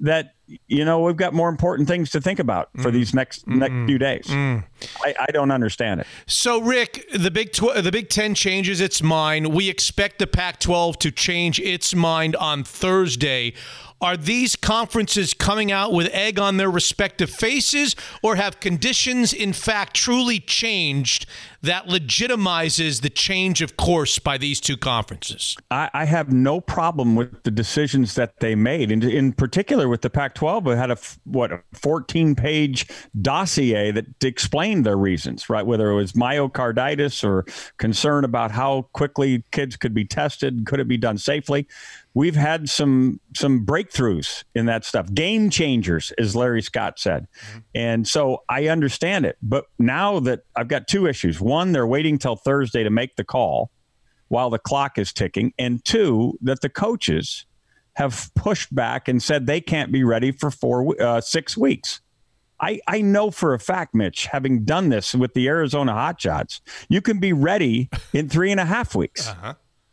[0.00, 0.34] that
[0.68, 2.92] you know we've got more important things to think about for mm.
[2.92, 4.26] these next next few days.
[4.26, 4.64] Mm.
[5.02, 6.06] I, I don't understand it.
[6.26, 9.48] So, Rick, the Big Tw- the Big Ten changes its mind.
[9.54, 13.54] We expect the Pac-12 to change its mind on Thursday.
[14.00, 19.52] Are these conferences coming out with egg on their respective faces, or have conditions in
[19.54, 21.26] fact truly changed
[21.62, 25.56] that legitimizes the change of course by these two conferences?
[25.70, 30.02] I, I have no problem with the decisions that they made, and in particular with
[30.02, 32.86] the Pac-12, it had a f- what a 14-page
[33.20, 35.66] dossier that explained their reasons, right?
[35.66, 37.44] Whether it was myocarditis or
[37.78, 41.66] concern about how quickly kids could be tested, could it be done safely?
[42.14, 47.58] We've had some some breakthroughs in that stuff, game changers, as Larry Scott said, mm-hmm.
[47.74, 49.36] and so I understand it.
[49.42, 53.24] But now that I've got two issues: one, they're waiting till Thursday to make the
[53.24, 53.70] call
[54.28, 57.46] while the clock is ticking, and two, that the coaches
[57.94, 62.00] have pushed back and said they can't be ready for four uh, six weeks.
[62.60, 67.00] I, I know for a fact, Mitch, having done this with the Arizona Hotshots, you
[67.00, 69.28] can be ready in three and a half weeks.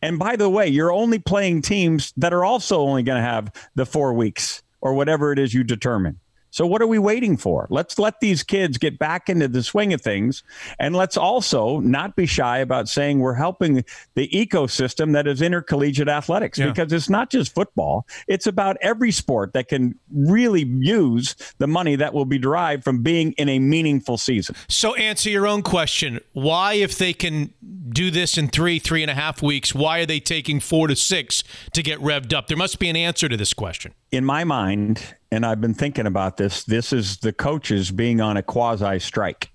[0.02, 3.52] And by the way, you're only playing teams that are also only going to have
[3.76, 6.20] the four weeks or whatever it is you determine.
[6.54, 7.66] So what are we waiting for?
[7.72, 10.44] Let's let these kids get back into the swing of things.
[10.78, 16.08] And let's also not be shy about saying we're helping the ecosystem that is intercollegiate
[16.08, 16.68] athletics Yeah.
[16.68, 18.06] because it's not just football.
[18.28, 23.02] It's about every sport that can really use the money that will be derived from
[23.02, 24.56] being in a meaningful season.
[24.68, 26.20] So, answer your own question.
[26.34, 27.52] Why, if they can
[27.94, 30.95] do this in three, three and a half weeks, why are they taking four to
[30.95, 31.44] six
[31.74, 32.48] to get revved up?
[32.48, 33.94] There must be an answer to this question.
[34.11, 38.38] in my mind, and I've been thinking about this, this is the coaches being on
[38.38, 39.49] a quasi strike.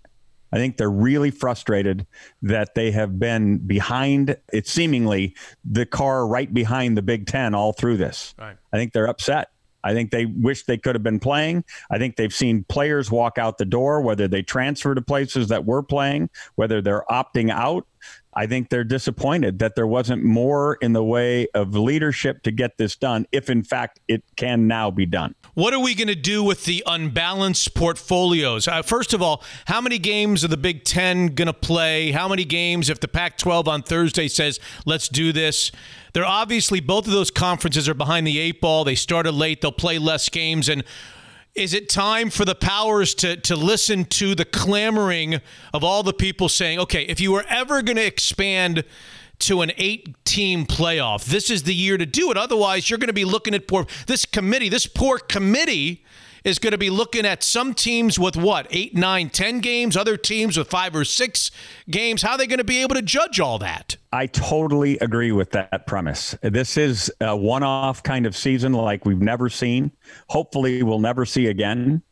[0.50, 2.06] I think they're really frustrated
[2.42, 7.72] that they have been behind, it's seemingly the car right behind the Big Ten all
[7.72, 8.34] through this.
[8.38, 8.56] Right.
[8.72, 9.50] I think they're upset.
[9.84, 11.64] I think they wish they could have been playing.
[11.90, 15.66] I think they've seen players walk out the door, whether they transfer to places that
[15.66, 17.86] were playing, whether they're opting out.
[18.34, 22.76] I think they're disappointed that there wasn't more in the way of leadership to get
[22.76, 25.34] this done, if in fact it can now be done.
[25.54, 28.68] What are we going to do with the unbalanced portfolios?
[28.68, 32.12] Uh, first of all, how many games are the Big Ten going to play?
[32.12, 35.72] How many games, if the Pac 12 on Thursday says, let's do this?
[36.12, 38.84] They're obviously, both of those conferences are behind the eight ball.
[38.84, 40.68] They started late, they'll play less games.
[40.68, 40.84] And
[41.54, 45.40] is it time for the powers to, to listen to the clamoring
[45.74, 48.84] of all the people saying, okay, if you were ever going to expand
[49.40, 52.36] to an eight team playoff, this is the year to do it.
[52.36, 56.04] Otherwise, you're going to be looking at poor this committee, this poor committee
[56.48, 60.16] is going to be looking at some teams with what, eight, nine, ten games, other
[60.16, 61.50] teams with five or six
[61.90, 62.22] games.
[62.22, 63.96] How are they going to be able to judge all that?
[64.12, 66.34] I totally agree with that premise.
[66.40, 69.92] This is a one off kind of season like we've never seen.
[70.28, 72.02] Hopefully, we'll never see again.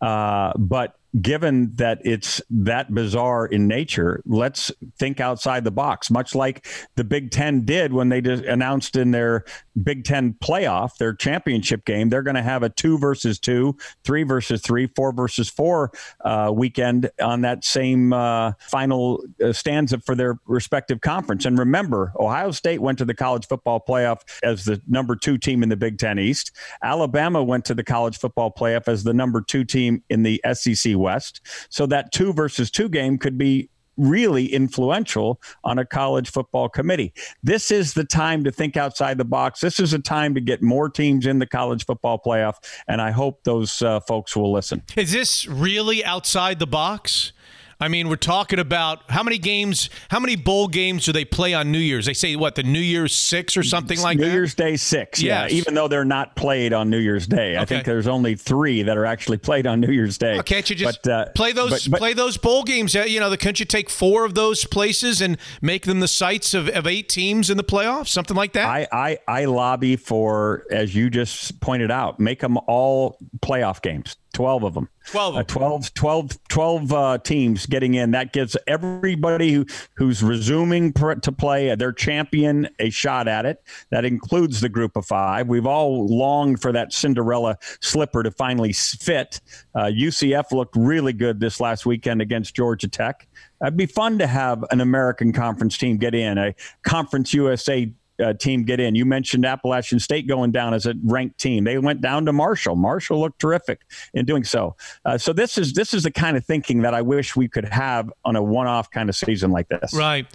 [0.00, 6.34] Uh, but given that it's that bizarre in nature, let's think outside the box, much
[6.34, 6.66] like
[6.96, 9.44] the Big Ten did when they announced in their
[9.82, 14.22] Big Ten playoff, their championship game, they're going to have a two versus two, three
[14.22, 15.90] versus three, four versus four
[16.24, 21.44] uh, weekend on that same uh, final uh, stanza for their respective conference.
[21.44, 25.62] And remember, Ohio State went to the college football playoff as the number two team
[25.62, 26.52] in the Big Ten East.
[26.82, 30.94] Alabama went to the college football playoff as the number two team in the SEC
[31.00, 31.40] West.
[31.70, 37.12] So that two versus two game could be really influential on a college football committee.
[37.42, 39.60] This is the time to think outside the box.
[39.60, 42.54] This is a time to get more teams in the college football playoff,
[42.88, 44.82] and I hope those uh, folks will listen.
[44.96, 47.32] Is this really outside the box?
[47.80, 51.54] I mean, we're talking about how many games, how many bowl games do they play
[51.54, 52.06] on New Year's?
[52.06, 54.28] They say what the New Year's six or something like New that.
[54.28, 55.50] New Year's Day six, yes.
[55.50, 55.56] yeah.
[55.56, 57.58] Even though they're not played on New Year's Day, okay.
[57.58, 60.34] I think there's only three that are actually played on New Year's Day.
[60.34, 62.94] Well, can't you just but, uh, play those but, but, play those bowl games?
[62.94, 66.52] Uh, you know, can't you take four of those places and make them the sites
[66.52, 68.66] of, of eight teams in the playoffs, something like that?
[68.66, 74.16] I, I I lobby for, as you just pointed out, make them all playoff games.
[74.40, 74.88] 12 of them.
[75.10, 78.12] 12 uh, 12 12 12 uh, teams getting in.
[78.12, 83.44] That gives everybody who, who's resuming pr- to play uh, their champion a shot at
[83.44, 83.62] it.
[83.90, 88.72] That includes the group of 5 we've all longed for that cinderella slipper to finally
[88.72, 89.42] fit.
[89.74, 93.28] Uh, UCF looked really good this last weekend against Georgia Tech.
[93.60, 98.32] It'd be fun to have an American Conference team get in, a Conference USA uh,
[98.34, 98.94] team get in.
[98.94, 101.64] You mentioned Appalachian State going down as a ranked team.
[101.64, 102.76] They went down to Marshall.
[102.76, 103.80] Marshall looked terrific
[104.14, 104.76] in doing so.
[105.04, 107.66] Uh, so this is this is the kind of thinking that I wish we could
[107.66, 109.94] have on a one-off kind of season like this.
[109.94, 110.26] Right.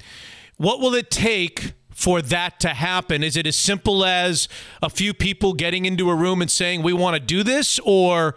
[0.57, 1.73] What will it take?
[1.95, 3.23] For that to happen?
[3.23, 4.49] Is it as simple as
[4.83, 7.79] a few people getting into a room and saying, we want to do this?
[7.85, 8.35] Or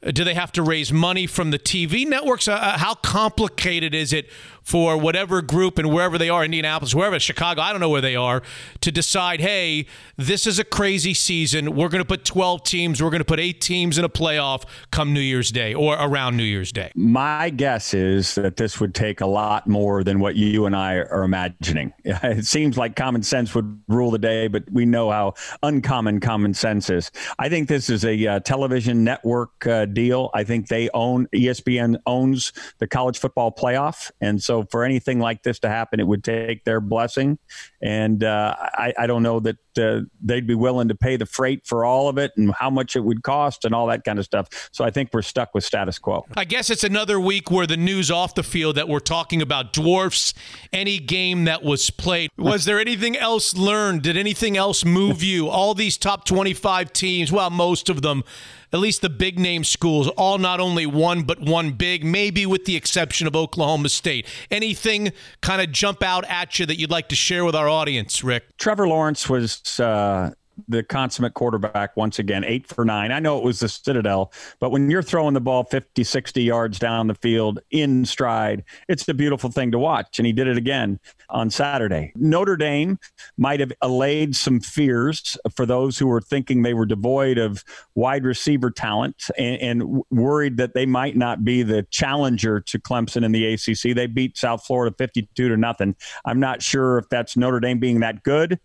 [0.00, 2.46] do they have to raise money from the TV networks?
[2.46, 4.30] Uh, uh, how complicated is it
[4.68, 8.16] for whatever group and wherever they are, Indianapolis, wherever, Chicago, I don't know where they
[8.16, 8.42] are,
[8.82, 9.86] to decide, hey,
[10.18, 11.74] this is a crazy season.
[11.74, 14.64] We're going to put 12 teams, we're going to put eight teams in a playoff
[14.90, 16.92] come New Year's Day or around New Year's Day?
[16.94, 20.96] My guess is that this would take a lot more than what you and I
[20.96, 21.94] are imagining.
[22.28, 26.52] It seems like common sense would rule the day, but we know how uncommon common
[26.52, 27.10] sense is.
[27.38, 30.30] I think this is a uh, television network uh, deal.
[30.34, 34.10] I think they own, ESPN owns the college football playoff.
[34.20, 37.38] And so for anything like this to happen, it would take their blessing.
[37.82, 41.66] And uh, I, I, don't know that uh, they'd be willing to pay the freight
[41.66, 44.24] for all of it and how much it would cost and all that kind of
[44.24, 44.48] stuff.
[44.72, 46.26] So I think we're stuck with status quo.
[46.36, 49.72] I guess it's another week where the news off the field that we're talking about
[49.72, 50.34] dwarfs
[50.72, 52.30] any game that was played.
[52.36, 54.02] Was there anything else learned?
[54.02, 55.48] Did anything else move you?
[55.48, 58.24] All these top 25 teams, well, most of them
[58.72, 62.64] at least the big name schools, all not only one, but one big, maybe with
[62.64, 64.26] the exception of Oklahoma State.
[64.50, 68.22] Anything kind of jump out at you that you'd like to share with our audience,
[68.22, 68.56] Rick?
[68.58, 70.30] Trevor Lawrence was uh,
[70.66, 73.12] the consummate quarterback once again, eight for nine.
[73.12, 76.78] I know it was the Citadel, but when you're throwing the ball 50, 60 yards
[76.78, 80.18] down the field in stride, it's a beautiful thing to watch.
[80.18, 80.98] And he did it again
[81.30, 82.12] on Saturday.
[82.16, 82.98] Notre Dame
[83.36, 87.62] might have allayed some fears for those who were thinking they were devoid of
[87.94, 93.24] wide receiver talent and, and worried that they might not be the challenger to Clemson
[93.24, 93.94] in the ACC.
[93.94, 95.94] They beat South Florida 52 to nothing.
[96.24, 98.58] I'm not sure if that's Notre Dame being that good.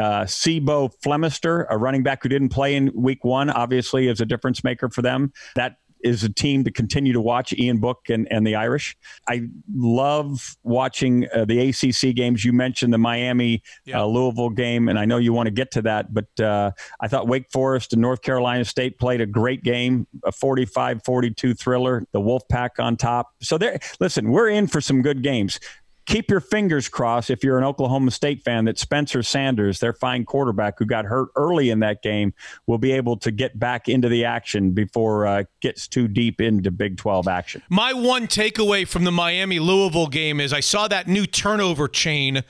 [0.00, 4.26] Uh, C'Bo Flemister, a running back who didn't play in week one, obviously is a
[4.26, 5.32] difference maker for them.
[5.56, 8.96] That is a team to continue to watch Ian Book and, and the Irish.
[9.28, 9.42] I
[9.74, 12.44] love watching uh, the ACC games.
[12.44, 14.00] You mentioned the Miami yeah.
[14.00, 16.70] uh, Louisville game, and I know you want to get to that, but uh,
[17.00, 21.54] I thought Wake Forest and North Carolina State played a great game, a 45 42
[21.54, 23.28] thriller, the Wolfpack on top.
[23.42, 25.60] So there, listen, we're in for some good games
[26.10, 30.24] keep your fingers crossed if you're an Oklahoma State fan that Spencer Sanders, their fine
[30.24, 32.34] quarterback who got hurt early in that game,
[32.66, 36.72] will be able to get back into the action before uh, gets too deep into
[36.72, 37.62] Big 12 action.
[37.70, 42.42] My one takeaway from the Miami Louisville game is I saw that new turnover chain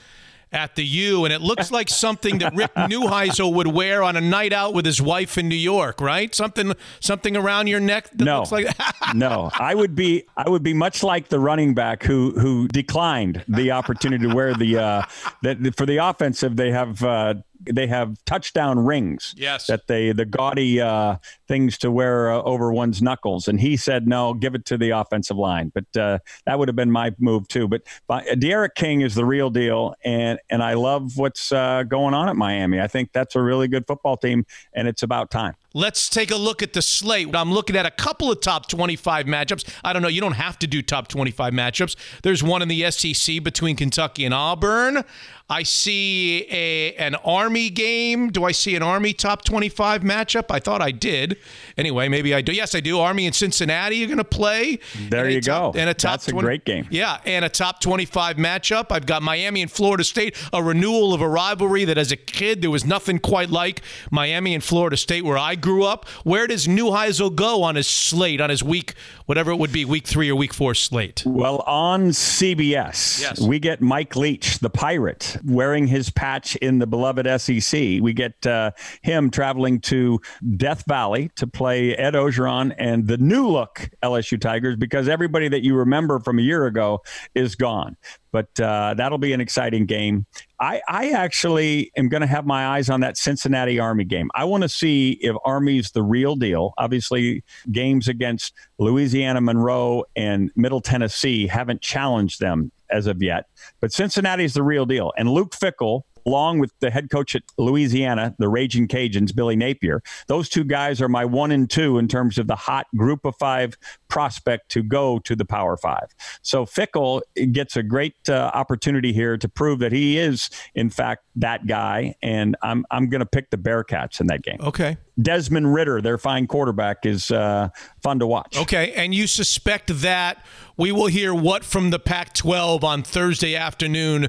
[0.53, 4.21] at the U, and it looks like something that Rick Neuheisel would wear on a
[4.21, 6.35] night out with his wife in New York, right?
[6.35, 8.11] Something, something around your neck.
[8.11, 8.67] That no, looks like
[9.15, 9.51] no.
[9.55, 13.71] I would be, I would be much like the running back who who declined the
[13.71, 15.03] opportunity to wear the uh,
[15.43, 16.57] that for the offensive.
[16.57, 19.35] They have uh, they have touchdown rings.
[19.37, 19.67] Yes.
[19.67, 21.17] That they the gaudy uh,
[21.49, 24.91] things to wear uh, over one's knuckles, and he said no, give it to the
[24.91, 25.73] offensive line.
[25.75, 27.69] But uh, that would have been my move too.
[27.69, 32.15] But, but D'Eriq King is the real deal, and and I love what's uh, going
[32.15, 32.81] on at Miami.
[32.81, 35.55] I think that's a really good football team, and it's about time.
[35.73, 37.35] Let's take a look at the slate.
[37.35, 39.73] I'm looking at a couple of top 25 matchups.
[39.85, 40.09] I don't know.
[40.09, 41.95] You don't have to do top 25 matchups.
[42.25, 45.05] There's one in the SEC between Kentucky and Auburn.
[45.51, 48.31] I see a an Army game.
[48.31, 50.45] Do I see an Army top 25 matchup?
[50.49, 51.37] I thought I did.
[51.77, 52.53] Anyway, maybe I do.
[52.53, 53.01] Yes, I do.
[53.01, 54.79] Army and Cincinnati are going to play.
[55.09, 55.79] There you top- go.
[55.81, 56.87] And a top That's a great game.
[56.91, 58.87] Yeah, and a top 25 matchup.
[58.91, 62.63] I've got Miami and Florida State, a renewal of a rivalry that as a kid
[62.63, 66.09] there was nothing quite like Miami and Florida State where I grew up.
[66.23, 68.95] Where does Neuheisel go on his slate, on his week,
[69.27, 71.25] whatever it would be, week three or week four slate?
[71.27, 73.41] Well, on CBS, Yes.
[73.41, 78.01] we get Mike Leach, the pirate, wearing his patch in the beloved SEC.
[78.01, 78.73] We get uh,
[79.03, 80.21] him traveling to
[80.57, 85.63] Death Valley to play Ed Orgeron and the new look LSU Tigers because everybody that
[85.63, 87.01] you remember from a year ago
[87.35, 87.97] is gone.
[88.33, 90.27] But uh, that'll be an exciting game.
[90.61, 94.31] I, I actually am going to have my eyes on that Cincinnati Army game.
[94.35, 96.75] I want to see if Army's the real deal.
[96.79, 97.43] Obviously,
[97.73, 103.47] games against Louisiana Monroe and Middle Tennessee haven't challenged them as of yet.
[103.81, 105.13] But Cincinnati's the real deal.
[105.17, 110.03] And Luke Fickell, along with the head coach at Louisiana, the Raging Cajuns, Billy Napier,
[110.27, 113.35] those two guys are my one and two in terms of the hot group of
[113.37, 113.77] five
[114.09, 116.09] prospect to go to the Power Five.
[116.43, 117.23] So Fickell
[117.53, 122.15] gets a great uh, opportunity here to prove that he is, in fact, that guy.
[122.23, 124.59] And I'm, I'm going to pick the Bearcats in that game.
[124.61, 124.99] Okay.
[125.21, 127.69] Desmond Ridder, their fine quarterback, is uh,
[128.03, 128.57] fun to watch.
[128.57, 130.45] Okay, and you suspect that
[130.77, 134.29] we will hear what from the Pac 12 on Thursday afternoon.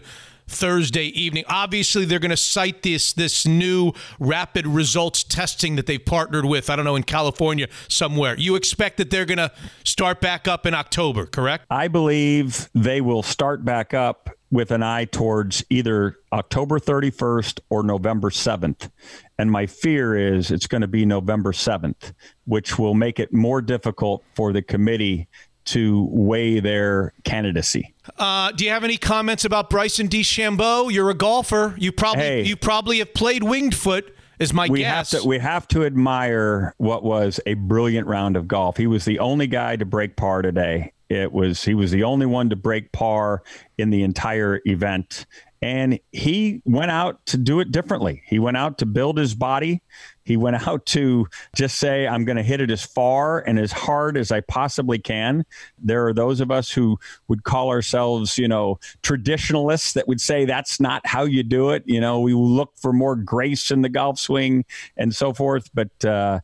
[0.51, 1.43] Thursday evening.
[1.47, 6.69] Obviously, they're going to cite this this new rapid results testing that they've partnered with.
[6.69, 8.37] I don't know in California somewhere.
[8.37, 9.51] You expect that they're going to
[9.83, 11.65] start back up in October, correct?
[11.69, 17.83] I believe they will start back up with an eye towards either October 31st or
[17.83, 18.91] November 7th.
[19.37, 22.13] And my fear is it's going to be November 7th,
[22.45, 25.29] which will make it more difficult for the committee
[25.72, 27.93] to weigh their candidacy.
[28.18, 30.91] Uh, do you have any comments about Bryson DeChambeau?
[30.91, 31.76] You're a golfer.
[31.77, 32.43] You probably Hey.
[32.43, 34.15] you probably have played winged foot.
[34.39, 35.11] Is my we guess.
[35.11, 38.76] have to we have to admire what was a brilliant round of golf.
[38.76, 40.93] He was the only guy to break par today.
[41.10, 43.43] It was he was the only one to break par
[43.77, 45.26] in the entire event.
[45.61, 48.23] And he went out to do it differently.
[48.26, 49.84] He went out to build his body.
[50.23, 53.72] He went out to just say, I'm going to hit it as far and as
[53.72, 55.45] hard as I possibly can.
[55.77, 60.45] There are those of us who would call ourselves, you know, traditionalists that would say
[60.45, 61.84] that's not how you do it.
[61.85, 64.65] You know, we look for more grace in the golf swing
[64.98, 65.69] and so forth.
[65.73, 66.39] But uh,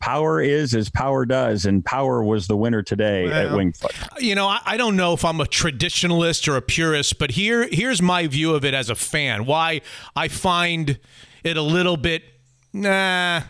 [0.00, 1.66] power is as power does.
[1.66, 4.20] And power was the winner today at Wingfoot.
[4.20, 7.68] you know, I, I don't know if I'm a traditionalist or a purist, but here
[7.70, 9.46] here's my view of it as a fan.
[9.46, 9.80] Why
[10.14, 10.98] I find
[11.44, 12.22] it a little bit
[12.72, 13.42] nah.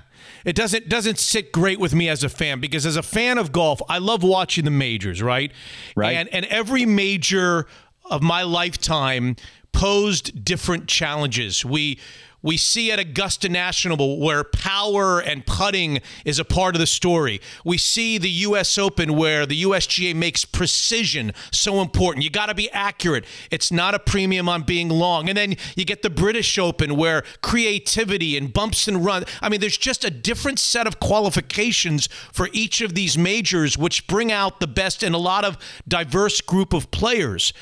[0.44, 3.52] It doesn't doesn't sit great with me as a fan because as a fan of
[3.52, 5.52] golf, I love watching the majors, right?
[5.94, 6.16] Right.
[6.16, 7.66] And and every major
[8.04, 9.36] of my lifetime
[9.72, 11.64] posed different challenges.
[11.64, 11.98] We
[12.42, 17.40] we see at Augusta National where power and putting is a part of the story.
[17.64, 22.24] We see the US Open where the USGA makes precision so important.
[22.24, 23.24] You got to be accurate.
[23.50, 25.28] It's not a premium on being long.
[25.28, 29.26] And then you get the British Open where creativity and bumps and runs.
[29.40, 34.06] I mean, there's just a different set of qualifications for each of these majors which
[34.06, 35.56] bring out the best in a lot of
[35.86, 37.52] diverse group of players.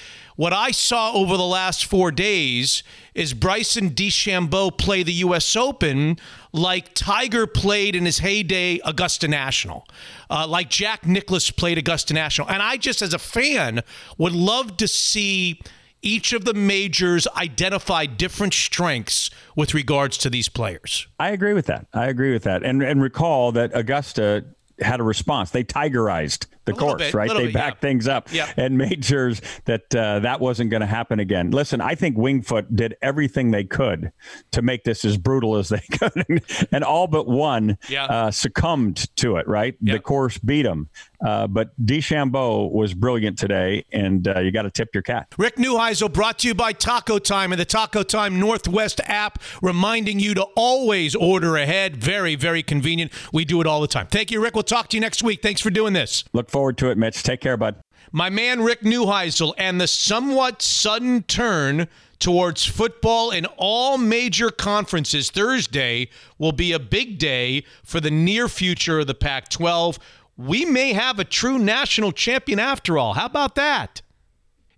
[0.40, 5.54] What I saw over the last four days is Bryson DeChambeau play the U.S.
[5.54, 6.18] Open
[6.50, 9.86] like Tiger played in his heyday Augusta National,
[10.30, 12.48] uh, like Jack Nicklaus played Augusta National.
[12.48, 13.82] And I just, as a fan,
[14.16, 15.60] would love to see
[16.00, 21.06] each of the majors identify different strengths with regards to these players.
[21.18, 21.86] I agree with that.
[21.92, 22.62] I agree with that.
[22.62, 24.46] And and recall that Augusta
[24.80, 25.50] had a response.
[25.50, 27.30] They tigerized the course, bit, right?
[27.30, 27.88] They bit, backed yeah.
[27.88, 28.52] things up Yeah.
[28.56, 29.32] and made sure
[29.66, 31.50] that uh, that wasn't going to happen again.
[31.50, 34.12] Listen, I think Wingfoot did everything they could
[34.52, 36.42] to make this as brutal as they could,
[36.72, 38.04] and all but one Yeah.
[38.06, 39.46] uh, succumbed to it.
[39.48, 39.76] Right?
[39.80, 40.88] The course beat them,
[41.24, 45.34] uh, but DeChambeau was brilliant today, and uh, you got to tip your cap.
[45.38, 50.18] Rick Neuheisel brought to you by Taco Time and the Taco Time Northwest app, reminding
[50.20, 51.96] you to always order ahead.
[51.96, 53.12] Very, very convenient.
[53.32, 54.06] We do it all the time.
[54.06, 54.54] Thank you, Rick.
[54.54, 55.42] We'll talk to you next week.
[55.42, 56.24] Thanks for doing this.
[56.32, 57.22] Look forward to it, Mitch.
[57.22, 57.76] Take care, bud.
[58.12, 61.88] My man Rick Neuheisel and the somewhat sudden turn
[62.18, 66.08] towards football in all major conferences Thursday
[66.38, 69.98] will be a big day for the near future of the Pac 12.
[70.36, 73.14] We may have a true national champion after all.
[73.14, 74.02] How about that?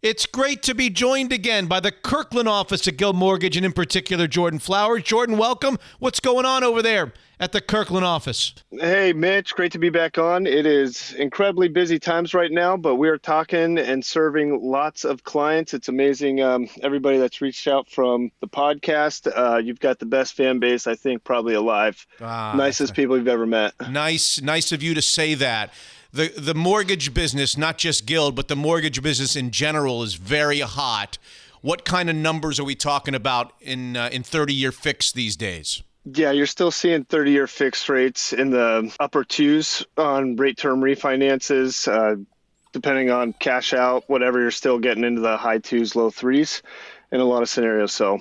[0.02, 3.72] It's great to be joined again by the Kirkland office at Guild Mortgage and in
[3.72, 5.04] particular Jordan Flowers.
[5.04, 5.78] Jordan, welcome.
[6.00, 8.52] What's going on over there at the Kirkland office?
[8.72, 10.44] Hey, Mitch, great to be back on.
[10.44, 15.22] It is incredibly busy times right now, but we are talking and serving lots of
[15.22, 15.72] clients.
[15.72, 19.30] It's amazing, um, everybody that's reached out from the podcast.
[19.32, 22.04] Uh, you've got the best fan base, I think, probably alive.
[22.20, 23.74] Ah, Nicest people you've ever met.
[23.88, 25.72] Nice, nice of you to say that.
[26.12, 30.60] The the mortgage business, not just Guild, but the mortgage business in general is very
[30.60, 31.16] hot.
[31.62, 35.82] What kind of numbers are we talking about in uh, in 30-year fix these days?
[36.04, 40.80] Yeah, you're still seeing 30 year fixed rates in the upper twos on rate term
[40.80, 41.88] refinances.
[41.88, 42.22] Uh,
[42.72, 46.62] depending on cash out, whatever, you're still getting into the high twos, low threes
[47.10, 47.92] in a lot of scenarios.
[47.92, 48.20] So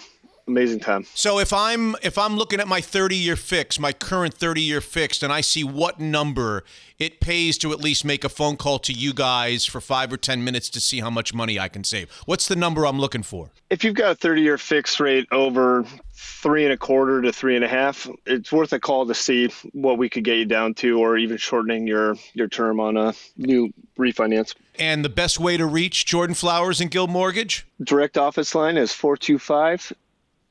[0.51, 1.05] amazing time.
[1.13, 5.31] So if I'm if I'm looking at my 30-year fix, my current 30-year fixed, and
[5.31, 6.63] I see what number
[6.99, 10.17] it pays to at least make a phone call to you guys for five or
[10.17, 12.11] ten minutes to see how much money I can save.
[12.25, 13.49] What's the number I'm looking for?
[13.71, 15.83] If you've got a 30 year fixed rate over
[16.13, 19.49] three and a quarter to three and a half, it's worth a call to see
[19.73, 23.13] what we could get you down to, or even shortening your your term on a
[23.37, 24.53] new refinance.
[24.77, 27.65] And the best way to reach Jordan Flowers and Guild Mortgage?
[27.83, 29.93] Direct office line is 425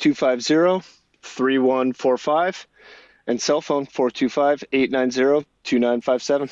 [0.00, 0.86] 250
[1.22, 2.66] 3145,
[3.26, 6.50] and cell phone 425 890 2957.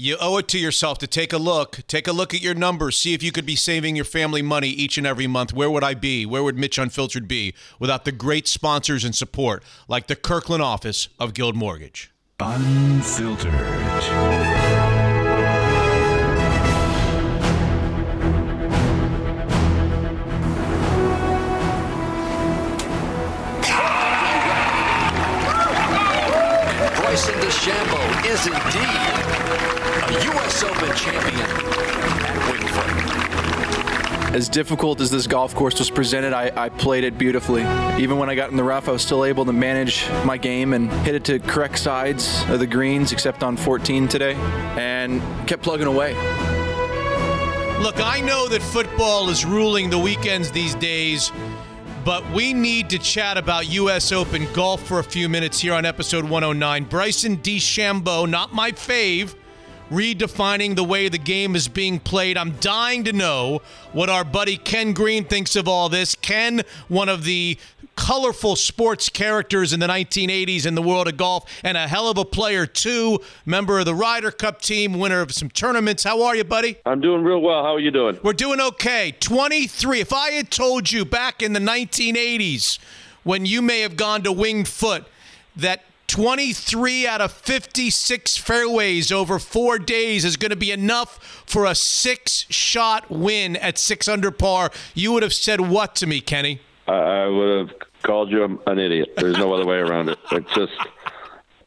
[0.00, 1.80] You owe it to yourself to take a look.
[1.88, 2.96] Take a look at your numbers.
[2.96, 5.52] See if you could be saving your family money each and every month.
[5.52, 6.24] Where would I be?
[6.24, 11.08] Where would Mitch Unfiltered be without the great sponsors and support like the Kirkland office
[11.18, 12.12] of Guild Mortgage?
[12.38, 13.52] Unfiltered.
[27.68, 28.60] Bryson DeChambeau is indeed
[30.04, 30.62] a U.S.
[30.64, 34.34] Open champion at Wingfoot.
[34.34, 37.62] As difficult as this golf course was presented, I, I played it beautifully.
[38.02, 40.72] Even when I got in the rough, I was still able to manage my game
[40.74, 44.34] and hit it to correct sides of the greens, except on 14 today,
[44.76, 46.14] and kept plugging away.
[47.80, 51.32] Look, I know that football is ruling the weekends these days,
[52.04, 54.12] but we need to chat about U.S.
[54.12, 56.84] Open golf for a few minutes here on episode 109.
[56.84, 59.34] Bryson DeChambeau, not my fave,
[59.90, 62.36] redefining the way the game is being played.
[62.36, 63.62] I'm dying to know
[63.92, 66.14] what our buddy Ken Green thinks of all this.
[66.14, 67.58] Ken, one of the
[67.98, 72.16] colorful sports characters in the 1980s in the world of golf, and a hell of
[72.16, 73.18] a player, too.
[73.44, 76.04] Member of the Ryder Cup team, winner of some tournaments.
[76.04, 76.78] How are you, buddy?
[76.86, 77.64] I'm doing real well.
[77.64, 78.16] How are you doing?
[78.22, 79.14] We're doing okay.
[79.18, 80.00] 23.
[80.00, 82.78] If I had told you back in the 1980s,
[83.24, 85.04] when you may have gone to Winged Foot,
[85.56, 91.66] that 23 out of 56 fairways over four days is going to be enough for
[91.66, 96.20] a six shot win at six under par, you would have said what to me,
[96.20, 96.60] Kenny?
[96.86, 99.14] I, I would have called you an idiot.
[99.16, 100.18] There's no other way around it.
[100.32, 100.72] It's just,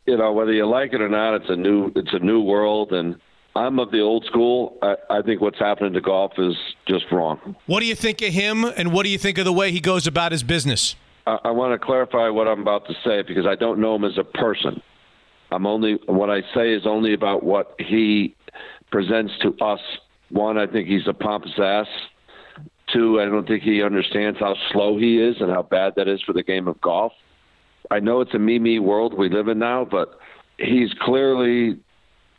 [0.06, 2.92] you know, whether you like it or not, it's a new, it's a new world,
[2.94, 3.20] and
[3.56, 4.78] I'm of the old school.
[4.82, 6.56] I, I think what's happening to golf is
[6.88, 7.56] just wrong.
[7.66, 9.80] What do you think of him, and what do you think of the way he
[9.80, 10.96] goes about his business?
[11.28, 14.06] I, I want to clarify what I'm about to say because I don't know him
[14.06, 14.82] as a person.
[15.52, 18.36] I'm only what I say is only about what he
[18.90, 19.82] presents to us.
[20.30, 21.88] One, I think he's a pompous ass.
[22.94, 26.22] Two, I don't think he understands how slow he is and how bad that is
[26.22, 27.14] for the game of golf.
[27.90, 30.20] I know it's a me me world we live in now, but
[30.58, 31.80] he's clearly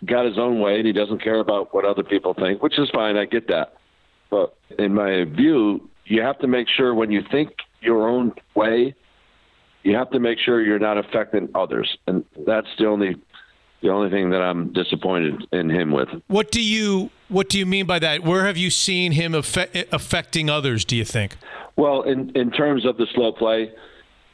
[0.06, 2.90] got his own way and he doesn't care about what other people think, which is
[2.90, 3.16] fine.
[3.16, 3.74] I get that.
[4.30, 7.50] But in my view, you have to make sure when you think
[7.80, 8.94] your own way,
[9.82, 13.16] you have to make sure you're not affecting others, and that's the only
[13.82, 16.08] the only thing that I'm disappointed in him with.
[16.28, 18.22] What do you what do you mean by that?
[18.22, 20.84] Where have you seen him affe- affecting others?
[20.84, 21.36] Do you think?
[21.76, 23.72] Well, in in terms of the slow play,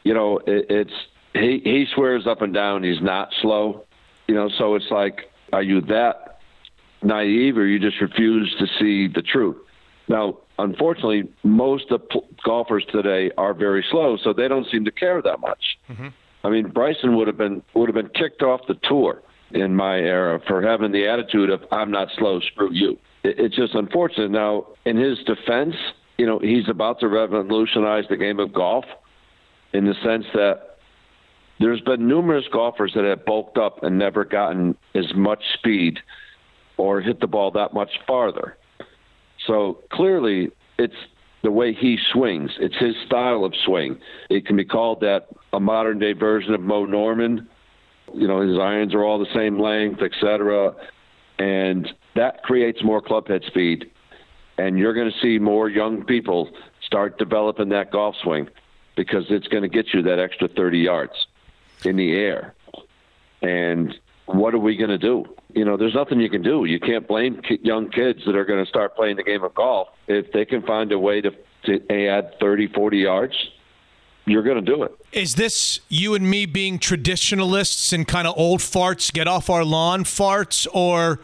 [0.05, 0.93] you know, it, it's
[1.33, 3.85] he he swears up and down he's not slow,
[4.27, 4.49] you know.
[4.59, 6.41] So it's like, are you that
[7.03, 9.57] naive, or you just refuse to see the truth?
[10.09, 12.03] Now, unfortunately, most of
[12.45, 15.79] golfers today are very slow, so they don't seem to care that much.
[15.89, 16.09] Mm-hmm.
[16.45, 19.23] I mean, Bryson would have been would have been kicked off the tour
[19.53, 23.75] in my era for having the attitude of "I'm not slow, screw you." It's just
[23.75, 24.31] unfortunate.
[24.31, 25.75] Now, in his defense,
[26.19, 28.85] you know, he's about to revolutionize the game of golf
[29.73, 30.79] in the sense that
[31.61, 35.99] there's been numerous golfers that have bulked up and never gotten as much speed
[36.77, 38.57] or hit the ball that much farther.
[39.47, 40.95] So clearly, it's
[41.43, 42.51] the way he swings.
[42.61, 43.99] It's his style of swing.
[44.31, 47.49] It can be called that a modern day version of Moe Norman.
[48.15, 50.75] You know, his irons are all the same length, etc.
[51.39, 53.91] And that creates more club head speed.
[54.59, 56.51] and you're going to see more young people
[56.83, 58.49] start developing that golf swing
[58.97, 61.29] because it's going to get you that extra 30 yards
[61.85, 62.55] in the air.
[63.41, 63.95] And
[64.27, 65.25] what are we going to do?
[65.55, 66.65] You know, there's nothing you can do.
[66.65, 69.89] You can't blame young kids that are going to start playing the game of golf.
[70.09, 71.31] If they can find a way to,
[71.67, 73.35] to add 30, 40 yards,
[74.31, 74.95] you're going to do it.
[75.13, 79.65] Is this you and me being traditionalists and kind of old farts, get off our
[79.65, 81.21] lawn farts, or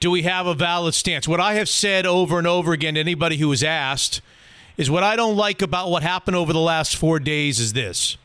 [0.00, 1.26] do we have a valid stance?
[1.26, 4.20] What I have said over and over again to anybody who was asked
[4.76, 8.16] is what I don't like about what happened over the last four days is this.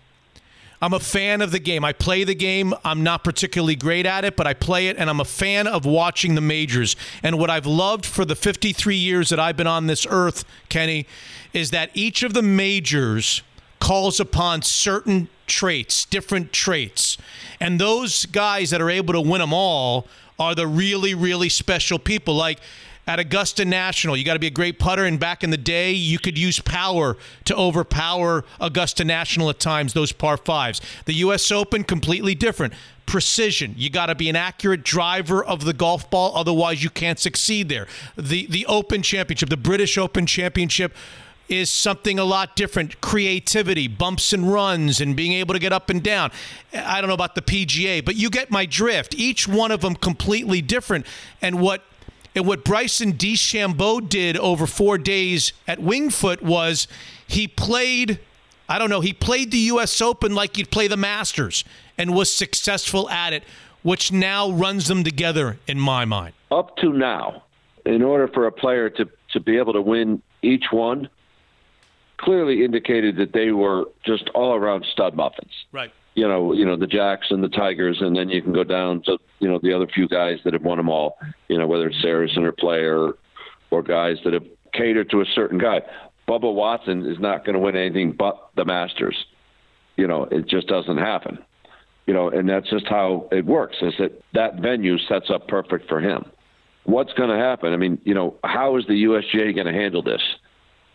[0.84, 1.86] I'm a fan of the game.
[1.86, 2.74] I play the game.
[2.84, 5.86] I'm not particularly great at it, but I play it, and I'm a fan of
[5.86, 6.96] watching the majors.
[7.22, 11.06] And what I've loved for the 53 years that I've been on this earth, Kenny,
[11.54, 13.44] is that each of the majors
[13.82, 17.18] calls upon certain traits, different traits.
[17.60, 20.08] And those guys that are able to win them all
[20.40, 22.36] are the really, really special people.
[22.36, 22.60] Like
[23.08, 25.04] at Augusta National, you got to be a great putter.
[25.04, 29.94] And back in the day, you could use power to overpower Augusta National at times,
[29.94, 30.80] those par fives.
[31.06, 31.52] The U.S.
[31.52, 32.74] Open, completely different.
[33.08, 33.74] Precision.
[33.76, 37.68] You got to be an accurate driver of the golf ball, otherwise, you can't succeed
[37.68, 37.88] there.
[38.16, 40.96] The, the Open Championship, the British Open Championship,
[41.52, 45.90] is something a lot different creativity, bumps and runs, and being able to get up
[45.90, 46.32] and down.
[46.74, 49.14] I don't know about the PGA, but you get my drift.
[49.16, 51.06] Each one of them completely different.
[51.42, 51.84] And what
[52.34, 56.88] and what Bryson DeChambeau did over four days at Wingfoot was
[57.28, 58.20] he played,
[58.70, 60.02] I don't know, he played the U.S.
[60.02, 61.66] Open like you'd play the Masters
[61.98, 63.44] and was successful at it,
[63.84, 66.34] which now runs them together in my mind.
[66.52, 67.44] Up to now,
[67.86, 71.10] in order for a player to, to be able to win each one,
[72.22, 75.52] clearly indicated that they were just all around stud muffins.
[75.72, 75.92] Right.
[76.16, 79.02] You know, you know the Jacks and the Tigers, and then you can go down
[79.04, 81.18] to you know the other few guys that have won them all.
[81.48, 83.14] You know, whether it's Sarazen or Player,
[83.72, 85.82] or guys that have catered to a certain guy.
[86.28, 89.16] Bubba Watson is not going to win anything but the Masters.
[89.98, 91.40] You know, it just doesn't happen.
[92.08, 93.78] You know, and that's just how it works.
[93.82, 96.26] Is that that venue sets up perfect for him.
[96.84, 97.74] What's going to happen?
[97.74, 100.22] I mean, you know, how is the USGA going to handle this?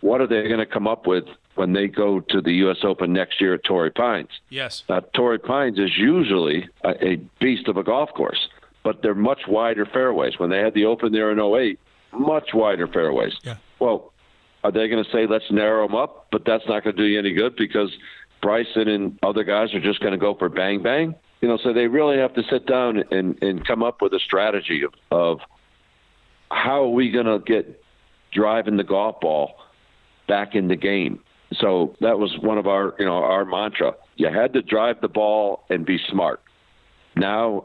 [0.06, 1.24] What are they going to come up with
[1.56, 2.76] when they go to the U.S.
[2.84, 4.28] Open next year at Torrey Pines?
[4.50, 4.84] Yes.
[4.88, 8.48] Now, Torrey Pines is usually a, a beast of a golf course,
[8.84, 10.38] but they're much wider fairways.
[10.38, 11.80] When they had the Open there in 08,
[12.12, 13.32] much wider fairways.
[13.42, 13.56] Yeah.
[13.80, 14.12] Well,
[14.62, 16.28] are they going to say let's narrow them up?
[16.30, 17.90] But that's not going to do you any good because
[18.40, 21.16] Bryson and other guys are just going to go for bang bang.
[21.40, 24.20] You know, so they really have to sit down and and come up with a
[24.20, 25.40] strategy of, of
[26.48, 27.82] how are we going to get
[28.30, 29.56] driving the golf ball
[30.26, 31.20] back in the game.
[31.54, 33.94] So that was one of our, you know, our mantra.
[34.16, 36.40] You had to drive the ball and be smart.
[37.14, 37.64] Now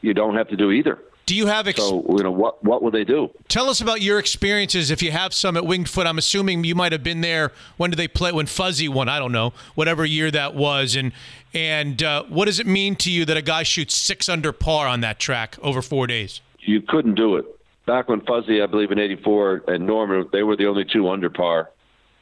[0.00, 0.98] you don't have to do either.
[1.26, 3.30] Do you have ex- so you know what what will they do?
[3.48, 6.06] Tell us about your experiences if you have some at Winged Foot.
[6.06, 7.50] I'm assuming you might have been there.
[7.78, 8.30] When did they play?
[8.30, 9.08] When Fuzzy won?
[9.08, 9.54] I don't know.
[9.74, 10.96] Whatever year that was.
[10.96, 11.12] And
[11.54, 14.86] and uh, what does it mean to you that a guy shoots six under par
[14.86, 16.42] on that track over four days?
[16.60, 17.46] You couldn't do it
[17.86, 21.30] back when Fuzzy, I believe in '84, and Norman, they were the only two under
[21.30, 21.70] par,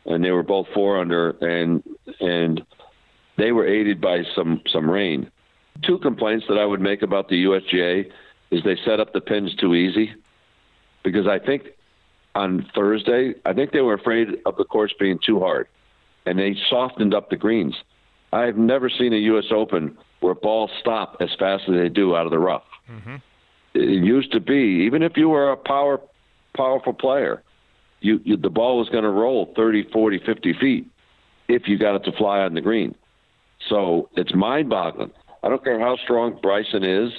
[0.06, 1.82] and they were both four under, and
[2.20, 2.62] and
[3.39, 5.30] they were aided by some some rain.
[5.86, 8.10] Two complaints that I would make about the USGA
[8.51, 10.12] is they set up the pins too easy,
[11.02, 11.68] because I think
[12.34, 15.68] on Thursday I think they were afraid of the course being too hard,
[16.26, 17.74] and they softened up the greens.
[18.32, 19.47] I've never seen a U.S.
[19.51, 22.62] Open where balls stop as fast as they do out of the rough.
[22.90, 23.16] Mm-hmm
[23.74, 26.00] it used to be even if you were a power
[26.56, 27.42] powerful player
[28.00, 30.86] you, you the ball was going to roll 30 40 50 feet
[31.48, 32.94] if you got it to fly on the green.
[33.68, 35.12] So it's mind boggling
[35.42, 37.10] i don't care how strong bryson is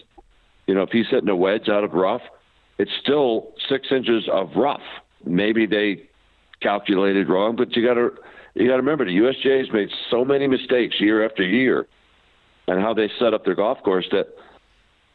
[0.68, 2.22] you know if he's hitting a wedge out of rough
[2.80, 4.82] it's still six inches of rough.
[5.26, 6.10] Maybe they
[6.62, 8.12] calculated wrong but you got to
[8.56, 11.88] you got to remember the usga's made so many mistakes year after year
[12.68, 14.28] and how they set up their golf course that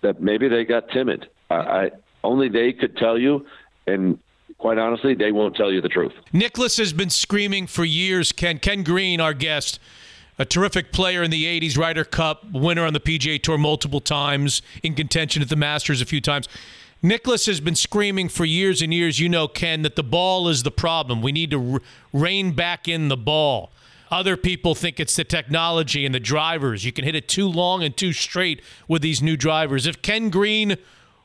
[0.02, 1.28] that maybe they got timid.
[1.50, 1.90] I, I
[2.24, 3.46] only they could tell you,
[3.86, 4.18] and
[4.58, 6.12] quite honestly, they won't tell you the truth.
[6.32, 8.32] Nicklaus has been screaming for years.
[8.32, 9.78] Ken Ken Green, our guest,
[10.38, 14.62] a terrific player in the '80s, Ryder Cup winner on the PGA Tour multiple times,
[14.82, 16.48] in contention at the Masters a few times.
[17.00, 19.20] Nicklaus has been screaming for years and years.
[19.20, 21.22] You know, Ken, that the ball is the problem.
[21.22, 21.80] We need to
[22.12, 23.70] rein back in the ball.
[24.10, 26.84] Other people think it's the technology and the drivers.
[26.84, 29.86] You can hit it too long and too straight with these new drivers.
[29.86, 30.76] If Ken Green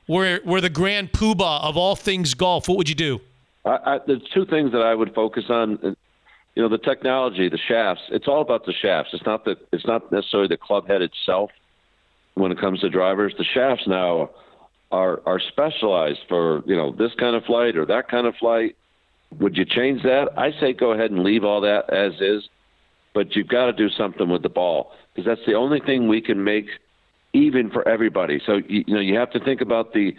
[0.07, 3.21] were were the grand poobah of all things golf, what would you do?
[3.65, 5.79] I, I, there's two things that I would focus on.
[5.83, 5.93] Uh,
[6.55, 8.03] you know, the technology, the shafts.
[8.09, 9.11] It's all about the shafts.
[9.13, 9.57] It's not the.
[9.71, 11.49] It's not necessarily the club head itself.
[12.35, 14.29] When it comes to drivers, the shafts now
[14.91, 18.75] are are specialized for you know this kind of flight or that kind of flight.
[19.39, 20.29] Would you change that?
[20.37, 22.47] I say go ahead and leave all that as is,
[23.13, 26.21] but you've got to do something with the ball because that's the only thing we
[26.21, 26.67] can make
[27.33, 28.41] even for everybody.
[28.45, 30.15] So you, you know you have to think about the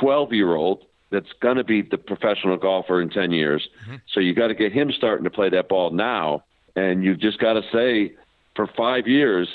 [0.00, 3.68] 12 year old that's going to be the professional golfer in 10 years.
[3.84, 3.96] Mm-hmm.
[4.12, 6.44] So you got to get him starting to play that ball now,
[6.74, 8.14] and you've just got to say
[8.56, 9.48] for five years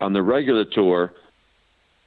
[0.00, 1.12] on the regular tour,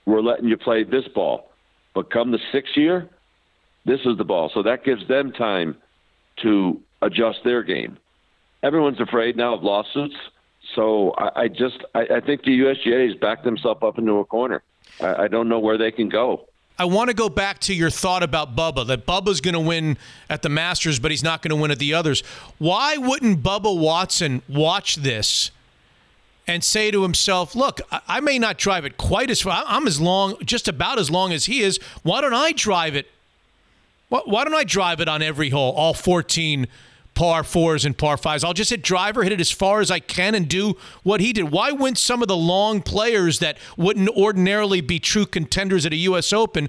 [0.06, 1.52] we're letting you play this ball,
[1.94, 3.10] but come the sixth year,
[3.86, 4.50] this is the ball.
[4.54, 5.76] So that gives them time
[6.42, 7.98] to adjust their game.
[8.64, 10.16] Everyone's afraid now of lawsuits.
[10.76, 14.26] So I, I just I, I think the USGA has backed themselves up into a
[14.26, 14.64] corner.
[15.00, 16.48] I, I don't know where they can go.
[16.80, 19.98] I want to go back to your thought about Bubba, that Bubba's going to win
[20.30, 22.22] at the Masters, but he's not going to win at the others.
[22.58, 25.52] Why wouldn't Bubba Watson watch this
[26.48, 29.64] and say to himself, look, I, may not drive it quite as far.
[29.68, 31.78] I'm as long, just about as long as he is.
[32.02, 33.08] Why don't I drive it?
[34.10, 36.68] Why don't I drive it on every hole, all 14
[37.22, 38.44] par fours and par fives?
[38.44, 41.34] I'll just hit driver, hit it as far as I can, and do what he
[41.34, 41.52] did.
[41.52, 45.98] Why wouldn't some of the long players that wouldn't ordinarily be true contenders at a
[45.98, 46.34] U.S.
[46.34, 46.68] Open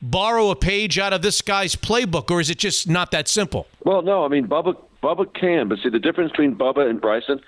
[0.00, 3.66] borrow a page out of this guy's playbook, or is it just not that simple?
[3.84, 7.40] Well, no, I mean Bubba Bubba can, but see the difference between Bubba and Bryson.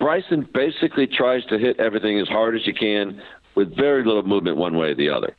[0.00, 3.22] Bryson basically tries to hit everything as hard as you can
[3.54, 5.36] with very little movement one way or the other.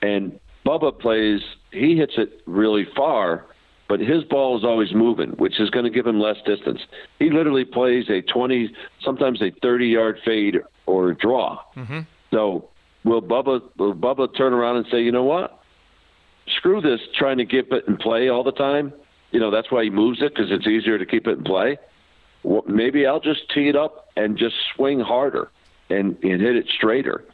[0.00, 3.44] And Bubba plays, he hits it really far,
[3.90, 6.78] but his ball is always moving, which is going to give him less distance.
[7.18, 8.72] He literally plays a 20,
[9.04, 11.58] sometimes a 30 yard fade or draw.
[11.76, 12.02] Mm-hmm.
[12.30, 12.68] So
[13.02, 15.60] will Bubba will Bubba turn around and say, you know what?
[16.56, 18.92] Screw this trying to keep it in play all the time.
[19.32, 21.76] You know that's why he moves it because it's easier to keep it in play.
[22.44, 25.50] Well, maybe I'll just tee it up and just swing harder
[25.90, 27.24] and, and hit it straighter.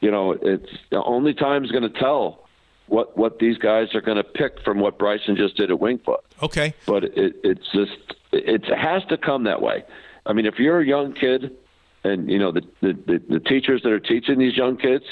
[0.00, 2.48] You know, it's the only time is going to tell
[2.90, 6.02] what what these guys are going to pick from what Bryson just did at Winged
[6.04, 6.20] Foot.
[6.42, 6.74] Okay.
[6.86, 9.84] But it, it's just it has to come that way.
[10.26, 11.56] I mean, if you're a young kid,
[12.04, 15.04] and you know the the, the, the teachers that are teaching these young kids,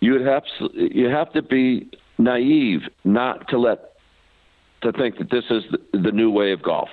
[0.00, 0.42] you would have
[0.74, 1.88] you have to be
[2.18, 3.92] naive not to let
[4.82, 6.88] to think that this is the, the new way of golf,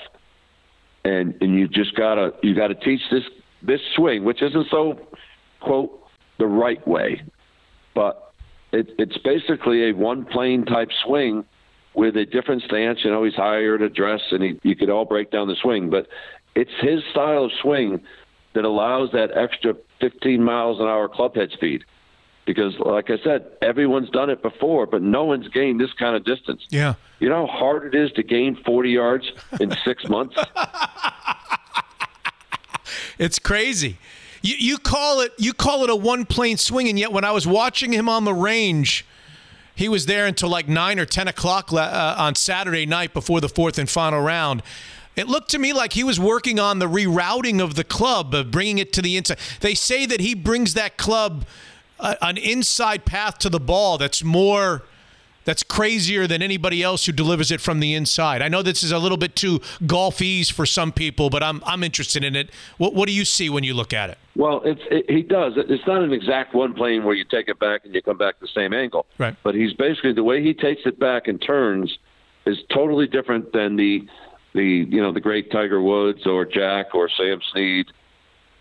[1.04, 3.24] and and you just gotta you gotta teach this
[3.62, 5.00] this swing, which isn't so
[5.60, 6.00] quote
[6.38, 7.22] the right way,
[7.96, 8.23] but
[8.74, 11.46] it, it's basically a one plane type swing
[11.94, 13.00] with a different stance.
[13.04, 15.90] You know, he's higher to dress, and he, you could all break down the swing,
[15.90, 16.08] but
[16.56, 18.02] it's his style of swing
[18.54, 21.84] that allows that extra 15 miles an hour club head speed.
[22.46, 26.26] Because, like I said, everyone's done it before, but no one's gained this kind of
[26.26, 26.68] distance.
[26.70, 26.96] Yeah.
[27.20, 29.32] You know how hard it is to gain 40 yards
[29.62, 30.36] in six months?
[33.20, 33.98] It's crazy.
[34.44, 37.32] You, you call it you call it a one plane swing, and yet when I
[37.32, 39.06] was watching him on the range,
[39.74, 43.50] he was there until like nine or ten o'clock uh, on Saturday night before the
[43.50, 44.62] fourth and final round.
[45.16, 48.52] It looked to me like he was working on the rerouting of the club, of
[48.52, 49.40] bringing it to the inside.
[49.62, 51.46] They say that he brings that club
[52.00, 54.84] uh, an inside path to the ball that's more
[55.46, 58.42] that's crazier than anybody else who delivers it from the inside.
[58.42, 61.84] I know this is a little bit too golfese for some people, but I'm I'm
[61.84, 62.50] interested in it.
[62.78, 64.18] What what do you see when you look at it?
[64.36, 65.54] Well, it's it, he does.
[65.56, 68.40] It's not an exact one plane where you take it back and you come back
[68.40, 69.06] the same angle.
[69.18, 69.36] Right.
[69.44, 71.98] But he's basically the way he takes it back and turns
[72.46, 74.08] is totally different than the
[74.54, 77.88] the you know the great Tiger Woods or Jack or Sam Snead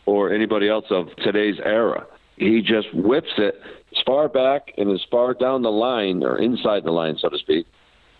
[0.07, 2.07] or anybody else of today's era.
[2.37, 3.61] He just whips it
[4.05, 7.67] far back and as far down the line or inside the line, so to speak,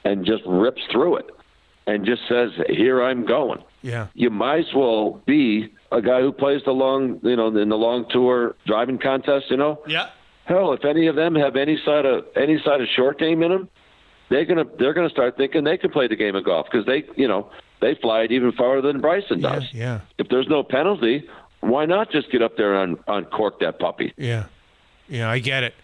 [0.05, 1.27] and just rips through it
[1.87, 4.07] and just says, "Here I'm going." Yeah.
[4.15, 7.77] You might as well be a guy who plays the long, you know, in the
[7.77, 9.51] long tour driving contest.
[9.51, 9.81] You know.
[9.87, 10.09] Yeah.
[10.45, 13.51] Hell, if any of them have any side of any side of short game in
[13.51, 13.69] them,
[14.29, 17.05] they're gonna they're gonna start thinking they can play the game of golf because they
[17.17, 17.51] you know
[17.81, 19.65] they fly it even farther than Bryson does.
[19.73, 20.01] Yeah.
[20.19, 21.29] If there's no penalty,
[21.61, 24.13] why not just get up there and uncork that puppy?
[24.17, 24.47] Yeah.
[25.13, 25.75] Yeah, I get it.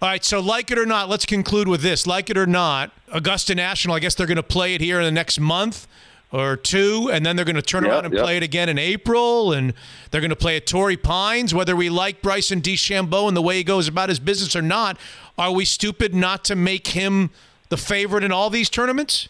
[0.00, 2.06] All right, so like it or not, let's conclude with this.
[2.06, 5.04] Like it or not, Augusta National, I guess they're going to play it here in
[5.04, 5.86] the next month
[6.32, 8.22] or two, and then they're going to turn Yeah, around and yeah.
[8.22, 9.74] play it again in April, and
[10.10, 11.54] they're going to play at Torrey Pines.
[11.54, 14.96] Whether we like Bryson DeChambeau and the way he goes about his business or not,
[15.36, 17.28] are we stupid not to make him
[17.68, 19.28] the favorite in all these tournaments?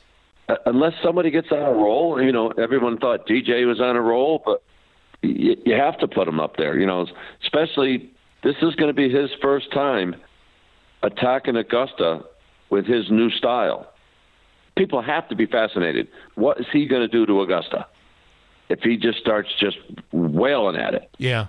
[0.49, 4.01] Uh, Unless somebody gets on a roll, you know, everyone thought DJ was on a
[4.01, 4.63] roll, but
[5.23, 6.79] you, you have to put him up there.
[6.79, 7.09] You know,
[7.43, 8.13] especially
[8.43, 10.17] this is going to be his first time
[11.03, 12.25] attacking Augusta
[12.71, 13.93] with his new style.
[14.77, 16.09] People have to be fascinated.
[16.35, 17.87] What is he going to do to Augusta
[18.69, 19.79] if he just starts just
[20.13, 21.11] wailing at it?
[21.19, 21.49] Yeah.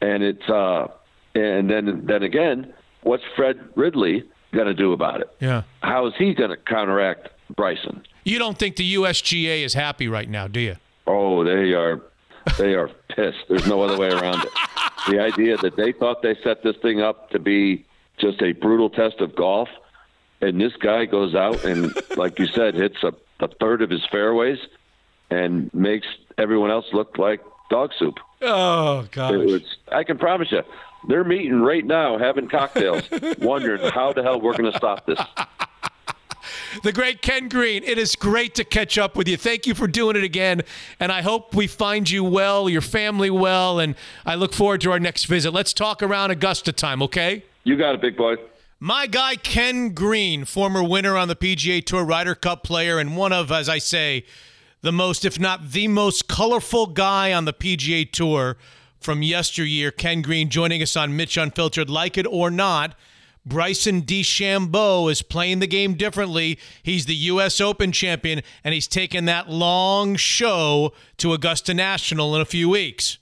[0.00, 0.88] And it's uh,
[1.34, 5.30] and then then again, what's Fred Ridley going to do about it?
[5.40, 5.62] Yeah.
[5.80, 8.02] How is he going to counteract Bryson.
[8.24, 10.76] You don't think the USGA is happy right now, do you?
[11.06, 12.00] Oh, they are
[12.58, 13.44] they are pissed.
[13.48, 14.50] There's no other way around it.
[15.08, 17.84] The idea that they thought they set this thing up to be
[18.18, 19.68] just a brutal test of golf,
[20.40, 24.04] and this guy goes out and, like you said, hits a, a third of his
[24.10, 24.58] fairways
[25.30, 26.06] and makes
[26.38, 27.40] everyone else look like
[27.70, 28.18] dog soup.
[28.42, 29.32] Oh gosh.
[29.32, 30.62] Was, I can promise you,
[31.08, 33.08] they're meeting right now, having cocktails,
[33.38, 35.20] wondering how the hell we're going to stop this.
[36.82, 39.36] The great Ken Green, it is great to catch up with you.
[39.36, 40.62] Thank you for doing it again.
[40.98, 43.94] And I hope we find you well, your family well, and
[44.26, 45.52] I look forward to our next visit.
[45.52, 47.44] Let's talk around Augusta time, okay?
[47.62, 48.36] You got it, big boy.
[48.80, 53.32] My guy, Ken Green, former winner on the PGA Tour Ryder Cup player, and one
[53.32, 54.24] of, as I say,
[54.82, 58.58] the most, if not the most colorful guy on the PGA Tour
[59.00, 59.90] from yesteryear.
[59.90, 61.88] Ken Green joining us on Mitch Unfiltered.
[61.88, 62.94] Like it or not,
[63.46, 66.58] Bryson DeChambeau is playing the game differently.
[66.82, 67.60] He's the U.S.
[67.60, 73.18] Open champion, and he's taking that long show to Augusta National in a few weeks.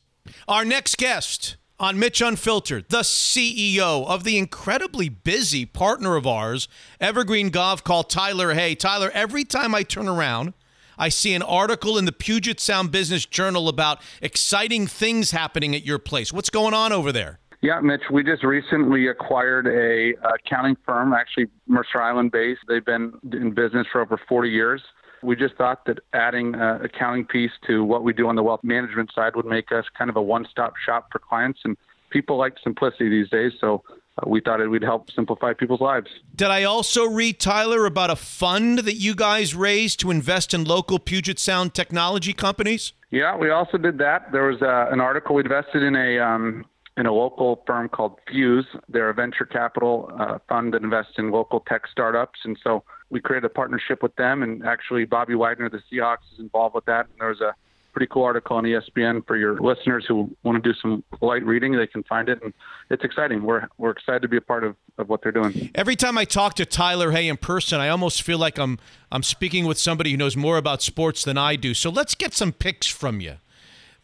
[0.46, 6.68] Our next guest on Mitch Unfiltered, the CEO of the incredibly busy partner of ours,
[7.00, 8.76] Evergreen Gavekal Tyler Hay.
[8.76, 10.54] Tyler, every time I turn around,
[10.96, 15.84] I see an article in the Puget Sound Business Journal about exciting things happening at
[15.84, 16.32] your place.
[16.32, 17.40] What's going on over there?
[17.62, 22.62] Yeah, Mitch, we just recently acquired a accounting firm, actually Mercer Island based.
[22.66, 24.82] They've been in business for over 40 years.
[25.22, 28.64] We just thought that adding an accounting piece to what we do on the wealth
[28.64, 31.76] management side would make us kind of a one-stop shop for clients and
[32.10, 33.84] people like simplicity these days, so
[34.18, 36.08] uh, we thought it would help simplify people's lives.
[36.34, 40.64] Did I also read, Tyler, about a fund that you guys raised to invest in
[40.64, 42.92] local Puget Sound technology companies?
[43.12, 44.32] Yeah, we also did that.
[44.32, 46.64] There was uh, an article we invested in a um,
[46.96, 48.66] in a local firm called Fuse.
[48.88, 53.20] They're a venture capital uh, fund that invests in local tech startups, and so we
[53.20, 54.42] created a partnership with them.
[54.42, 57.06] And actually, Bobby Wagner, the Seahawks, is involved with that.
[57.06, 57.54] And there was a
[57.92, 61.76] pretty cool article on ESPN for your listeners who want to do some light reading.
[61.76, 62.52] They can find it, and
[62.90, 63.42] it's exciting.
[63.42, 65.70] We're we're excited to be a part of, of what they're doing.
[65.74, 68.78] Every time I talk to Tyler Hay in person, I almost feel like I'm
[69.10, 71.74] I'm speaking with somebody who knows more about sports than I do.
[71.74, 73.36] So let's get some picks from you.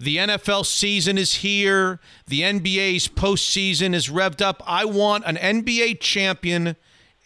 [0.00, 1.98] The NFL season is here.
[2.28, 4.62] The NBA's postseason is revved up.
[4.64, 6.76] I want an NBA champion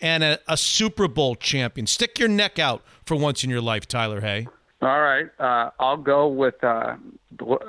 [0.01, 1.86] and a, a Super Bowl champion.
[1.86, 4.47] Stick your neck out for once in your life, Tyler Hay.
[4.81, 6.65] All right, uh, I'll go with.
[6.65, 6.97] Uh,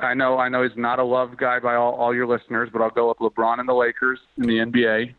[0.01, 2.81] I know, I know he's not a loved guy by all, all your listeners, but
[2.81, 5.13] I'll go with LeBron and the Lakers in the NBA.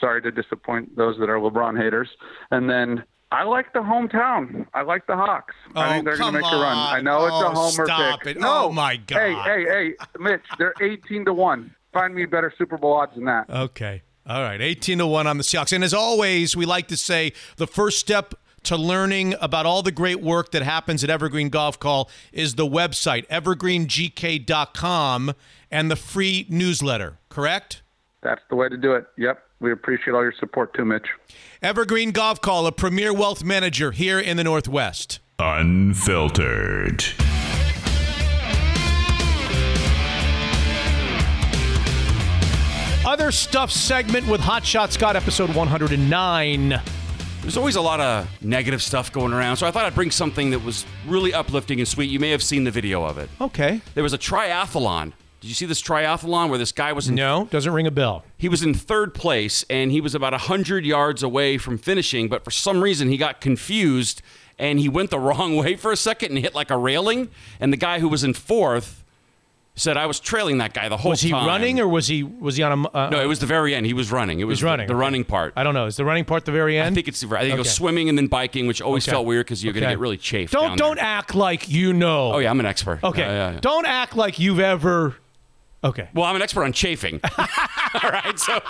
[0.00, 2.08] Sorry to disappoint those that are LeBron haters.
[2.50, 4.66] And then I like the hometown.
[4.74, 5.54] I like the Hawks.
[5.76, 6.76] I Oh, think they're going to make a run.
[6.76, 7.44] I know it's on.
[7.44, 8.36] a oh, homer Stop pick.
[8.36, 8.40] it.
[8.40, 9.18] No, Oh, my God.
[9.18, 11.74] Hey, hey, hey, Mitch, they're 18 to one.
[11.92, 13.48] Find me better Super Bowl odds than that.
[13.48, 14.02] Okay.
[14.26, 14.60] All right.
[14.60, 15.72] 18 to 1 on the Seahawks.
[15.72, 18.34] And as always, we like to say the first step
[18.64, 23.26] to learning about all the great work that happens at Evergreen Gavekal is the website,
[23.28, 25.32] evergreengk.com,
[25.70, 27.82] and the free newsletter, correct?
[28.22, 29.06] That's the way to do it.
[29.16, 29.42] Yep.
[29.60, 31.06] We appreciate all your support too, Mitch.
[31.62, 35.20] Evergreen Gavekal, a premier wealth manager here in the Northwest.
[35.38, 37.04] Unfiltered.
[43.06, 46.80] Other stuff segment with Hot Shot Scott, episode 109.
[47.40, 50.50] There's always a lot of negative stuff going around, so I thought I'd bring something
[50.50, 52.10] that was really uplifting and sweet.
[52.10, 53.28] You may have seen the video of it.
[53.40, 53.80] Okay.
[53.94, 55.12] There was a triathlon.
[55.40, 58.24] Did you see this triathlon where this guy was in No, doesn't ring a bell.
[58.36, 62.44] He was in third place and he was about 100 yards away from finishing, but
[62.44, 64.20] for some reason he got confused
[64.58, 67.30] and he went the wrong way for a second and hit like a railing.
[67.58, 69.02] And the guy who was in fourth
[69.76, 71.46] said, I was trailing that guy the whole time." Was he time.
[71.46, 72.88] running or was he was he on a?
[72.94, 73.86] Uh, No, it was the very end.
[73.86, 74.40] He was running.
[74.40, 75.00] It was running, the okay.
[75.00, 75.54] running part.
[75.56, 75.86] I don't know.
[75.86, 76.92] Is the running part the very end?
[76.92, 77.24] I think it's.
[77.24, 79.12] I think it was swimming and then biking, which always Okay.
[79.12, 80.52] felt weird because you're gonna get really chafed.
[80.52, 81.04] Don't don't there.
[81.04, 82.34] act like you know.
[82.34, 83.00] Oh yeah, I'm an expert.
[83.02, 83.22] Okay.
[83.22, 83.60] Yeah, yeah, yeah.
[83.60, 85.16] Don't act like you've ever.
[85.82, 86.08] Okay.
[86.12, 87.20] Well, I'm an expert on chafing.
[87.38, 88.60] All right, so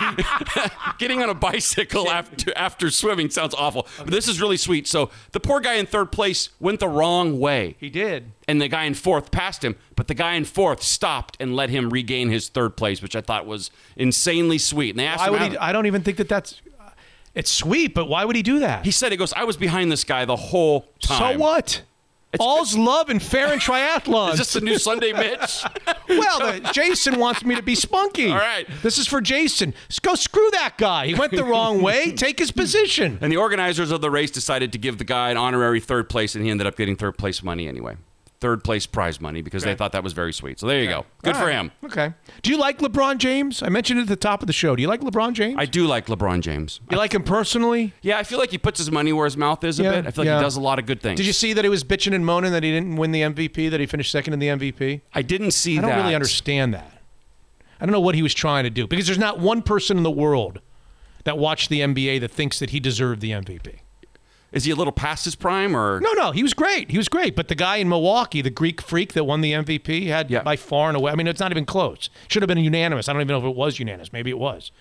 [0.99, 4.87] getting on a bicycle after after swimming sounds awful, but this is really sweet.
[4.87, 7.77] So the poor guy in third place went the wrong way.
[7.81, 11.37] He did, and the guy in fourth passed him, but the guy in fourth stopped
[11.41, 14.91] and let him regain his third place, which I thought was insanely sweet.
[14.91, 15.59] And they asked Why him, he?
[15.59, 16.63] I don't even think that that's.
[17.33, 18.85] It's sweet, but why would he do that?
[18.85, 21.83] He said, "He goes, I was behind this guy the whole time." So what?
[22.39, 24.33] All's love and fair in triathlons.
[24.35, 25.65] Is this the new Sunday Mitch?
[26.09, 28.31] well, the, Jason wants me to be spunky.
[28.31, 28.69] All right.
[28.83, 29.75] This is for Jason.
[30.03, 31.07] Go screw that guy.
[31.07, 32.13] He went the wrong way.
[32.17, 33.19] Take his position.
[33.21, 36.35] And the organizers of the race decided to give the guy an honorary third place,
[36.35, 37.97] and he ended up getting third place money anyway.
[38.41, 40.59] Third place prize money because they thought that was very sweet.
[40.59, 41.05] So there you go.
[41.23, 41.55] Good All for right.
[41.57, 41.71] him.
[41.85, 42.15] Okay.
[42.43, 43.63] Do you like LeBron James?
[43.63, 44.75] I mentioned it at the top of the show.
[44.75, 45.57] Do you like LeBron James?
[45.59, 46.81] I do like LeBron James.
[46.91, 47.93] You like him personally?
[48.01, 50.07] Yeah, I feel like he puts his money where his mouth is a Yeah, bit.
[50.07, 50.39] I feel like yeah.
[50.39, 51.19] he does a lot of good things.
[51.19, 53.71] Did you see that he was bitching and moaning that he didn't win the MVP,
[53.71, 55.03] that he finished second in the MVP?
[55.13, 55.97] I didn't see I don't that.
[56.03, 56.91] really understand that.
[57.79, 60.03] I don't know what he was trying to do because there's not one person in
[60.03, 60.61] the world
[61.25, 63.80] that watched the NBA that thinks that he deserved the MVP.
[64.53, 66.91] Is he a little past his prime or No, no, he was great.
[66.91, 67.37] He was great.
[67.37, 70.89] But the guy in Milwaukee, the Greek freak that won the MVP, had by far
[70.89, 71.13] and away.
[71.13, 72.11] I mean, it's not even close.
[72.29, 73.09] Should have been unanimous.
[73.09, 74.13] I don't even know if it was unanimous.
[74.13, 74.73] Maybe it was.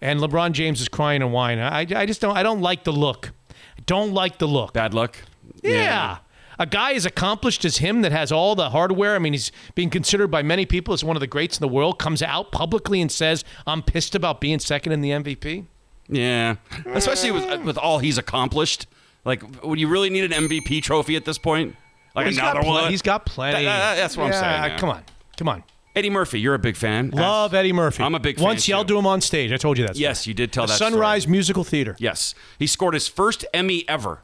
[0.00, 1.62] And LeBron James is crying and whining.
[1.64, 2.36] I, I just don't.
[2.36, 3.32] I don't like the look.
[3.50, 4.72] I don't like the look.
[4.72, 5.18] Bad luck.
[5.62, 6.18] Yeah.
[6.60, 9.14] A guy as accomplished as him that has all the hardware.
[9.14, 11.68] I mean, he's being considered by many people as one of the greats in the
[11.68, 11.98] world.
[11.98, 15.66] Comes out publicly and says, "I'm pissed about being second in the MVP."
[16.08, 16.56] Yeah,
[16.86, 18.86] especially with with all he's accomplished.
[19.28, 21.76] Like, would you really need an MVP trophy at this point?
[22.16, 22.90] Like He's another got pl- one?
[22.90, 23.64] He's got plenty.
[23.64, 24.72] That- that- that's what I'm saying.
[24.72, 24.78] yeah.
[24.78, 25.04] Come on,
[25.36, 25.62] come on.
[25.94, 27.10] Eddie Murphy, you're a big fan.
[27.10, 28.02] Love Eddie Murphy.
[28.04, 28.44] I'm a big fan.
[28.44, 28.70] Once too.
[28.70, 29.52] yelled to him on stage.
[29.52, 29.94] I told you that.
[29.96, 30.02] story.
[30.02, 30.92] Yes, you did tell The that story.
[30.92, 31.96] Sunrise Musical Theater.
[31.98, 34.20] Yes, he scored his first Emmy ever.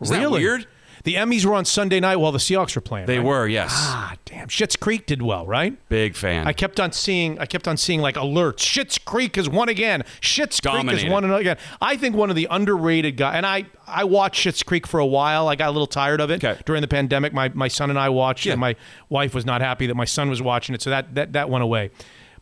[0.00, 0.66] Isn't that really weird?
[1.04, 3.06] The Emmys were on Sunday night while the Seahawks were playing.
[3.06, 3.26] They right?
[3.26, 3.70] were, yes.
[3.74, 4.48] Ah, damn.
[4.48, 5.76] Schitt's Creek did well, right?
[5.88, 6.46] Big fan.
[6.46, 7.38] I kept on seeing.
[7.38, 8.58] I kept on seeing like alerts.
[8.58, 10.04] Schitt's Creek has won again.
[10.20, 11.58] Schitt's Creek has won another again.
[11.80, 13.36] I think one of the underrated guys.
[13.36, 15.48] And I I watched Schitt's Creek for a while.
[15.48, 16.60] I got a little tired of it okay.
[16.64, 17.32] during the pandemic.
[17.32, 18.46] My my son and I watched.
[18.46, 18.76] it, and my
[19.08, 21.64] wife was not happy that my son was watching it, so that that that went
[21.64, 21.90] away.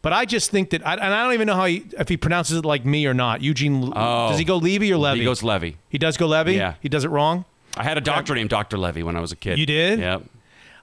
[0.01, 2.17] But I just think that, I, and I don't even know how he, if he
[2.17, 3.43] pronounces it like me or not.
[3.43, 4.29] Eugene, Oh.
[4.29, 5.19] does he go Levy or Levy?
[5.19, 5.77] He goes Levy.
[5.89, 6.55] He does go Levy.
[6.55, 6.75] Yeah.
[6.81, 7.45] he does it wrong.
[7.79, 8.77] I had a doctor named Dr.
[8.79, 9.59] Levy when I was a kid.
[9.59, 9.99] You did?
[10.01, 10.23] Yep.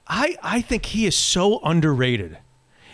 [0.08, 2.38] I, I think he is so underrated.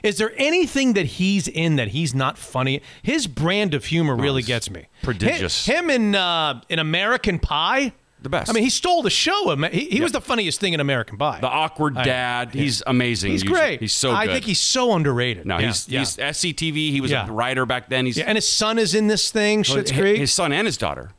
[0.03, 2.83] Is there anything that he's in that he's not funny?
[3.03, 4.87] His brand of humor really gets me.
[5.03, 5.65] prodigious.
[5.66, 8.51] Hi- Him in uh, in American Pie, the best.
[8.51, 9.55] I mean, he stole the show.
[9.70, 11.39] He, he was the funniest thing in American Pie.
[11.41, 12.53] The awkward I- dad.
[12.53, 13.31] He's amazing.
[13.31, 13.79] He's great.
[13.81, 15.47] He's so I think he's so underrated.
[15.47, 15.99] No, Yeah, he's yeah.
[16.01, 16.74] he's SCTV.
[16.91, 17.29] He was Yeah.
[17.29, 18.07] a writer back then.
[18.07, 20.19] He's Yeah, and his son is in this thing, Schitt's hi- Creek.
[20.19, 21.12] His son and his daughter.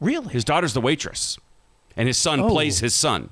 [0.00, 0.32] Really?
[0.32, 1.38] His daughter's the waitress,
[1.98, 2.48] and his son Oh.
[2.48, 3.28] plays his son.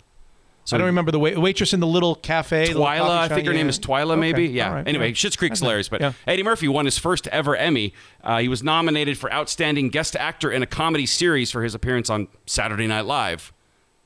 [0.65, 2.67] So I don't remember the wait- waitress in the little cafe.
[2.75, 3.59] Twyla, coffee I think her Yeah.
[3.59, 4.21] name is Twyla, Okay.
[4.21, 4.47] maybe.
[4.49, 4.73] Yeah.
[4.75, 4.89] Right.
[4.89, 5.15] Anyway, right.
[5.15, 5.89] Schitt's Creek's hilarious.
[5.89, 7.95] But Eddie Murphy won his first ever Emmy.
[8.25, 12.11] Uh, he was nominated for Outstanding Guest Actor in a Comedy Series for his appearance
[12.11, 13.53] on Saturday Night Live.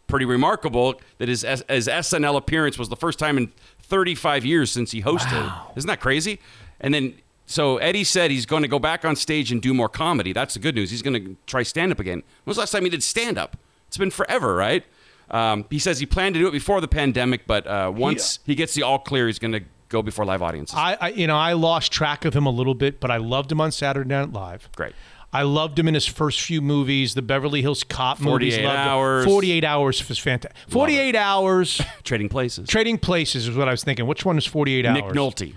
[0.06, 3.50] Pretty remarkable that his, his SNL appearance was the first time in
[3.82, 5.50] 35 years since he hosted.
[5.76, 6.40] Isn't that crazy?
[6.78, 7.14] And then,
[7.46, 10.34] so Eddie said he's going to go back on stage and do more comedy.
[10.34, 10.90] That's the good news.
[10.90, 12.18] He's going to try stand up again.
[12.44, 13.56] When was the last time he did stand up?
[13.90, 14.84] It's been forever, right?
[15.32, 18.54] Um, he says he planned to do it before the pandemic, but uh, once he
[18.54, 20.76] gets the all clear, he's going to go before live audiences.
[20.78, 23.50] I, I, you know, I lost track of him a little bit, but I loved
[23.50, 24.68] him on Saturday Night Live.
[24.76, 24.92] Great.
[25.32, 28.54] I loved him in his first few movies, the Beverly Hills Cop movies.
[28.54, 28.78] 48 Loved.
[28.78, 29.24] Hours.
[29.24, 30.56] 48 Hours was fantastic.
[30.68, 31.82] 48 Hours.
[32.04, 32.68] Trading Places.
[32.68, 34.06] Trading Places is what I was thinking.
[34.06, 34.94] Which one is 48 Hours?
[34.94, 35.54] Nick Nolte.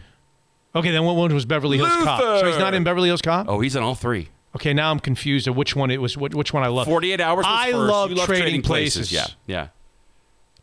[0.75, 2.19] Okay, then what one was Beverly Hills Cop?
[2.19, 3.45] So he's not in Beverly Hills Cop?
[3.47, 4.29] Oh, he's in all three.
[4.55, 6.15] Okay, now I'm confused of which one it was.
[6.15, 6.85] Which, which one I love.
[6.85, 7.77] 48 Hours was I first.
[7.77, 9.11] love love Trading, Places.
[9.11, 9.67] Yeah, yeah.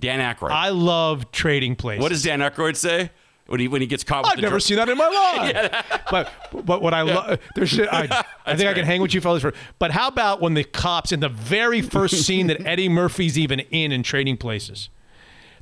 [0.01, 0.51] Dan Aykroyd.
[0.51, 2.03] I love Trading Places.
[2.03, 3.11] what does Dan Aykroyd say
[3.47, 4.23] when he when he gets caught?
[4.25, 5.09] with I've never dr- seen that in my
[5.73, 6.01] life.
[6.11, 6.33] But
[6.67, 7.79] but what I love, there's.
[7.81, 9.53] I, I think I can hang with you fellas for.
[9.81, 13.61] But how about when the cops in the very first scene that Eddie Murphy's even
[13.61, 14.89] in in Trading Places,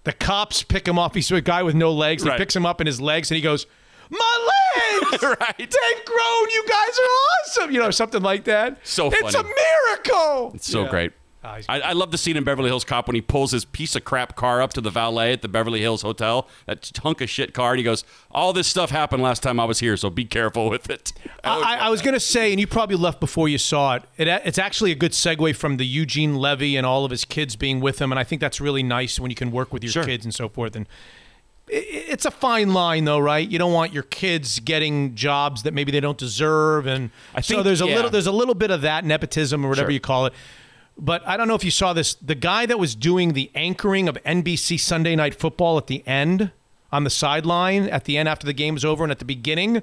[0.05, 1.15] the cops pick him off.
[1.15, 2.25] He's a guy with no legs.
[2.25, 2.33] Right.
[2.35, 3.67] He picks him up in his legs and he goes,
[4.11, 4.49] "My
[5.11, 5.57] legs, right?
[5.59, 6.51] They've grown.
[6.51, 7.71] You guys are awesome.
[7.73, 8.79] You know something like that.
[8.87, 9.27] So funny.
[9.27, 10.53] It's a miracle.
[10.55, 10.91] It's so Yeah.
[10.91, 11.13] great.
[11.45, 13.95] Ah, I, I love the scene in Beverly Hills Cop when he pulls his piece
[13.95, 17.31] of crap car up to the valet at the Beverly Hills Hotel, that hunk of
[17.31, 18.03] shit car, and he goes,
[18.33, 21.13] "All this stuff happened last time I was here, so be careful with it."
[21.45, 24.27] I, I was going to say, and you probably left before you saw it, it.
[24.45, 27.79] It's actually a good segue from the Eugene Levy and all of his kids being
[27.79, 30.05] with him, and I think that's really nice when you can work with your Sure.
[30.05, 30.75] kids and so forth.
[30.75, 30.91] And i-
[31.71, 33.49] it's a fine line, though, right?
[33.49, 37.55] You don't want your kids getting jobs that maybe they don't deserve, and I so
[37.55, 37.97] think- there's a yeah.
[37.97, 39.93] little there's a little bit of that nepotism or whatever Sure.
[39.93, 40.33] you call it.
[41.01, 42.15] But I don't know if you saw this.
[42.15, 46.51] The guy that was doing the anchoring of NBC Sunday Night Football at the end,
[46.91, 49.83] on the sideline, at the end after the game was over, and at the beginning,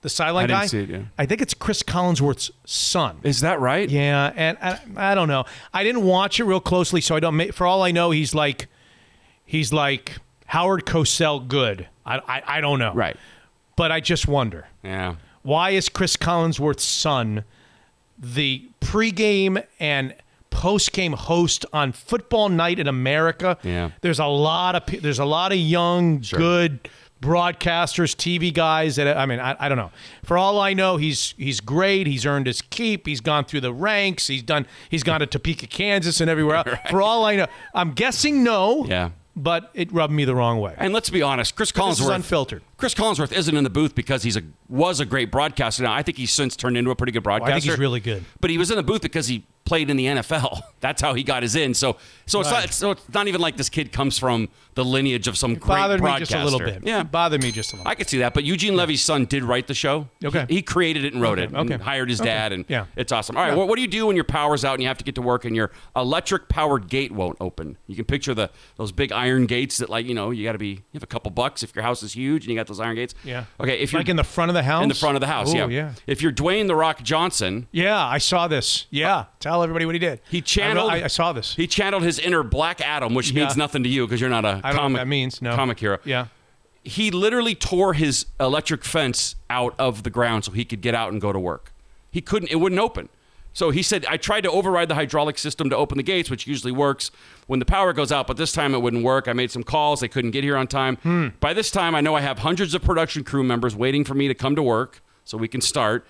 [0.00, 0.66] the sideline I guy.
[0.66, 1.02] see it, yeah.
[1.18, 3.18] I think it's Cris Collinsworth's son.
[3.24, 3.90] Is that right?
[3.90, 5.44] Yeah, and I, I don't know.
[5.74, 7.52] I didn't watch it real closely, so I don't.
[7.54, 8.68] For all I know, he's like,
[9.44, 10.16] he's like
[10.46, 11.88] Howard Cosell good.
[12.06, 12.92] I, I, I don't know.
[12.94, 13.16] Right.
[13.76, 15.16] But I just wonder Yeah.
[15.42, 17.44] why is Cris Collinsworth's son
[18.18, 20.14] the pregame and
[20.50, 23.58] postgame host on Football Night in America?
[23.62, 23.90] Yeah.
[24.02, 26.88] There's a lot of there's a lot of young, good
[27.20, 29.90] broadcasters, TV guys that I mean, I, I don't know.
[30.22, 32.06] For all I know, he's he's great.
[32.06, 33.06] He's earned his keep.
[33.06, 34.26] He's gone through the ranks.
[34.28, 34.66] He's done.
[34.88, 36.68] He's gone to Topeka, Kansas, and everywhere else.
[36.90, 38.84] For all I know, I'm guessing no.
[38.86, 39.10] Yeah.
[39.36, 40.74] But it rubbed me the wrong way.
[40.78, 42.62] And let's be honest, Cris But this is Collinsworth unfiltered.
[42.76, 45.82] Cris Collinsworth isn't in the booth because he's a was a great broadcaster.
[45.82, 47.52] Now I think he's since turned into a pretty good Oh, I broadcaster.
[47.62, 48.24] think he's really good.
[48.40, 50.60] But he was in the booth because he played in the NFL.
[50.80, 51.74] That's how he got his in.
[51.74, 51.96] So
[52.26, 55.38] so it's not so it's not even like this kid comes from the lineage of
[55.38, 56.80] some It great bothered me just a little bit.
[56.84, 57.88] Yeah, It bothered me just a little.
[57.88, 58.34] I could see that.
[58.34, 60.08] But Eugene Levy's son did write the show.
[60.24, 60.46] Okay.
[60.48, 61.56] He, he created it and wrote Okay, it.
[61.56, 61.82] And okay.
[61.82, 62.28] hired his Okay.
[62.30, 62.86] dad, and Yeah.
[62.96, 63.36] it's awesome.
[63.36, 63.50] All right.
[63.50, 63.54] Yeah.
[63.54, 65.22] What, what do you do when your power's out and you have to get to
[65.22, 67.76] work and your electric powered gate won't open?
[67.86, 70.58] You can picture the those big iron gates that like you know you got to
[70.58, 72.80] be you have a couple bucks if your house is huge and you got those
[72.80, 73.14] iron gates.
[73.22, 73.44] Yeah.
[73.60, 73.78] Okay.
[73.78, 74.82] If you're like in the front of the house.
[74.82, 75.66] in the front of the house, Ooh, yeah.
[75.68, 75.92] yeah.
[76.08, 78.86] If you're Dwayne the Rock Johnson, Yeah, I saw this.
[78.90, 79.24] Yeah, uh,
[79.54, 80.20] tell everybody what he did.
[80.30, 80.90] he channeled.
[80.90, 81.54] I, I saw this.
[81.54, 83.44] He channeled his inner Black Adam, which Yeah.
[83.44, 85.00] means nothing to you because you're not a I don't know what comic.
[85.00, 85.40] that means.
[85.42, 85.54] No.
[85.54, 85.98] comic hero.
[86.04, 86.26] Yeah.
[86.82, 91.12] He literally tore his electric fence out of the ground so he could get out
[91.12, 91.72] and go to work.
[92.10, 92.50] He couldn't.
[92.50, 93.08] It wouldn't open.
[93.56, 96.46] So he said, I tried to override the hydraulic system to open the gates, which
[96.46, 97.12] usually works
[97.46, 99.28] when the power goes out, but this time it wouldn't work.
[99.28, 100.00] I made some calls.
[100.00, 100.96] They couldn't get here on time.
[100.96, 101.28] Hmm.
[101.38, 104.26] By this time, I know I have hundreds of production crew members waiting for me
[104.26, 106.04] to come to work so we can start.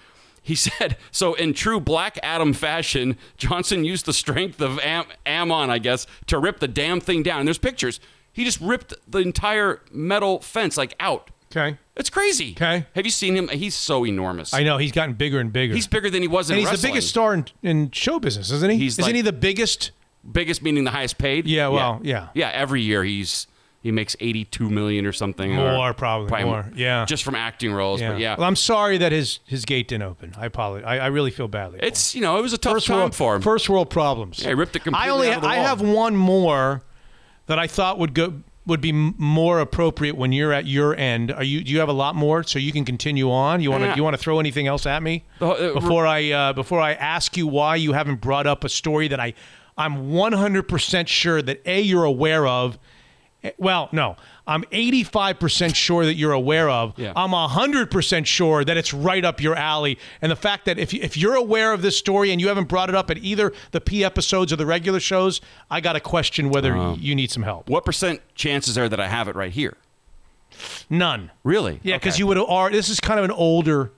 [0.44, 5.70] He said, so in true Black Adam fashion, Johnson used the strength of Am- Amon,
[5.70, 7.40] I guess, to rip the damn thing down.
[7.40, 7.98] And there's pictures.
[8.32, 11.30] He just ripped the entire metal fence like out.
[11.50, 11.78] Okay.
[11.96, 12.52] It's crazy.
[12.52, 12.84] Okay.
[12.94, 13.48] Have you seen him?
[13.48, 14.52] He's so enormous.
[14.52, 15.72] I know he's gotten bigger and bigger.
[15.74, 16.90] He's bigger than he was in and he's wrestling.
[16.90, 18.76] the biggest star in, in show business, isn't he?
[18.76, 19.92] He's isn't like- he the biggest?
[20.30, 21.46] Biggest meaning the highest paid.
[21.46, 22.28] Yeah, well, yeah.
[22.34, 22.50] yeah.
[22.52, 23.46] Every year he's
[23.85, 25.52] he makes eighty two million or something.
[25.55, 26.69] More, or probably, more.
[26.74, 27.05] Yeah.
[27.05, 28.01] just from acting roles.
[28.01, 30.35] But yeah, Well, I'm sorry that his his gate didn't open.
[30.36, 30.86] I apologize.
[30.89, 31.78] I, I really feel badly.
[31.82, 33.43] it's you know it was a tough first time world, for him.
[33.43, 34.40] First world problems.
[34.40, 36.82] Yeah, he ripped it completely I only out of the I have one more
[37.47, 41.31] that I thought would go would be more appropriate when you're at your end.
[41.31, 43.61] Are you do you have a lot more so you can continue on?
[43.61, 43.97] You want to Yeah.
[43.97, 47.36] you want to throw anything else at me uh, before I uh, before I ask
[47.36, 49.35] you why you haven't brought up a story that I
[49.77, 52.78] I'm 100% sure that a you're aware of.
[53.58, 54.16] Well, no.
[54.46, 56.98] I'm 85% sure that you're aware of.
[56.98, 57.12] Yeah.
[57.16, 59.98] I'm 100% sure that it's right up your alley.
[60.22, 62.88] And the fact that if, if you're aware of this story and you haven't brought
[62.88, 65.40] it up at either the P episodes or the regular shows,
[65.70, 66.96] I got to question whether Uh-huh.
[66.98, 67.68] you need some help.
[67.68, 69.76] What percent chances are that I have it right here?
[70.88, 71.30] None.
[71.42, 71.80] Really?
[71.82, 72.20] Yeah, because Okay.
[72.20, 73.90] you would have are this is kind of an older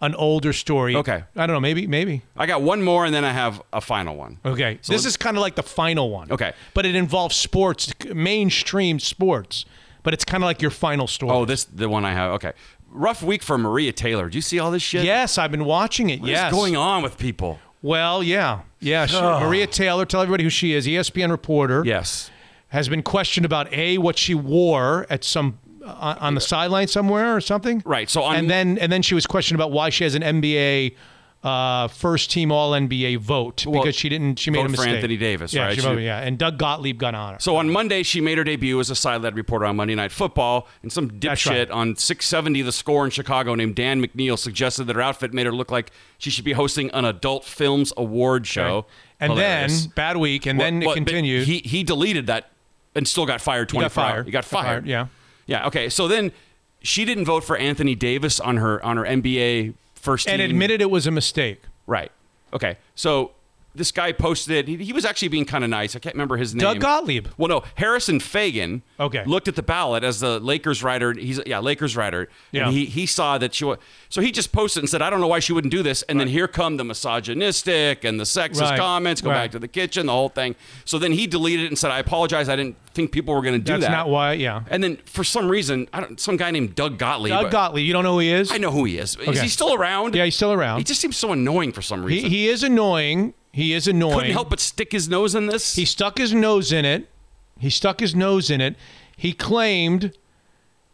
[0.00, 0.94] an older story.
[0.96, 1.24] Okay.
[1.36, 2.22] I don't know, maybe maybe.
[2.36, 4.38] I got one more, and then I have a final one.
[4.44, 4.78] Okay.
[4.82, 6.30] So this is kind of like the final one.
[6.30, 6.52] Okay.
[6.74, 9.64] But it involves sports, mainstream sports.
[10.02, 11.32] But it's kind of like your final story.
[11.32, 12.32] Oh, this the one I have.
[12.32, 12.52] Okay,
[12.88, 14.28] rough week for Maria Taylor.
[14.30, 15.04] Do you see all this shit?
[15.04, 16.20] Yes, I've been watching it.
[16.20, 16.52] What yes.
[16.52, 17.58] going on with people?
[17.82, 19.06] Well, yeah, yeah.
[19.06, 19.42] She, Ugh.
[19.42, 20.86] Maria Taylor, tell everybody who she is.
[20.86, 21.82] ESPN reporter.
[21.84, 22.30] Yes.
[22.68, 25.58] Has been questioned about a what she wore at some
[25.88, 27.82] on the sideline somewhere or something.
[27.84, 28.08] Right.
[28.08, 30.94] So on and then and then she was questioned about why she has an NBA
[31.42, 34.38] uh, first team All NBA vote Well, because she didn't.
[34.38, 34.88] She made a vote for.
[34.88, 35.74] Anthony Davis, yeah, right?
[35.74, 37.40] She voted, yeah, and Doug Gottlieb got on her.
[37.40, 40.66] So on Monday, she made her debut as a side-led reporter on Monday Night Football,
[40.82, 41.70] and some dipshit right.
[41.70, 45.52] on 670 The Score in Chicago named Dan McNeil suggested that her outfit made her
[45.52, 48.86] look like she should be hosting an adult films award show.
[49.20, 49.82] And Hilarious.
[49.82, 51.46] then bad week, and Well, then it but continued.
[51.46, 52.50] He he deleted that
[52.96, 53.70] and still got fired.
[53.70, 54.14] He got fired.
[54.16, 54.26] hours.
[54.26, 54.64] He got Got fired.
[54.66, 55.06] fired, yeah.
[55.48, 55.66] Yeah.
[55.66, 55.88] Okay.
[55.88, 56.30] So then
[56.80, 60.80] she didn't vote for Anthony Davis on her on her NBA first team and admitted
[60.80, 61.62] it was a mistake.
[61.88, 62.12] Right.
[62.52, 62.76] Okay.
[62.94, 63.32] So
[63.74, 64.68] this guy posted it.
[64.68, 65.94] He, he was actually being kind of nice.
[65.94, 66.62] I can't remember his name.
[66.62, 67.28] Doug Gottlieb.
[67.36, 68.82] Well, no, Harrison Faigen.
[68.98, 69.22] Okay.
[69.24, 71.12] Looked at the ballot as the Lakers writer.
[71.12, 72.28] He's yeah, Lakers writer.
[72.50, 72.64] Yeah.
[72.66, 73.76] And he he saw that she wa-
[74.08, 76.02] so he just posted and said, I don't know why she wouldn't do this.
[76.04, 78.78] And then here come the misogynistic and the sexist Right.
[78.78, 79.20] comments.
[79.20, 79.44] Go Right.
[79.44, 80.56] back to the kitchen, the whole thing.
[80.84, 82.48] So then he deleted it and said, I apologize.
[82.48, 83.90] I didn't think people were going to do That's that.
[83.90, 84.32] That's not why.
[84.32, 84.62] Yeah.
[84.70, 87.30] And then for some reason, I don't, some guy named Doug Gottlieb.
[87.30, 87.86] Doug uh, Gottlieb.
[87.86, 88.50] You don't know who he is?
[88.50, 89.16] I know who he is.
[89.16, 90.14] Is he still around?
[90.14, 90.78] Yeah, he's still around.
[90.78, 92.30] He just seems so annoying for some He, reason.
[92.30, 93.34] he is annoying.
[93.52, 94.18] He is annoying.
[94.18, 95.74] couldn't help but stick his nose in this.
[95.74, 97.08] He stuck his nose in it.
[97.58, 98.76] He stuck his nose in it.
[99.16, 100.16] He claimed,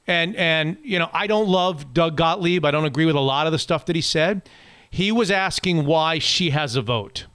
[0.07, 2.65] and and you know, I don't love Doug Gottlieb.
[2.65, 4.49] I don't agree with a lot of the stuff that he said.
[4.91, 7.27] He was asking why she has a vote,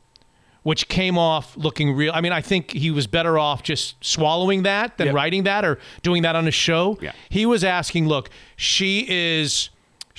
[0.64, 2.12] which came off looking real.
[2.16, 5.16] I mean, I think he was better off just swallowing that than Yep.
[5.16, 6.98] writing that or doing that on a show.
[7.02, 7.12] Yeah.
[7.28, 9.70] He was asking, look, she is.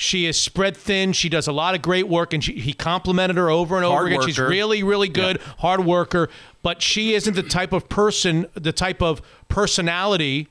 [0.01, 1.12] She is spread thin.
[1.12, 3.97] She does a lot of great work, and she, he complimented her over and over
[3.97, 4.22] Hard again.
[4.22, 6.31] She's really, really good, hard worker.
[6.62, 10.48] But she isn't the type of person, the type of personality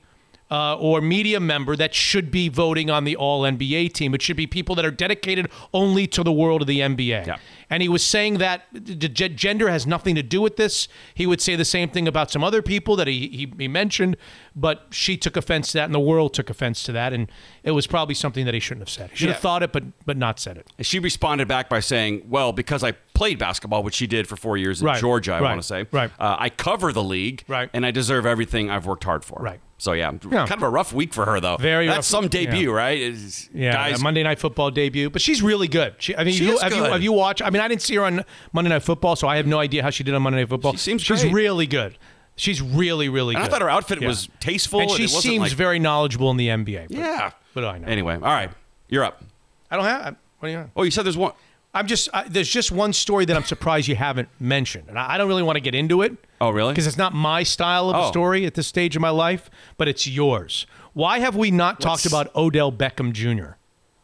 [0.50, 4.14] uh, or media member that should be voting on the All NBA team.
[4.14, 7.38] It should be people that are dedicated only to the world of the NBA.
[7.72, 10.88] And he was saying that d- gender has nothing to do with this.
[11.14, 14.16] He would say the same thing about some other people that he, he, he mentioned,
[14.56, 17.30] but she took offense to that, and the world took offense to that, and
[17.62, 19.10] it was probably something that he shouldn't have said.
[19.10, 19.34] He should Yeah.
[19.34, 20.66] have thought it, but but not said it.
[20.78, 24.34] And she responded back by saying, "Well, because I played basketball, which she did for
[24.36, 26.10] four years in Right, Georgia, I right, want to say, right.
[26.18, 27.70] Uh, I cover the league, Right.
[27.72, 29.60] and I deserve everything I've worked hard for, Right.
[29.80, 30.46] So yeah, Yeah.
[30.46, 31.56] kind of a rough week for her though.
[31.56, 32.76] Very That's rough- some debut, yeah.
[32.76, 32.98] right?
[33.00, 34.02] It's- Yeah, guys.
[34.02, 35.94] Monday Night Football debut, but she's really good.
[35.98, 36.92] She, I mean, She you, have you good.
[36.92, 37.40] have you watched?
[37.40, 39.82] I mean, I didn't see her on Monday Night Football, so I have no idea
[39.82, 40.72] how she did on Monday Night Football.
[40.72, 41.32] She seems she's great.
[41.32, 41.96] really good.
[42.36, 45.40] She's really really And I thought her outfit was tasteful, and and she wasn't seems
[45.44, 46.88] like- very knowledgeable in the NBA.
[46.88, 47.30] But, Yeah.
[47.54, 47.86] but I know.
[47.88, 48.50] Anyway, all right,
[48.90, 49.22] you're up.
[49.70, 50.16] I don't have.
[50.40, 50.70] What do you have?
[50.76, 51.32] Oh, you said there's one.
[51.72, 55.14] I'm just I, there's just one story that I'm surprised you haven't mentioned, and I,
[55.14, 56.16] I don't really want to get into it.
[56.40, 56.72] Oh, really?
[56.72, 58.04] Because it's not my style of Oh.
[58.06, 60.66] a story at this stage of my life, but it's yours.
[60.94, 63.52] Why have we not talked about Odell Beckham Jr.?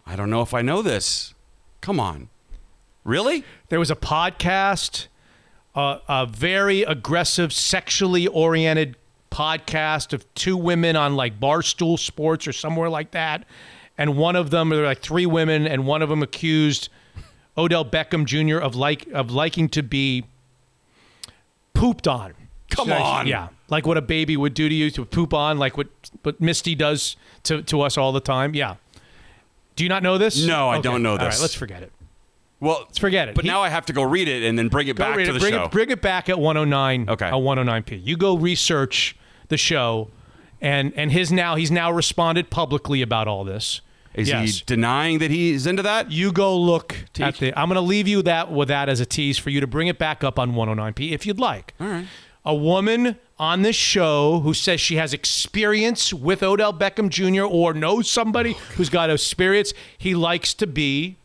[0.06, 1.34] I don't know if I know this.
[1.80, 2.28] Come on,
[3.04, 3.42] really?
[3.68, 5.08] There was a podcast,
[5.74, 8.96] uh, a very aggressive, sexually oriented
[9.32, 13.44] podcast of two women on like Barstool Sports or somewhere like that.
[13.98, 16.88] And one of them, there were like three women, and one of them accused
[17.58, 18.58] Odell Beckham Jr.
[18.58, 20.24] of like of liking to be
[21.74, 22.34] pooped on.
[22.70, 23.26] Come Should I- on.
[23.26, 25.88] yeah, like what a baby would do to you to poop on, like what
[26.22, 28.54] what Misty does to to us all the time.
[28.54, 28.76] Yeah.
[29.76, 30.42] Do you not know this?
[30.44, 30.82] No, I Okay.
[30.82, 31.40] don't know All right, this.
[31.42, 31.92] let's forget it.
[32.58, 33.34] Well, Let's forget it.
[33.34, 35.20] But He- now I have to go read it and then bring it back to
[35.22, 35.30] it.
[35.30, 35.64] the bring show.
[35.64, 37.06] It, bring it back at 109.
[37.10, 37.26] Okay.
[37.26, 38.00] Uh, at 109p.
[38.02, 39.14] You go research
[39.48, 40.08] the show,
[40.62, 43.82] and and his now he's now responded publicly about all this.
[44.16, 44.58] Is yes.
[44.58, 46.10] he denying that he's into that?
[46.10, 47.52] You go look at the.
[47.58, 49.88] I'm going to leave you that with that as a tease for you to bring
[49.88, 51.74] it back up on 109p if you'd like.
[51.78, 52.06] All right.
[52.44, 57.42] A woman on this show who says she has experience with Odell Beckham Jr.
[57.42, 59.74] or knows somebody oh, who's got experience.
[59.98, 61.16] He likes to be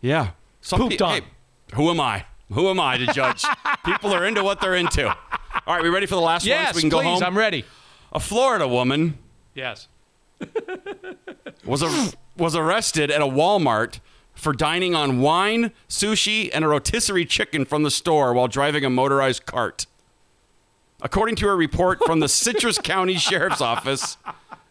[0.00, 0.30] Yeah.
[0.60, 1.12] Some Pooped pe- on.
[1.22, 1.26] hey,
[1.74, 2.26] who am I?
[2.52, 3.44] Who am I to judge?
[3.84, 5.08] People are into what they're into.
[5.08, 6.48] All right, we ready for the last one?
[6.48, 7.22] Yes, So we can go please, home.
[7.24, 7.64] I'm ready.
[8.12, 9.18] A Florida woman
[9.54, 9.88] Yes.
[11.64, 14.00] was a, was arrested at a Walmart
[14.34, 18.90] for dining on wine, sushi, and a rotisserie chicken from the store while driving a
[18.90, 19.86] motorized cart.
[21.02, 24.16] According to a report from the Citrus County Sheriff's Office,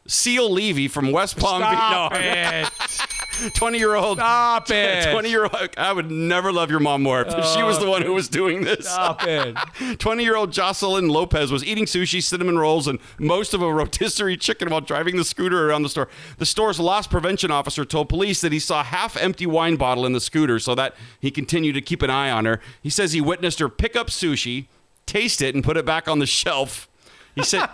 [0.08, 3.00] Seal Levy from West Palm Beach.
[3.54, 4.18] 20 year old.
[4.18, 5.12] Stop it.
[5.12, 5.70] 20 year old.
[5.78, 7.92] I would never love your mom more if she was the oh.
[7.92, 8.88] one who was doing this.
[8.88, 9.56] Stop it.
[10.00, 14.38] 20 year old Jocelyn Lopez was eating sushi, cinnamon rolls, and most of a rotisserie
[14.38, 16.10] chicken while driving the scooter around the store.
[16.38, 20.06] The store's loss prevention officer told police that he saw a half empty wine bottle
[20.06, 22.60] in the scooter so that he continued to keep an eye on her.
[22.82, 24.68] He says he witnessed her pick up sushi,
[25.06, 26.88] taste it, and put it back on the shelf.
[27.36, 27.68] He said.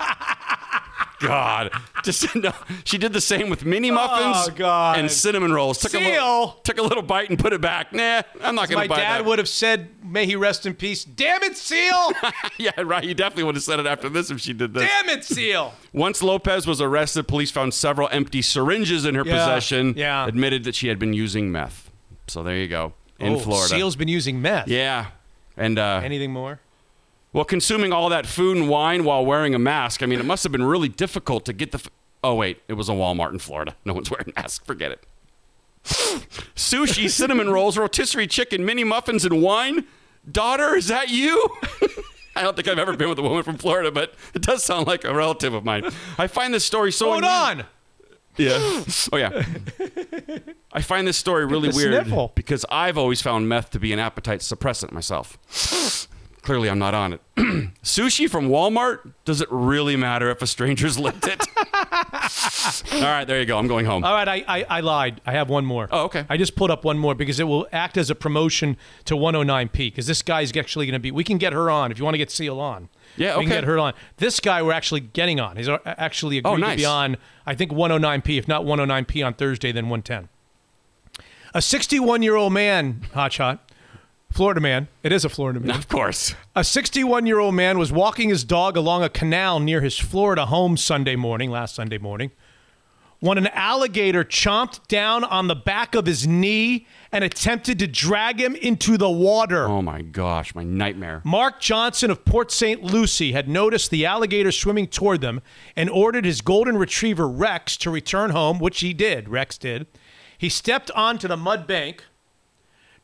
[1.20, 1.72] God,
[2.04, 2.52] just no.
[2.84, 5.80] She did the same with mini muffins Oh, and cinnamon rolls.
[5.80, 6.60] Took a little, Seal.
[6.64, 7.94] took a little bite and put it back.
[7.94, 9.10] Nah, I'm not going to buy that.
[9.12, 12.12] My dad would have said, "May he rest in peace." Damn it, Seal!
[12.58, 13.04] yeah, right.
[13.04, 14.84] You definitely would have said it after this if she did this.
[14.84, 15.74] Damn it, Seal!
[15.94, 19.94] Once Lopez was arrested, police found several empty syringes in her Yeah, possession.
[19.96, 20.28] yeah.
[20.28, 21.90] Admitted that she had been using meth.
[22.28, 22.94] So there you go.
[23.20, 23.70] In Oh, Florida.
[23.70, 24.68] Seal's been using meth.
[24.68, 25.08] Yeah.
[25.56, 26.60] And uh, Anything more?
[27.36, 30.02] Well, consuming all that food and wine while wearing a mask.
[30.02, 31.80] I mean, it must have been really difficult to get the.
[31.80, 31.90] F-
[32.24, 33.76] oh wait, it was a Walmart in Florida.
[33.84, 34.66] No one's wearing masks.
[34.66, 35.06] Forget it.
[35.84, 39.84] Sushi, cinnamon rolls, rotisserie chicken, mini muffins, and wine.
[40.32, 41.49] Daughter, is that you?
[42.38, 44.88] I don't think I've ever been with a woman from Florida, but it does sound
[44.88, 45.84] like a relative of mine.
[46.18, 47.12] I find this story so.
[47.12, 47.66] Hold on.
[48.38, 48.84] Yeah.
[49.12, 49.44] Oh yeah.
[50.72, 52.32] I find this story really weird sniffle.
[52.34, 56.07] because I've always found meth to be an appetite suppressant myself.
[56.46, 57.22] Clearly, I'm not on it.
[57.84, 59.14] Sushi from Walmart?
[59.26, 61.44] Does it really matter if a stranger's licked it?
[62.94, 63.58] All right, there you go.
[63.58, 64.04] I'm going home.
[64.04, 65.22] All right, I, I, I lied.
[65.26, 65.90] I have one more.
[65.92, 66.24] Oh, okay.
[66.30, 69.72] I just pulled up one more because it will act as a promotion to 109p
[69.74, 71.10] because this guy's actually going to be.
[71.10, 72.90] We can get her on if you want to get Seal on.
[73.18, 73.40] Yeah, okay.
[73.40, 73.94] We can get her on.
[74.18, 75.58] This guy we're actually getting on.
[75.58, 77.18] He's uh, actually agreed Oh, to be on,
[77.48, 78.38] I think 109p.
[78.38, 80.30] If not 109p on Thursday, then 110.
[81.56, 83.60] A 61 year old man, hotshot,
[84.32, 84.90] Florida man.
[85.02, 85.78] It is a Florida man.
[85.78, 86.36] Of course.
[86.56, 90.46] A 61 year old man was walking his dog along a canal near his Florida
[90.48, 92.32] home Sunday morning, last Sunday morning,
[93.22, 98.42] when an alligator chomped down on the back of his knee and attempted to drag
[98.42, 99.66] him into the water.
[99.70, 101.22] Oh my gosh, my nightmare.
[101.24, 102.84] Mark Johnson of Port St.
[102.84, 105.42] Lucie had noticed the alligator swimming toward them
[105.78, 109.30] and ordered his golden retriever Rex to return home, which he did.
[109.30, 109.88] Rex did.
[110.38, 112.04] He stepped onto the mud bank.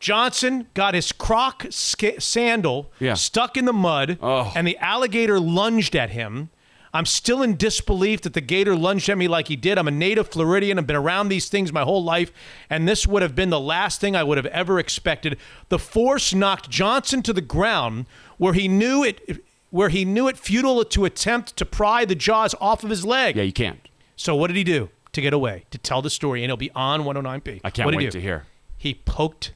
[0.02, 3.14] Johnson got his croc sandal Yeah.
[3.14, 4.52] stuck in the mud, Oh.
[4.56, 6.50] and the alligator lunged at him.
[6.94, 9.78] I'm still in disbelief that the gator lunged at me like he did.
[9.78, 10.78] I'm a native Floridian.
[10.78, 12.34] I've been around these things my whole life,
[12.70, 15.38] and this would have been the last thing I would have ever expected.
[15.70, 18.08] The force knocked Johnson to the ground
[18.38, 22.54] where he knew it where he knew it futile to attempt to pry the jaws
[22.60, 23.38] off of his leg.
[23.38, 23.88] Yeah, you can't.
[24.18, 25.64] So what did he do to get away?
[25.72, 27.62] To tell the story, and it'll be on 109p.
[27.64, 28.20] I can't what did wait he do?
[28.20, 28.46] to hear.
[28.78, 29.54] He poked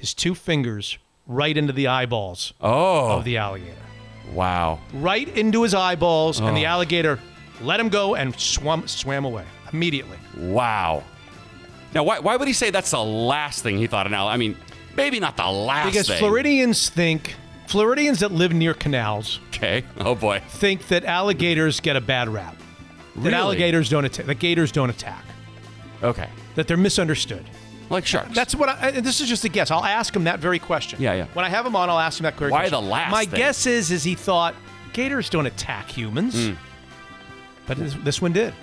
[0.00, 3.18] his two fingers right into the eyeballs Oh.
[3.18, 3.76] of the alligator.
[4.32, 4.78] Wow.
[4.94, 6.70] Right into his eyeballs, and the Oh.
[6.70, 7.18] alligator
[7.60, 10.16] let him go and swam swam away immediately.
[10.36, 11.04] Wow.
[11.94, 14.28] Now, why, why would he say that's the last thing he thought of now?
[14.28, 14.56] I mean,
[14.96, 16.18] maybe not the last Because thing.
[16.18, 17.34] Floridians think
[17.66, 19.84] Floridians that live near canals Okay.
[19.98, 20.40] Oh, boy.
[20.48, 22.56] think that alligators get a bad rap.
[23.16, 23.34] That Really?
[23.34, 24.26] alligators don't attack.
[24.26, 25.24] That gators don't attack.
[26.02, 26.28] Okay.
[26.54, 27.44] That they're misunderstood.
[27.90, 28.34] Like sharks.
[28.34, 28.90] That's what I.
[28.90, 29.70] and This is just a guess.
[29.70, 31.00] I'll ask him that very question.
[31.02, 31.26] Yeah, yeah.
[31.34, 32.84] When I have him on, I'll ask him that very Why question.
[32.84, 33.36] the last My thing?
[33.38, 34.54] guess is, is he thought
[34.92, 36.56] gators don't attack humans, Mm.
[37.66, 38.54] but this, this one did,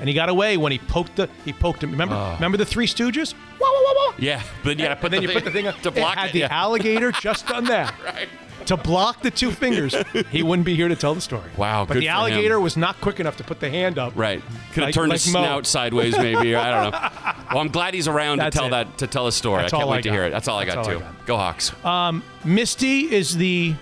[0.00, 1.28] and he got away when he poked the.
[1.44, 1.90] He poked him.
[1.92, 2.14] Remember?
[2.16, 2.32] Oh.
[2.34, 3.34] Remember the Three Stooges?
[3.60, 4.12] Wah, wah.
[4.18, 6.14] Yeah, but then you got to put, the thing, put the thing up to block
[6.16, 6.18] it.
[6.18, 6.32] Had it.
[6.32, 6.48] the yeah.
[6.50, 8.28] alligator just done that right.
[8.68, 9.94] To block the two fingers,
[10.30, 11.50] he wouldn't be here to tell the story.
[11.56, 12.16] Wow, But good the for him.
[12.16, 14.12] alligator was not quick enough to put the hand up.
[14.16, 14.40] Right.
[14.72, 15.40] Could have Like- turned like his Mo.
[15.42, 16.54] snout sideways, maybe.
[16.54, 17.34] I don't know.
[17.50, 18.70] Well, I'm glad he's around to tell it.
[18.70, 19.62] that to tell a story.
[19.62, 20.30] That's I can't all wait I to hear it.
[20.30, 21.00] That's all I That's got all I too.
[21.00, 21.26] got.
[21.26, 21.72] Go Hawks.
[21.84, 23.74] Um, Misty is the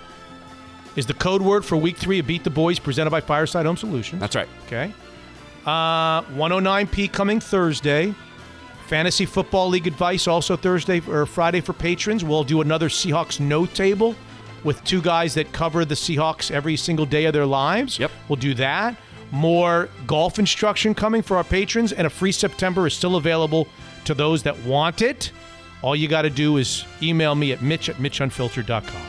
[0.95, 3.77] is the code word for week three of Beat the Boys presented by Fireside Home
[3.77, 4.21] Solutions.
[4.21, 4.49] That's right.
[4.69, 4.95] Okay.
[5.67, 8.15] Uh, 109p coming Thursday.
[8.87, 12.23] Fantasy Football League advice also Thursday or Friday for patrons.
[12.23, 14.15] We'll do another Seahawks note table
[14.66, 17.98] with two guys that cover the Seahawks every single day of their lives.
[17.98, 18.10] Yep.
[18.28, 18.97] We'll do that.
[19.30, 23.66] More golf instruction coming for our patrons, and a free September is still available
[24.05, 25.32] to those that want it.
[25.82, 29.02] All you got to do is email me at mitch at mitchunfiltered.com.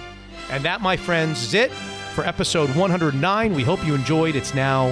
[0.52, 1.72] And that, my friends, is it
[2.18, 3.54] for episode 109.
[3.54, 4.36] We hope you enjoyed.
[4.36, 4.88] It's now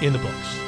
[0.00, 0.58] in the books.